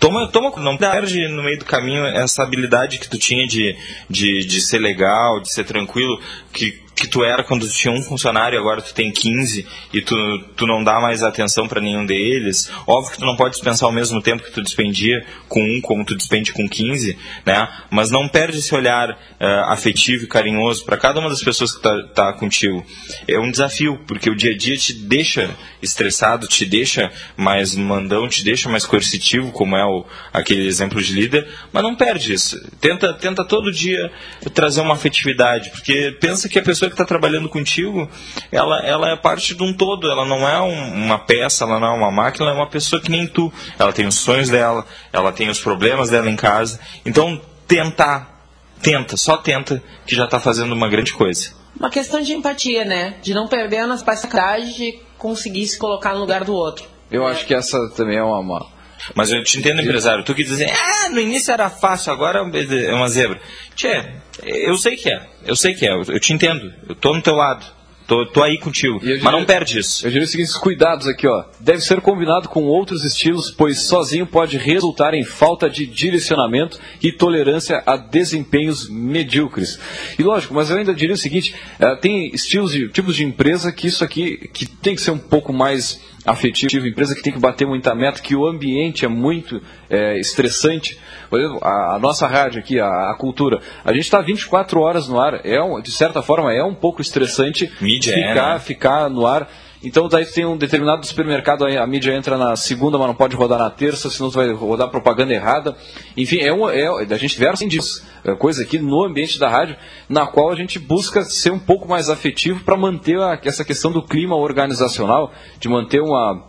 Toma, 0.01 0.29
toma, 0.29 0.53
não 0.59 0.77
perde 0.77 1.27
no 1.29 1.43
meio 1.43 1.59
do 1.59 1.65
caminho 1.65 2.05
essa 2.05 2.43
habilidade 2.43 2.99
que 2.99 3.09
tu 3.09 3.19
tinha 3.19 3.47
de, 3.47 3.75
de, 4.09 4.45
de 4.45 4.61
ser 4.61 4.79
legal, 4.79 5.41
de 5.41 5.51
ser 5.51 5.65
tranquilo, 5.65 6.21
que 6.53 6.86
que 6.97 7.07
tu 7.07 7.23
era 7.23 7.45
quando 7.45 7.69
tinha 7.69 7.93
um 7.93 8.03
funcionário 8.03 8.59
agora 8.59 8.81
tu 8.81 8.95
tem 8.95 9.13
15 9.13 9.67
e 9.93 10.01
tu, 10.01 10.17
tu 10.57 10.67
não 10.67 10.83
dá 10.83 10.99
mais 10.99 11.23
atenção 11.23 11.69
para 11.69 11.81
nenhum 11.81 12.07
deles. 12.07 12.71
Óbvio 12.87 13.13
que 13.13 13.19
tu 13.19 13.27
não 13.27 13.37
pode 13.37 13.53
dispensar 13.53 13.87
ao 13.87 13.93
mesmo 13.93 14.23
tempo 14.23 14.43
que 14.43 14.51
tu 14.51 14.63
despendia 14.63 15.23
com 15.47 15.61
um 15.61 15.81
como 15.83 16.05
tu 16.07 16.17
despende 16.17 16.53
com 16.53 16.67
15, 16.67 17.17
né? 17.45 17.69
Mas 17.91 18.11
não 18.11 18.27
perde 18.27 18.59
esse 18.59 18.75
olhar 18.75 19.11
uh, 19.11 19.71
afetivo 19.71 20.25
e 20.25 20.27
carinhoso 20.27 20.87
para 20.87 20.97
cada 20.97 21.21
uma 21.21 21.29
das 21.29 21.43
pessoas 21.43 21.77
que 21.77 21.83
tá, 21.83 22.03
tá 22.15 22.33
contigo. 22.33 22.85
É 23.29 23.39
um 23.39 23.51
desafio, 23.51 24.01
porque 24.07 24.31
o 24.31 24.35
dia 24.35 24.53
a 24.53 24.57
dia 24.57 24.77
te 24.77 24.95
deixa 24.95 25.51
estressado, 25.83 26.49
te 26.49 26.65
deixa 26.65 27.13
mais 27.37 27.75
mandão, 27.75 28.27
te 28.27 28.43
deixa 28.43 28.71
mais 28.71 28.87
coercitivo, 28.87 29.53
como 29.53 29.77
é 29.77 29.85
o, 29.85 30.07
aquele 30.33 30.67
exemplo 30.67 31.03
de 31.03 31.13
líder, 31.13 31.47
mas 31.73 31.83
não 31.83 31.95
perde 31.95 32.33
isso. 32.33 32.59
Tenta, 32.81 33.13
tenta 33.13 33.45
todo 33.45 33.71
dia 33.71 34.11
trazer 34.55 34.81
uma 34.81 34.95
afetividade, 34.95 35.71
porque 35.71 36.17
pensa 36.19 36.49
que 36.49 36.59
a 36.59 36.63
pessoa 36.63 36.86
pessoa 36.87 36.91
que 36.91 36.95
está 36.95 37.05
trabalhando 37.05 37.49
contigo, 37.49 38.09
ela, 38.51 38.81
ela 38.81 39.11
é 39.11 39.17
parte 39.17 39.55
de 39.55 39.63
um 39.63 39.73
todo, 39.73 40.11
ela 40.11 40.25
não 40.25 40.49
é 40.49 40.61
um, 40.61 41.05
uma 41.05 41.19
peça, 41.19 41.65
ela 41.65 41.79
não 41.79 41.89
é 41.89 41.97
uma 41.97 42.11
máquina, 42.11 42.47
ela 42.47 42.55
é 42.55 42.59
uma 42.59 42.69
pessoa 42.69 43.01
que 43.01 43.11
nem 43.11 43.27
tu. 43.27 43.53
Ela 43.79 43.93
tem 43.93 44.07
os 44.07 44.17
sonhos 44.17 44.49
dela, 44.49 44.87
ela 45.13 45.33
tem 45.33 45.49
os 45.49 45.61
problemas 45.61 46.11
dela 46.11 46.31
em 46.31 46.37
casa. 46.37 46.81
Então, 47.05 47.41
tentar, 47.67 48.45
tenta, 48.81 49.17
só 49.17 49.37
tenta, 49.37 49.83
que 50.07 50.15
já 50.15 50.25
está 50.25 50.39
fazendo 50.41 50.73
uma 50.73 50.89
grande 50.89 51.13
coisa. 51.13 51.55
Uma 51.79 51.91
questão 51.91 52.23
de 52.23 52.33
empatia, 52.33 52.85
né? 52.85 53.17
De 53.23 53.35
não 53.35 53.49
perder 53.49 53.87
nas 53.87 54.03
passagens 54.03 54.75
de 54.75 54.99
conseguir 55.19 55.67
se 55.67 55.79
colocar 55.79 56.15
no 56.15 56.21
lugar 56.21 56.45
do 56.45 56.55
outro. 56.55 56.87
Eu 57.11 57.27
acho 57.27 57.47
que 57.47 57.55
essa 57.55 57.79
também 57.95 58.17
é 58.17 58.23
uma, 58.23 58.41
uma 58.41 58.77
mas 59.15 59.31
eu 59.31 59.43
te 59.43 59.59
entendo, 59.59 59.83
empresário. 59.83 60.25
Tu 60.25 60.35
que 60.35 60.43
diz 60.43 60.55
assim, 60.55 60.71
ah, 60.71 61.11
no 61.11 61.21
início 61.21 61.53
era 61.53 61.69
fácil, 61.69 62.13
agora 62.13 62.41
é 62.41 62.95
uma 62.95 63.09
zebra. 63.09 63.41
Tchê, 63.75 64.05
eu 64.45 64.77
sei 64.77 64.97
que 64.97 65.11
é. 65.11 65.27
Eu 65.45 65.57
sei 65.57 65.75
que 65.75 65.87
é. 65.87 65.93
Eu 65.93 66.21
te 66.21 66.33
entendo. 66.33 66.73
Eu 66.89 66.95
tô 66.95 67.15
no 67.15 67.23
teu 67.23 67.35
lado. 67.35 67.77
Tô, 68.07 68.25
tô 68.25 68.43
aí 68.43 68.57
contigo. 68.59 69.01
Diria, 69.01 69.21
mas 69.21 69.33
não 69.33 69.45
perde 69.45 69.81
isso. 69.81 70.07
Eu 70.07 70.11
diria 70.11 70.25
os 70.25 70.31
seguintes 70.31 70.57
cuidados 70.57 71.09
aqui, 71.09 71.27
ó. 71.27 71.45
Deve 71.59 71.81
ser 71.81 72.01
combinado 72.01 72.49
com 72.49 72.63
outros 72.63 73.05
estilos, 73.05 73.51
pois 73.51 73.81
sozinho 73.81 74.25
pode 74.27 74.57
resultar 74.57 75.13
em 75.13 75.25
falta 75.25 75.69
de 75.69 75.87
direcionamento 75.87 76.79
e 77.03 77.11
tolerância 77.11 77.83
a 77.85 77.97
desempenhos 77.97 78.89
medíocres. 78.89 79.81
E 80.17 80.23
lógico, 80.23 80.55
mas 80.55 80.71
eu 80.71 80.77
ainda 80.77 80.95
diria 80.95 81.15
o 81.15 81.19
seguinte: 81.19 81.53
uh, 81.81 81.97
tem 82.01 82.33
estilos 82.33 82.71
de 82.71 82.89
tipos 82.91 83.17
de 83.17 83.25
empresa 83.25 83.73
que 83.73 83.89
isso 83.89 84.05
aqui 84.05 84.49
que 84.55 84.67
tem 84.67 84.95
que 84.95 85.03
ser 85.03 85.11
um 85.11 85.19
pouco 85.19 85.53
mais 85.53 86.01
afetivo, 86.27 86.87
empresa 86.87 87.15
que 87.15 87.23
tem 87.23 87.33
que 87.33 87.39
bater 87.39 87.67
muita 87.67 87.95
meta, 87.95 88.21
que 88.21 88.35
o 88.35 88.47
ambiente 88.47 89.05
é 89.05 89.09
muito 89.09 89.63
é, 89.89 90.19
estressante. 90.19 90.99
Por 91.31 91.39
exemplo, 91.39 91.61
a, 91.63 91.95
a, 91.95 91.99
nossa 91.99 92.27
rádio 92.27 92.59
aqui, 92.59 92.81
a, 92.81 93.11
a 93.11 93.15
cultura, 93.17 93.61
a 93.85 93.93
gente 93.93 94.03
está 94.03 94.21
24 94.21 94.81
horas 94.81 95.09
no 95.09 95.21
ar, 95.21 95.41
é 95.45 95.63
um, 95.63 95.81
de 95.81 95.93
certa 95.93 96.21
forma 96.23 96.53
é 96.53 96.63
um 96.63 96.75
pouco 96.75 97.01
estressante 97.01 97.73
Mídia, 97.81 98.15
ficar, 98.15 98.51
é, 98.51 98.55
né? 98.55 98.59
ficar 98.59 99.11
no 99.11 99.27
ar. 99.27 99.49
Então 99.83 100.09
daí 100.09 100.25
tem 100.25 100.45
um 100.45 100.57
determinado 100.57 101.07
supermercado, 101.07 101.67
a 101.67 101.87
mídia 101.87 102.15
entra 102.15 102.39
na 102.39 102.57
segunda, 102.57 102.97
mas 102.97 103.07
não 103.07 103.15
pode 103.15 103.37
rodar 103.37 103.59
na 103.59 103.71
terça, 103.71 104.09
senão 104.09 104.31
vai 104.31 104.53
rodar 104.53 104.89
propaganda 104.89 105.33
errada. 105.33 105.77
Enfim, 106.17 106.39
é, 106.41 106.53
um, 106.53 106.69
é 106.69 106.87
a 106.87 107.17
gente 107.17 107.39
versa 107.39 107.67
disso. 107.67 108.05
É 108.25 108.35
coisa 108.35 108.63
aqui 108.63 108.79
no 108.79 109.05
ambiente 109.05 109.39
da 109.39 109.49
rádio, 109.49 109.77
na 110.09 110.27
qual 110.27 110.51
a 110.51 110.57
gente 110.57 110.79
busca 110.79 111.23
ser 111.25 111.53
um 111.53 111.59
pouco 111.59 111.89
mais 111.89 112.09
afetivo 112.09 112.65
para 112.65 112.77
manter 112.77 113.19
a, 113.19 113.39
essa 113.45 113.65
questão 113.65 113.93
do 113.93 114.03
clima 114.03 114.35
organizacional, 114.35 115.33
de 115.61 115.69
manter 115.69 116.01
uma, 116.01 116.45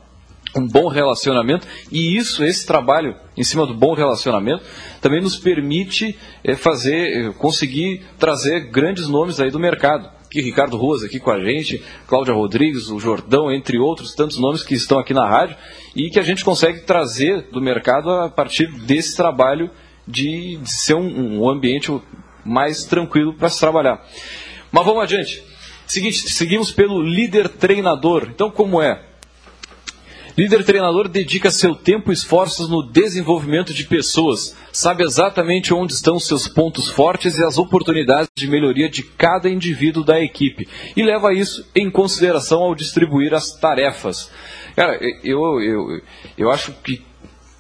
um 0.56 0.68
bom 0.68 0.88
relacionamento 0.88 1.68
e 1.92 2.18
isso, 2.18 2.44
esse 2.44 2.66
trabalho 2.66 3.16
em 3.36 3.44
cima 3.44 3.66
do 3.66 3.74
bom 3.74 3.94
relacionamento, 3.94 4.64
também 5.02 5.22
nos 5.22 5.36
permite 5.36 6.18
é, 6.44 6.56
fazer, 6.56 7.28
é, 7.28 7.34
conseguir 7.34 8.06
trazer 8.18 8.72
grandes 8.72 9.08
nomes 9.08 9.40
aí 9.40 9.52
do 9.52 9.60
mercado 9.60 10.17
aqui 10.28 10.42
Ricardo 10.42 10.78
Ruas 10.78 11.04
aqui 11.04 11.20
com 11.20 11.32
a 11.32 11.40
gente, 11.40 11.82
Cláudia 12.06 12.34
Rodrigues, 12.34 12.90
o 12.90 13.00
Jordão, 13.00 13.50
entre 13.52 13.80
outros 13.80 14.14
tantos 14.14 14.38
nomes 14.38 14.62
que 14.62 14.76
estão 14.76 15.00
aqui 15.00 15.14
na 15.14 15.28
rádio 15.28 15.56
e 15.96 16.10
que 16.10 16.20
a 16.20 16.24
gente 16.24 16.44
consegue 16.44 16.82
trazer 16.82 17.50
do 17.50 17.62
mercado 17.62 18.12
a 18.12 18.30
partir 18.30 18.68
desse 18.68 19.16
trabalho 19.16 19.72
de, 20.06 20.58
de 20.58 20.70
ser 20.70 20.96
um, 20.96 21.42
um 21.42 21.50
ambiente 21.50 21.92
mais 22.46 22.84
tranquilo 22.84 23.34
para 23.34 23.50
se 23.50 23.60
trabalhar. 23.60 24.06
Mas 24.72 24.86
vamos 24.86 25.04
adiante. 25.04 25.44
Seguinte, 25.86 26.30
seguimos 26.30 26.72
pelo 26.72 27.02
líder 27.02 27.48
treinador. 27.48 28.28
Então, 28.30 28.52
como 28.52 28.82
é? 28.82 29.02
Líder 30.38 30.64
treinador 30.64 31.08
dedica 31.08 31.50
seu 31.50 31.74
tempo 31.74 32.12
e 32.12 32.14
esforços 32.14 32.70
no 32.70 32.84
desenvolvimento 32.84 33.74
de 33.74 33.86
pessoas, 33.86 34.56
sabe 34.72 35.04
exatamente 35.04 35.74
onde 35.74 35.94
estão 35.94 36.20
seus 36.20 36.48
pontos 36.48 36.92
fortes 36.92 37.40
e 37.40 37.44
as 37.44 37.58
oportunidades 37.58 38.30
de 38.38 38.48
melhoria 38.48 38.88
de 38.88 39.02
cada 39.02 39.50
indivíduo 39.50 40.04
da 40.04 40.22
equipe. 40.22 40.70
E 40.96 41.02
leva 41.02 41.34
isso 41.34 41.68
em 41.76 41.90
consideração 41.90 42.62
ao 42.62 42.76
distribuir 42.76 43.34
as 43.34 43.60
tarefas. 43.60 44.32
Cara, 44.76 45.00
eu, 45.24 45.60
eu, 45.60 46.02
eu 46.38 46.52
acho 46.52 46.72
que 46.84 47.02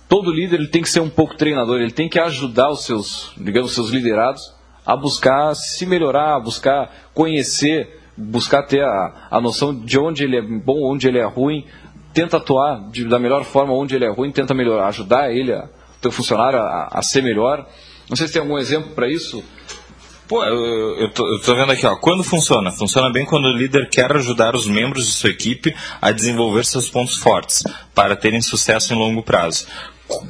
todo 0.07 0.31
líder 0.31 0.59
ele 0.59 0.69
tem 0.69 0.83
que 0.83 0.89
ser 0.89 0.99
um 0.99 1.09
pouco 1.09 1.35
treinador, 1.35 1.81
ele 1.81 1.89
tem 1.89 2.07
que 2.07 2.19
ajudar 2.19 2.69
os 2.69 2.85
seus, 2.85 3.31
digamos, 3.37 3.73
seus 3.73 3.89
liderados 3.89 4.55
a 4.85 4.95
buscar 4.95 5.55
se 5.55 5.85
melhorar, 5.85 6.35
a 6.35 6.39
buscar 6.39 7.09
conhecer, 7.13 7.99
buscar 8.15 8.63
ter 8.63 8.83
a, 8.83 9.27
a 9.31 9.41
noção 9.41 9.75
de 9.75 9.99
onde 9.99 10.23
ele 10.23 10.37
é 10.37 10.41
bom, 10.41 10.93
onde 10.93 11.07
ele 11.07 11.17
é 11.17 11.25
ruim, 11.25 11.65
tenta 12.17 12.37
atuar 12.37 12.89
de, 12.89 13.05
da 13.05 13.19
melhor 13.19 13.43
forma 13.43 13.73
onde 13.73 13.95
ele 13.95 14.03
é 14.03 14.09
ruim, 14.09 14.31
tenta 14.31 14.51
melhorar, 14.51 14.87
ajudar 14.87 15.31
ele, 15.31 15.53
o 15.53 15.69
teu 16.01 16.11
funcionário 16.11 16.57
a, 16.57 16.89
a, 16.91 17.01
ser 17.03 17.21
melhor. 17.21 17.63
Não 18.09 18.17
sei 18.17 18.25
se 18.25 18.33
tem 18.33 18.41
algum 18.41 18.57
exemplo 18.57 18.95
para 18.95 19.07
isso. 19.07 19.43
Pô, 20.27 20.43
eu, 20.43 20.97
eu, 20.97 21.13
tô, 21.13 21.31
eu 21.31 21.39
tô 21.43 21.55
vendo 21.55 21.71
aqui, 21.71 21.85
ó. 21.85 21.95
Quando 21.97 22.23
funciona? 22.23 22.71
Funciona 22.71 23.11
bem 23.11 23.23
quando 23.23 23.45
o 23.45 23.53
líder 23.53 23.87
quer 23.89 24.11
ajudar 24.15 24.55
os 24.55 24.65
membros 24.65 25.05
de 25.05 25.13
sua 25.13 25.29
equipe 25.29 25.75
a 26.01 26.11
desenvolver 26.11 26.65
seus 26.65 26.89
pontos 26.89 27.17
fortes, 27.17 27.63
para 27.93 28.15
terem 28.15 28.41
sucesso 28.41 28.95
em 28.95 28.97
longo 28.97 29.21
prazo 29.21 29.67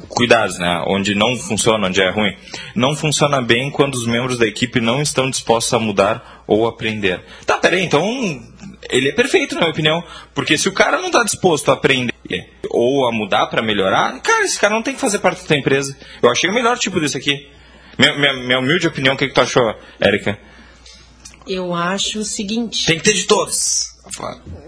cuidados, 0.08 0.58
né? 0.58 0.82
Onde 0.88 1.14
não 1.14 1.36
funciona, 1.36 1.86
onde 1.86 2.00
é 2.00 2.10
ruim. 2.10 2.36
Não 2.74 2.96
funciona 2.96 3.40
bem 3.40 3.70
quando 3.70 3.94
os 3.94 4.06
membros 4.06 4.38
da 4.38 4.46
equipe 4.46 4.80
não 4.80 5.00
estão 5.00 5.30
dispostos 5.30 5.72
a 5.72 5.78
mudar 5.78 6.42
ou 6.46 6.66
aprender. 6.66 7.22
Tá, 7.46 7.56
peraí, 7.58 7.84
então 7.84 8.02
ele 8.88 9.08
é 9.08 9.12
perfeito, 9.12 9.54
na 9.54 9.62
minha 9.62 9.70
opinião. 9.70 10.04
Porque 10.34 10.56
se 10.56 10.68
o 10.68 10.72
cara 10.72 10.98
não 10.98 11.06
está 11.06 11.22
disposto 11.24 11.70
a 11.70 11.74
aprender 11.74 12.14
ou 12.70 13.06
a 13.06 13.12
mudar 13.12 13.46
para 13.46 13.62
melhorar, 13.62 14.20
cara, 14.20 14.44
esse 14.44 14.58
cara 14.58 14.74
não 14.74 14.82
tem 14.82 14.94
que 14.94 15.00
fazer 15.00 15.18
parte 15.18 15.42
da 15.42 15.46
tua 15.48 15.56
empresa. 15.56 15.96
Eu 16.22 16.30
achei 16.30 16.48
o 16.50 16.54
melhor 16.54 16.78
tipo 16.78 17.00
desse 17.00 17.16
aqui. 17.16 17.48
Minha, 17.98 18.16
minha, 18.16 18.32
minha 18.34 18.58
humilde 18.58 18.86
opinião, 18.86 19.14
o 19.14 19.18
que, 19.18 19.26
que 19.26 19.34
tu 19.34 19.40
achou, 19.40 19.62
Érica? 20.00 20.38
Eu 21.46 21.74
acho 21.74 22.20
o 22.20 22.24
seguinte. 22.24 22.86
Tem 22.86 22.98
que 22.98 23.04
ter 23.04 23.14
de 23.14 23.24
todos. 23.24 23.96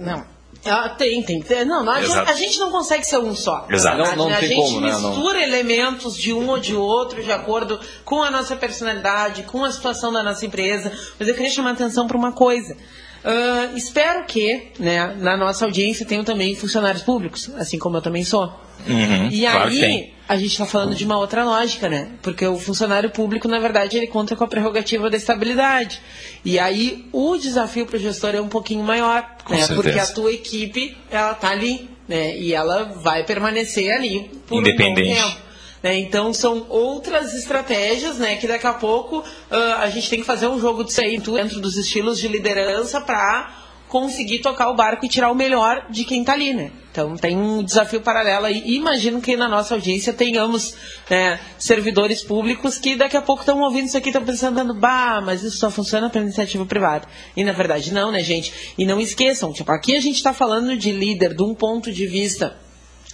Não. 0.00 0.24
Ah, 0.64 0.90
tem, 0.90 1.22
tem. 1.22 1.42
Não, 1.64 1.84
não 1.84 1.92
a, 1.92 2.02
gente, 2.02 2.18
a, 2.18 2.34
gente, 2.34 2.58
não 2.58 2.70
consegue 2.70 3.04
ser 3.04 3.18
um 3.18 3.34
só. 3.34 3.66
Exato. 3.70 3.96
Não, 3.96 4.16
não 4.16 4.28
a, 4.28 4.36
tem 4.36 4.50
gente 4.50 4.60
como, 4.60 4.80
né? 4.80 4.88
mistura 4.88 5.38
não. 5.38 5.42
elementos 5.42 6.16
de 6.16 6.34
um 6.34 6.48
ou 6.48 6.58
de 6.58 6.74
outro 6.74 7.22
de 7.22 7.32
acordo 7.32 7.80
com 8.04 8.22
a 8.22 8.30
nossa 8.30 8.54
personalidade, 8.56 9.44
com 9.44 9.64
a 9.64 9.72
situação 9.72 10.12
da 10.12 10.22
nossa 10.22 10.44
empresa. 10.44 10.92
Mas 11.18 11.28
eu 11.28 11.34
queria 11.34 11.50
chamar 11.50 11.70
a 11.70 11.72
atenção 11.72 12.06
para 12.06 12.16
uma 12.16 12.32
coisa. 12.32 12.76
Uh, 13.24 13.76
espero 13.76 14.24
que 14.24 14.68
né, 14.78 15.14
na 15.18 15.36
nossa 15.36 15.64
audiência 15.64 16.06
tenham 16.06 16.24
também 16.24 16.54
funcionários 16.54 17.02
públicos, 17.02 17.50
assim 17.56 17.78
como 17.78 17.96
eu 17.96 18.02
também 18.02 18.24
sou. 18.24 18.52
Uhum, 18.88 19.28
e 19.30 19.42
claro 19.42 19.68
aí, 19.68 20.12
a 20.26 20.36
gente 20.36 20.52
está 20.52 20.64
falando 20.64 20.94
de 20.94 21.04
uma 21.04 21.18
outra 21.18 21.44
lógica, 21.44 21.88
né? 21.88 22.08
Porque 22.22 22.46
o 22.46 22.58
funcionário 22.58 23.10
público, 23.10 23.46
na 23.46 23.58
verdade, 23.58 23.96
ele 23.96 24.06
conta 24.06 24.34
com 24.34 24.44
a 24.44 24.46
prerrogativa 24.46 25.10
da 25.10 25.16
estabilidade. 25.16 26.00
E 26.44 26.58
aí, 26.58 27.04
o 27.12 27.36
desafio 27.36 27.84
para 27.84 27.96
o 27.96 28.00
gestor 28.00 28.34
é 28.34 28.40
um 28.40 28.48
pouquinho 28.48 28.82
maior, 28.82 29.22
Com 29.44 29.52
né? 29.52 29.58
certeza. 29.60 29.82
Porque 29.82 29.98
a 29.98 30.06
tua 30.06 30.32
equipe, 30.32 30.96
ela 31.10 31.34
tá 31.34 31.50
ali, 31.50 31.90
né? 32.08 32.38
E 32.38 32.54
ela 32.54 32.84
vai 33.02 33.24
permanecer 33.24 33.92
ali 33.92 34.30
por 34.46 34.60
um 34.60 34.62
bom 34.62 34.68
Independente. 34.68 35.14
tempo. 35.14 35.49
Né? 35.82 35.98
Então 35.98 36.32
são 36.32 36.66
outras 36.68 37.34
estratégias, 37.34 38.18
né? 38.18 38.36
Que 38.36 38.46
daqui 38.46 38.66
a 38.66 38.74
pouco 38.74 39.24
ah, 39.50 39.78
a 39.82 39.90
gente 39.90 40.08
tem 40.08 40.20
que 40.20 40.26
fazer 40.26 40.48
um 40.48 40.60
jogo 40.60 40.84
disso 40.84 41.00
aí 41.00 41.18
dentro 41.18 41.60
dos 41.60 41.76
estilos 41.76 42.18
de 42.18 42.28
liderança 42.28 43.00
para 43.00 43.60
conseguir 43.90 44.38
tocar 44.38 44.70
o 44.70 44.76
barco 44.76 45.04
e 45.04 45.08
tirar 45.08 45.32
o 45.32 45.34
melhor 45.34 45.86
de 45.90 46.04
quem 46.04 46.20
está 46.20 46.32
ali, 46.32 46.54
né? 46.54 46.70
Então 46.92 47.16
tem 47.16 47.36
um 47.36 47.62
desafio 47.62 48.00
paralelo 48.00 48.46
aí. 48.46 48.62
Imagino 48.76 49.20
que 49.20 49.36
na 49.36 49.48
nossa 49.48 49.74
audiência 49.74 50.12
tenhamos 50.12 50.74
né, 51.10 51.40
servidores 51.58 52.22
públicos 52.22 52.78
que 52.78 52.94
daqui 52.94 53.16
a 53.16 53.22
pouco 53.22 53.42
estão 53.42 53.60
ouvindo 53.60 53.86
isso 53.86 53.98
aqui 53.98 54.08
estão 54.08 54.24
pensando, 54.24 54.74
bah, 54.74 55.20
mas 55.20 55.42
isso 55.42 55.56
só 55.56 55.70
funciona 55.70 56.08
para 56.08 56.20
iniciativa 56.20 56.64
privada. 56.64 57.08
E 57.36 57.42
na 57.42 57.52
verdade 57.52 57.92
não, 57.92 58.12
né, 58.12 58.22
gente? 58.22 58.52
E 58.78 58.84
não 58.84 59.00
esqueçam, 59.00 59.52
tipo, 59.52 59.70
aqui 59.72 59.96
a 59.96 60.00
gente 60.00 60.16
está 60.16 60.32
falando 60.32 60.76
de 60.76 60.92
líder 60.92 61.34
de 61.34 61.42
um 61.42 61.54
ponto 61.54 61.92
de 61.92 62.06
vista 62.06 62.56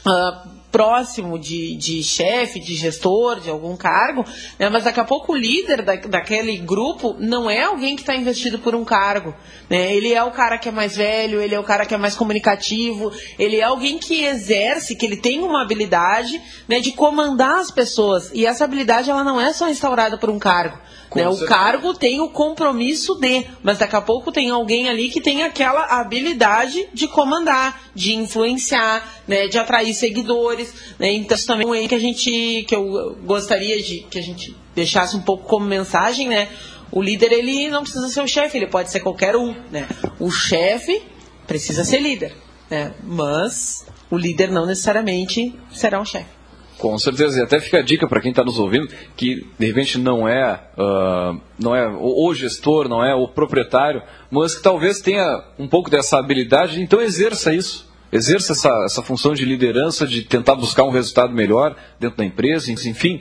ah, 0.07 0.56
próximo 0.77 1.39
de, 1.39 1.75
de 1.77 2.03
chefe, 2.03 2.61
de 2.61 2.75
gestor, 2.75 3.41
de 3.41 3.49
algum 3.49 3.75
cargo, 3.79 4.27
né? 4.59 4.69
mas 4.69 4.85
daqui 4.85 5.01
a 5.01 5.05
pouco 5.07 5.33
o 5.33 5.35
líder 5.35 5.81
da, 5.81 5.97
daquele 5.97 6.59
grupo 6.59 7.17
não 7.19 7.49
é 7.49 7.63
alguém 7.63 7.97
que 7.97 8.03
está 8.03 8.15
investido 8.15 8.59
por 8.59 8.75
um 8.75 8.85
cargo. 8.85 9.35
Né? 9.71 9.95
Ele 9.95 10.13
é 10.13 10.23
o 10.23 10.31
cara 10.33 10.59
que 10.59 10.69
é 10.69 10.73
mais 10.73 10.95
velho, 10.95 11.41
ele 11.41 11.55
é 11.55 11.59
o 11.59 11.65
cara 11.65 11.87
que 11.87 11.95
é 11.95 11.97
mais 11.97 12.15
comunicativo, 12.15 13.11
ele 13.39 13.57
é 13.57 13.63
alguém 13.63 13.97
que 13.97 14.23
exerce, 14.23 14.95
que 14.95 15.07
ele 15.07 15.17
tem 15.17 15.41
uma 15.41 15.63
habilidade 15.63 16.43
né, 16.69 16.79
de 16.79 16.93
comandar 16.93 17.59
as 17.59 17.71
pessoas. 17.71 18.31
E 18.35 18.45
essa 18.45 18.65
habilidade 18.65 19.09
ela 19.09 19.25
não 19.25 19.41
é 19.41 19.55
só 19.55 19.71
instaurada 19.71 20.19
por 20.19 20.29
um 20.29 20.39
cargo. 20.39 20.79
Né? 21.17 21.29
O 21.29 21.47
cargo 21.47 21.95
tem 21.95 22.21
o 22.21 22.29
compromisso 22.29 23.15
de, 23.17 23.45
mas 23.63 23.79
daqui 23.79 23.97
a 23.97 24.01
pouco 24.01 24.31
tem 24.31 24.51
alguém 24.51 24.89
ali 24.89 25.09
que 25.09 25.21
tem 25.21 25.43
aquela 25.43 25.85
habilidade 25.85 26.89
de 26.93 27.09
comandar, 27.09 27.83
de 27.95 28.15
influenciar, 28.15 29.23
né, 29.27 29.49
de 29.49 29.59
atrair 29.59 29.95
seguidores, 29.95 30.73
né? 30.99 31.13
Então 31.13 31.37
isso 31.37 31.47
também 31.47 31.67
é 31.67 31.85
um 31.85 31.89
que 31.89 31.95
a 31.95 31.99
gente 31.99 32.65
que 32.69 32.75
eu 32.75 33.17
gostaria 33.25 33.83
de 33.83 34.01
que 34.11 34.19
a 34.19 34.23
gente 34.23 34.55
deixasse 34.75 35.17
um 35.17 35.23
pouco 35.23 35.45
como 35.45 35.67
mensagem, 35.67 36.29
né? 36.29 36.49
O 36.93 37.03
líder 37.03 37.33
ele 37.33 37.69
não 37.69 37.83
precisa 37.83 38.09
ser 38.09 38.21
o 38.21 38.29
chefe, 38.29 38.57
ele 38.59 38.67
pode 38.67 38.91
ser 38.91 39.01
qualquer 39.01 39.37
um, 39.37 39.55
né? 39.71 39.89
O 40.21 40.31
chefe 40.31 41.03
precisa 41.47 41.85
ser 41.85 42.01
líder, 42.01 42.35
né? 42.71 42.95
Mas 43.03 43.87
o 44.11 44.17
líder 44.17 44.51
não 44.51 44.67
necessariamente 44.67 45.55
será 45.73 46.01
um 46.01 46.05
chefe. 46.05 46.36
Com 46.79 46.99
certeza, 46.99 47.39
e 47.39 47.43
até 47.43 47.59
fica 47.59 47.79
a 47.79 47.83
dica 47.83 48.07
para 48.07 48.21
quem 48.21 48.31
está 48.31 48.45
nos 48.45 48.59
ouvindo 48.59 48.89
que 49.17 49.47
de 49.59 49.67
repente 49.67 49.99
não 49.99 50.29
é, 50.29 50.61
ah, 50.77 51.35
não 51.59 51.75
é 51.75 51.89
o, 51.89 52.29
o 52.29 52.35
gestor, 52.35 52.87
não 52.87 53.03
é 53.03 53.15
o 53.15 53.29
proprietário, 53.29 54.03
mas 54.31 54.55
que 54.55 54.63
talvez 54.63 55.01
tenha 55.01 55.43
um 55.59 55.67
pouco 55.67 55.89
dessa 55.89 56.19
habilidade, 56.19 56.81
então 56.81 57.01
exerça 57.01 57.55
isso. 57.55 57.87
Exerça 58.13 58.53
essa, 58.53 58.71
essa 58.85 59.03
função 59.03 59.35
de 59.35 59.45
liderança, 59.45 60.07
de 60.07 60.23
tentar 60.23 60.55
buscar 60.55 60.85
um 60.85 60.91
resultado 60.91 61.33
melhor 61.33 61.75
dentro 61.99 62.19
da 62.19 62.25
empresa, 62.25 62.71
enfim. 62.71 63.21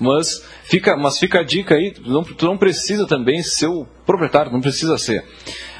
Mas 0.00 0.42
fica, 0.64 0.96
mas 0.96 1.18
fica 1.18 1.40
a 1.40 1.42
dica 1.42 1.74
aí, 1.74 1.94
não, 2.06 2.24
tu 2.24 2.46
não 2.46 2.56
precisa 2.56 3.06
também 3.06 3.42
ser 3.42 3.66
o 3.66 3.86
proprietário, 4.06 4.50
não 4.50 4.60
precisa 4.60 4.96
ser. 4.96 5.24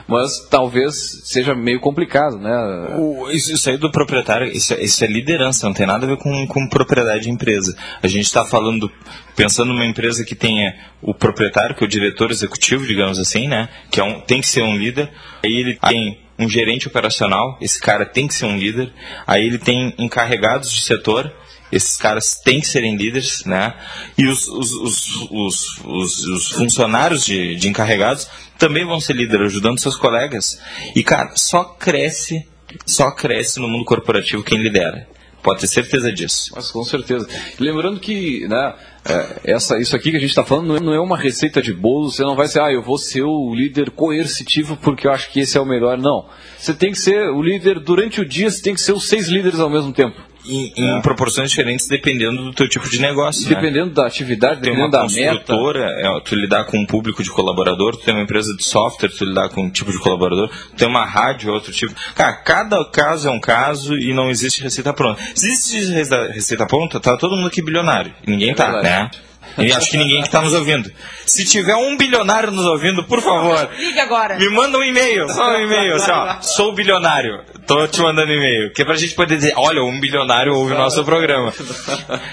Mas 0.06 0.40
talvez 0.50 1.20
seja 1.24 1.54
meio 1.54 1.80
complicado, 1.80 2.36
né? 2.38 2.50
O- 2.98 3.30
isso, 3.30 3.52
isso 3.52 3.70
aí 3.70 3.76
do 3.76 3.90
proprietário, 3.90 4.46
isso, 4.48 4.74
isso 4.74 5.04
é 5.04 5.06
liderança, 5.06 5.66
não 5.66 5.74
tem 5.74 5.86
nada 5.86 6.04
a 6.04 6.08
ver 6.08 6.16
com, 6.16 6.46
com 6.46 6.68
propriedade 6.68 7.24
de 7.24 7.30
empresa. 7.30 7.76
A 8.02 8.06
gente 8.08 8.24
está 8.24 8.44
falando, 8.44 8.90
pensando 9.36 9.72
numa 9.72 9.86
empresa 9.86 10.24
que 10.24 10.34
tenha 10.34 10.74
o 11.00 11.14
proprietário, 11.14 11.74
que 11.74 11.84
é 11.84 11.86
o 11.86 11.90
diretor 11.90 12.30
executivo, 12.30 12.86
digamos 12.86 13.18
assim, 13.18 13.48
né? 13.48 13.68
Que 13.90 14.00
é 14.00 14.04
um, 14.04 14.20
tem 14.20 14.40
que 14.40 14.46
ser 14.46 14.62
um 14.62 14.76
líder. 14.76 15.10
Aí 15.42 15.52
ele 15.52 15.74
tem 15.76 16.20
um 16.38 16.48
gerente 16.48 16.88
operacional, 16.88 17.56
esse 17.60 17.80
cara 17.80 18.04
tem 18.04 18.26
que 18.26 18.34
ser 18.34 18.46
um 18.46 18.56
líder. 18.58 18.92
Aí 19.26 19.46
ele 19.46 19.58
tem 19.58 19.94
encarregados 19.98 20.72
de 20.72 20.82
setor, 20.82 21.32
esses 21.72 21.96
caras 21.96 22.34
têm 22.44 22.60
que 22.60 22.68
serem 22.68 22.94
líderes, 22.96 23.44
né? 23.46 23.74
E 24.16 24.26
os, 24.28 24.46
os, 24.46 24.72
os, 24.72 25.28
os, 25.30 25.78
os- 25.84 26.26
os 26.26 26.50
funcionários 26.52 27.24
de, 27.24 27.56
de 27.56 27.68
encarregados 27.68 28.28
também 28.58 28.84
vão 28.86 29.00
ser 29.00 29.14
líderes, 29.16 29.46
ajudando 29.46 29.78
seus 29.80 29.96
colegas. 29.96 30.60
E, 30.94 31.02
cara, 31.02 31.32
só 31.34 31.64
cresce, 31.64 32.46
só 32.86 33.10
cresce 33.10 33.58
no 33.58 33.68
mundo 33.68 33.84
corporativo 33.84 34.42
quem 34.44 34.58
lidera. 34.62 35.08
Pode 35.42 35.60
ter 35.62 35.66
certeza 35.66 36.12
disso. 36.12 36.52
Mas 36.54 36.70
com 36.70 36.84
certeza. 36.84 37.26
Lembrando 37.58 37.98
que 37.98 38.46
né, 38.46 38.74
é, 39.04 39.52
essa, 39.52 39.76
isso 39.80 39.96
aqui 39.96 40.12
que 40.12 40.16
a 40.16 40.20
gente 40.20 40.28
está 40.30 40.44
falando 40.44 40.68
não 40.68 40.76
é, 40.76 40.80
não 40.80 40.94
é 40.94 41.00
uma 41.00 41.18
receita 41.18 41.60
de 41.60 41.72
bolo, 41.72 42.12
você 42.12 42.22
não 42.22 42.36
vai 42.36 42.46
ser, 42.46 42.60
ah, 42.60 42.70
eu 42.72 42.80
vou 42.80 42.96
ser 42.96 43.22
o 43.24 43.52
líder 43.52 43.90
coercitivo 43.90 44.76
porque 44.76 45.08
eu 45.08 45.10
acho 45.10 45.32
que 45.32 45.40
esse 45.40 45.58
é 45.58 45.60
o 45.60 45.66
melhor. 45.66 45.98
Não. 45.98 46.28
Você 46.56 46.72
tem 46.72 46.92
que 46.92 46.98
ser 46.98 47.28
o 47.30 47.42
líder 47.42 47.80
durante 47.80 48.20
o 48.20 48.24
dia, 48.24 48.48
você 48.48 48.62
tem 48.62 48.72
que 48.72 48.80
ser 48.80 48.92
os 48.92 49.08
seis 49.08 49.26
líderes 49.26 49.58
ao 49.58 49.68
mesmo 49.68 49.92
tempo. 49.92 50.16
Em, 50.44 50.72
em 50.76 51.00
proporções 51.02 51.50
diferentes, 51.50 51.86
dependendo 51.86 52.42
do 52.44 52.52
teu 52.52 52.68
tipo 52.68 52.88
de 52.88 53.00
negócio. 53.00 53.48
né? 53.48 53.54
Dependendo 53.54 53.90
da 53.94 54.06
atividade, 54.06 54.60
tem 54.60 54.72
dependendo 54.72 54.96
uma 54.96 55.06
da 55.08 55.14
meta. 55.14 55.36
construtora, 55.36 55.84
é, 56.00 56.20
tu 56.24 56.34
lidar 56.34 56.64
com 56.64 56.78
um 56.78 56.84
público 56.86 57.22
de 57.22 57.30
colaborador, 57.30 57.96
tu 57.96 58.04
tem 58.04 58.12
uma 58.14 58.24
empresa 58.24 58.54
de 58.56 58.64
software, 58.64 59.08
tu 59.10 59.24
lidar 59.24 59.48
com 59.50 59.62
um 59.62 59.70
tipo 59.70 59.92
de 59.92 59.98
colaborador, 59.98 60.48
tu 60.48 60.76
tem 60.76 60.88
uma 60.88 61.04
rádio, 61.04 61.50
é 61.50 61.52
outro 61.52 61.70
tipo. 61.72 61.94
Cara, 62.16 62.32
cada 62.32 62.84
caso 62.86 63.28
é 63.28 63.30
um 63.30 63.38
caso 63.40 63.94
e 63.96 64.12
não 64.12 64.30
existe 64.30 64.62
receita 64.62 64.92
pronta. 64.92 65.22
Se 65.34 65.46
existe 65.48 65.92
receita- 66.32 66.66
pronta, 66.66 66.98
tá 66.98 67.16
todo 67.16 67.36
mundo 67.36 67.46
aqui 67.48 67.62
bilionário. 67.62 68.12
Ninguém 68.26 68.52
tá, 68.54 68.70
verdade. 68.72 68.84
né? 68.88 69.10
E 69.58 69.72
acho 69.72 69.90
que 69.90 69.96
ninguém 69.98 70.22
que 70.22 70.30
tá 70.30 70.40
nos 70.40 70.52
ouvindo. 70.54 70.90
Se 71.26 71.44
tiver 71.44 71.74
um 71.76 71.96
bilionário 71.96 72.50
nos 72.50 72.64
ouvindo, 72.64 73.04
por 73.04 73.20
favor, 73.20 73.68
Liga 73.78 74.02
agora. 74.02 74.38
me 74.38 74.48
manda 74.48 74.78
um 74.78 74.82
e-mail, 74.82 75.28
só 75.28 75.50
um 75.50 75.60
e-mail, 75.60 75.94
assim, 75.96 76.10
ó, 76.10 76.40
sou 76.40 76.72
bilionário, 76.74 77.42
tô 77.66 77.86
te 77.86 78.00
mandando 78.00 78.32
e-mail, 78.32 78.72
que 78.72 78.82
é 78.82 78.84
pra 78.84 78.94
gente 78.94 79.14
poder 79.14 79.36
dizer, 79.36 79.52
olha, 79.56 79.82
um 79.82 80.00
bilionário 80.00 80.54
ouve 80.54 80.72
o 80.72 80.78
nosso 80.78 81.04
programa. 81.04 81.52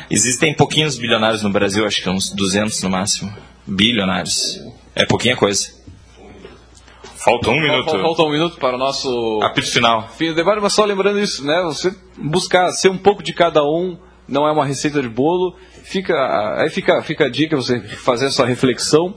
Existem 0.09 0.53
pouquinhos 0.55 0.97
bilionários 0.97 1.43
no 1.43 1.49
Brasil, 1.49 1.85
acho 1.85 2.01
que 2.01 2.09
uns 2.09 2.29
200 2.33 2.81
no 2.83 2.89
máximo, 2.89 3.33
bilionários. 3.67 4.59
É 4.95 5.05
pouquinha 5.05 5.35
coisa. 5.35 5.77
Falta 7.17 7.49
um 7.49 7.59
minuto. 7.59 7.91
Fal- 7.91 8.01
Falta 8.01 8.23
um 8.23 8.29
minuto 8.31 8.57
para 8.57 8.75
o 8.75 8.79
nosso 8.79 9.39
Apito 9.43 9.67
final. 9.69 10.07
fim 10.17 10.27
do 10.29 10.35
debate, 10.35 10.61
mas 10.61 10.73
só 10.73 10.85
lembrando 10.85 11.19
isso, 11.19 11.45
né? 11.45 11.61
Você 11.65 11.93
buscar 12.17 12.71
ser 12.71 12.89
um 12.89 12.97
pouco 12.97 13.21
de 13.21 13.33
cada 13.33 13.61
um, 13.63 13.97
não 14.27 14.47
é 14.47 14.51
uma 14.51 14.65
receita 14.65 15.01
de 15.01 15.09
bolo. 15.09 15.55
Fica, 15.83 16.13
aí 16.57 16.69
fica, 16.69 17.01
fica 17.01 17.25
a 17.25 17.29
dica 17.29 17.55
você 17.55 17.79
fazer 17.79 18.27
essa 18.27 18.45
reflexão. 18.45 19.15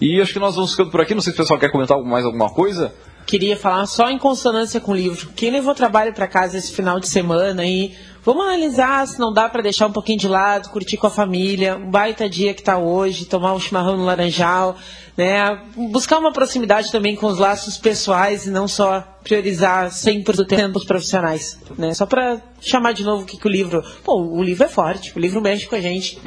E 0.00 0.20
acho 0.20 0.32
que 0.32 0.38
nós 0.38 0.54
vamos 0.54 0.72
ficando 0.72 0.90
por 0.90 1.00
aqui. 1.00 1.14
Não 1.14 1.20
sei 1.20 1.32
se 1.32 1.38
o 1.38 1.42
pessoal 1.42 1.58
quer 1.58 1.70
comentar 1.70 1.98
mais 2.02 2.24
alguma 2.24 2.50
coisa. 2.50 2.92
Queria 3.26 3.56
falar 3.56 3.86
só 3.86 4.08
em 4.08 4.18
consonância 4.18 4.80
com 4.80 4.92
o 4.92 4.94
livro. 4.94 5.30
Quem 5.34 5.50
levou 5.50 5.74
trabalho 5.74 6.12
para 6.12 6.28
casa 6.28 6.56
esse 6.56 6.72
final 6.72 7.00
de 7.00 7.08
semana 7.08 7.66
e 7.66 7.92
vamos 8.26 8.44
analisar 8.44 9.06
se 9.06 9.20
não 9.20 9.32
dá 9.32 9.48
para 9.48 9.62
deixar 9.62 9.86
um 9.86 9.92
pouquinho 9.92 10.18
de 10.18 10.26
lado, 10.26 10.68
curtir 10.70 10.96
com 10.96 11.06
a 11.06 11.10
família, 11.10 11.76
um 11.76 11.88
baita 11.88 12.28
dia 12.28 12.52
que 12.52 12.62
tá 12.62 12.76
hoje, 12.76 13.24
tomar 13.24 13.54
um 13.54 13.60
chimarrão 13.60 13.96
no 13.96 14.04
laranjal, 14.04 14.76
né? 15.16 15.60
Buscar 15.90 16.18
uma 16.18 16.32
proximidade 16.32 16.90
também 16.90 17.14
com 17.14 17.26
os 17.28 17.38
laços 17.38 17.78
pessoais 17.78 18.44
e 18.44 18.50
não 18.50 18.66
só 18.66 19.00
priorizar 19.22 19.90
100% 19.90 20.34
do 20.34 20.44
tempo 20.44 20.78
os 20.78 20.84
profissionais, 20.84 21.58
né? 21.78 21.94
Só 21.94 22.04
para 22.04 22.40
chamar 22.60 22.92
de 22.92 23.04
novo 23.04 23.22
o 23.22 23.26
que, 23.26 23.36
que 23.36 23.46
o 23.46 23.50
livro... 23.50 23.82
Pô, 24.04 24.20
o 24.20 24.42
livro 24.42 24.64
é 24.64 24.68
forte, 24.68 25.12
o 25.16 25.20
livro 25.20 25.40
mexe 25.40 25.66
com 25.66 25.76
a 25.76 25.80
gente. 25.80 26.18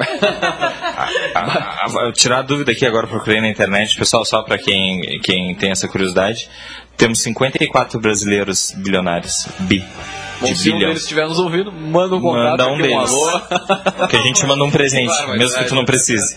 Ah, 1.32 1.86
ah, 1.86 2.12
tirar 2.12 2.40
a 2.40 2.42
dúvida 2.42 2.72
aqui 2.72 2.84
agora, 2.84 3.06
procurei 3.06 3.40
na 3.40 3.48
internet, 3.48 3.96
pessoal, 3.96 4.24
só 4.24 4.42
para 4.42 4.58
quem, 4.58 5.20
quem 5.22 5.54
tem 5.54 5.70
essa 5.70 5.88
curiosidade, 5.88 6.48
temos 6.96 7.20
54 7.20 7.98
brasileiros 7.98 8.74
bilionários, 8.76 9.46
bi, 9.60 9.82
Bom, 10.40 10.46
de 10.46 10.58
se 10.58 10.70
um 10.70 10.74
bilhão. 10.74 10.88
deles 10.88 11.02
estiver 11.02 11.26
nos 11.28 11.38
ouvindo, 11.38 11.70
manda 11.70 12.16
um 12.16 12.20
contato, 12.20 12.50
Manda 12.50 12.66
um 12.68 12.74
aqui, 12.74 12.82
deles. 12.82 12.96
alô. 13.10 14.06
Que 14.08 14.16
a 14.16 14.22
gente 14.22 14.46
manda 14.46 14.64
um 14.64 14.70
presente, 14.70 15.06
Claro, 15.08 15.38
mesmo 15.38 15.56
que 15.58 15.64
é. 15.64 15.66
tu 15.66 15.74
não 15.74 15.84
precise. 15.84 16.36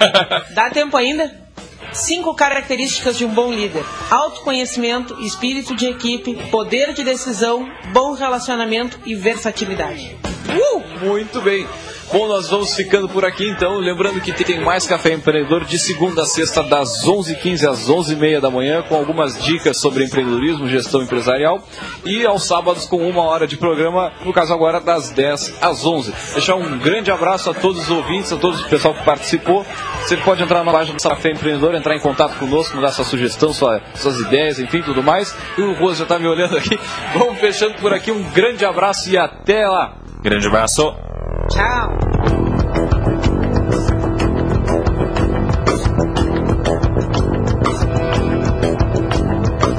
Dá 0.54 0.70
tempo 0.70 0.96
ainda? 0.96 1.48
Cinco 1.92 2.34
características 2.34 3.16
de 3.16 3.24
um 3.24 3.30
bom 3.30 3.50
líder: 3.52 3.82
autoconhecimento, 4.10 5.18
espírito 5.22 5.74
de 5.74 5.86
equipe, 5.86 6.34
poder 6.50 6.92
de 6.92 7.02
decisão, 7.02 7.66
bom 7.92 8.12
relacionamento 8.12 8.98
e 9.06 9.14
versatilidade. 9.14 10.14
Uh! 10.48 11.06
Muito 11.06 11.40
bem. 11.40 11.66
Bom, 12.10 12.26
nós 12.26 12.48
vamos 12.48 12.74
ficando 12.74 13.06
por 13.06 13.22
aqui 13.22 13.46
então. 13.50 13.76
Lembrando 13.78 14.18
que 14.22 14.32
tem 14.32 14.58
mais 14.60 14.86
Café 14.86 15.12
Empreendedor 15.12 15.66
de 15.66 15.78
segunda 15.78 16.22
a 16.22 16.24
sexta, 16.24 16.62
das 16.62 17.04
11h15 17.04 17.68
às 17.68 17.86
11h30 17.86 18.40
da 18.40 18.50
manhã, 18.50 18.82
com 18.82 18.96
algumas 18.96 19.42
dicas 19.44 19.76
sobre 19.76 20.04
empreendedorismo, 20.04 20.66
gestão 20.66 21.02
empresarial. 21.02 21.62
E 22.06 22.24
aos 22.24 22.44
sábados, 22.44 22.86
com 22.86 22.96
uma 23.06 23.22
hora 23.24 23.46
de 23.46 23.58
programa, 23.58 24.10
no 24.24 24.32
caso 24.32 24.54
agora, 24.54 24.80
das 24.80 25.10
10 25.10 25.58
às 25.60 25.84
11 25.84 26.14
Deixar 26.32 26.54
um 26.54 26.78
grande 26.78 27.10
abraço 27.10 27.50
a 27.50 27.54
todos 27.54 27.82
os 27.82 27.90
ouvintes, 27.90 28.32
a 28.32 28.36
todos 28.36 28.62
o 28.62 28.68
pessoal 28.68 28.94
que 28.94 29.04
participou. 29.04 29.66
Você 30.00 30.16
pode 30.16 30.42
entrar 30.42 30.64
na 30.64 30.72
página 30.72 30.96
do 30.96 31.02
Café 31.02 31.32
Empreendedor, 31.32 31.74
entrar 31.74 31.94
em 31.94 32.00
contato 32.00 32.38
conosco, 32.38 32.80
dar 32.80 32.90
sua 32.90 33.04
sugestão, 33.04 33.52
sua, 33.52 33.82
suas 33.94 34.18
ideias, 34.20 34.58
enfim, 34.58 34.80
tudo 34.80 35.02
mais. 35.02 35.36
E 35.58 35.60
o 35.60 35.74
Rose 35.74 35.98
já 35.98 36.04
está 36.04 36.18
me 36.18 36.26
olhando 36.26 36.56
aqui. 36.56 36.78
Vamos 37.12 37.38
fechando 37.38 37.74
por 37.74 37.92
aqui. 37.92 38.10
Um 38.10 38.22
grande 38.30 38.64
abraço 38.64 39.10
e 39.10 39.18
até 39.18 39.68
lá. 39.68 39.98
Grande 40.22 40.46
abraço. 40.46 41.07
Tchau. 41.50 41.98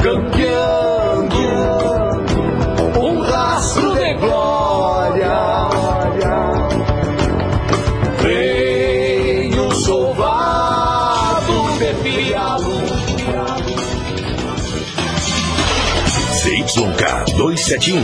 Campeando 0.02 1.38
um 3.00 3.22
rastro 3.22 3.94
de 3.94 4.14
glória. 4.16 5.70
Venho 8.24 9.72
soldado 9.76 11.54
pepiado. 11.78 12.80
CYK 16.42 17.26
271, 17.38 18.04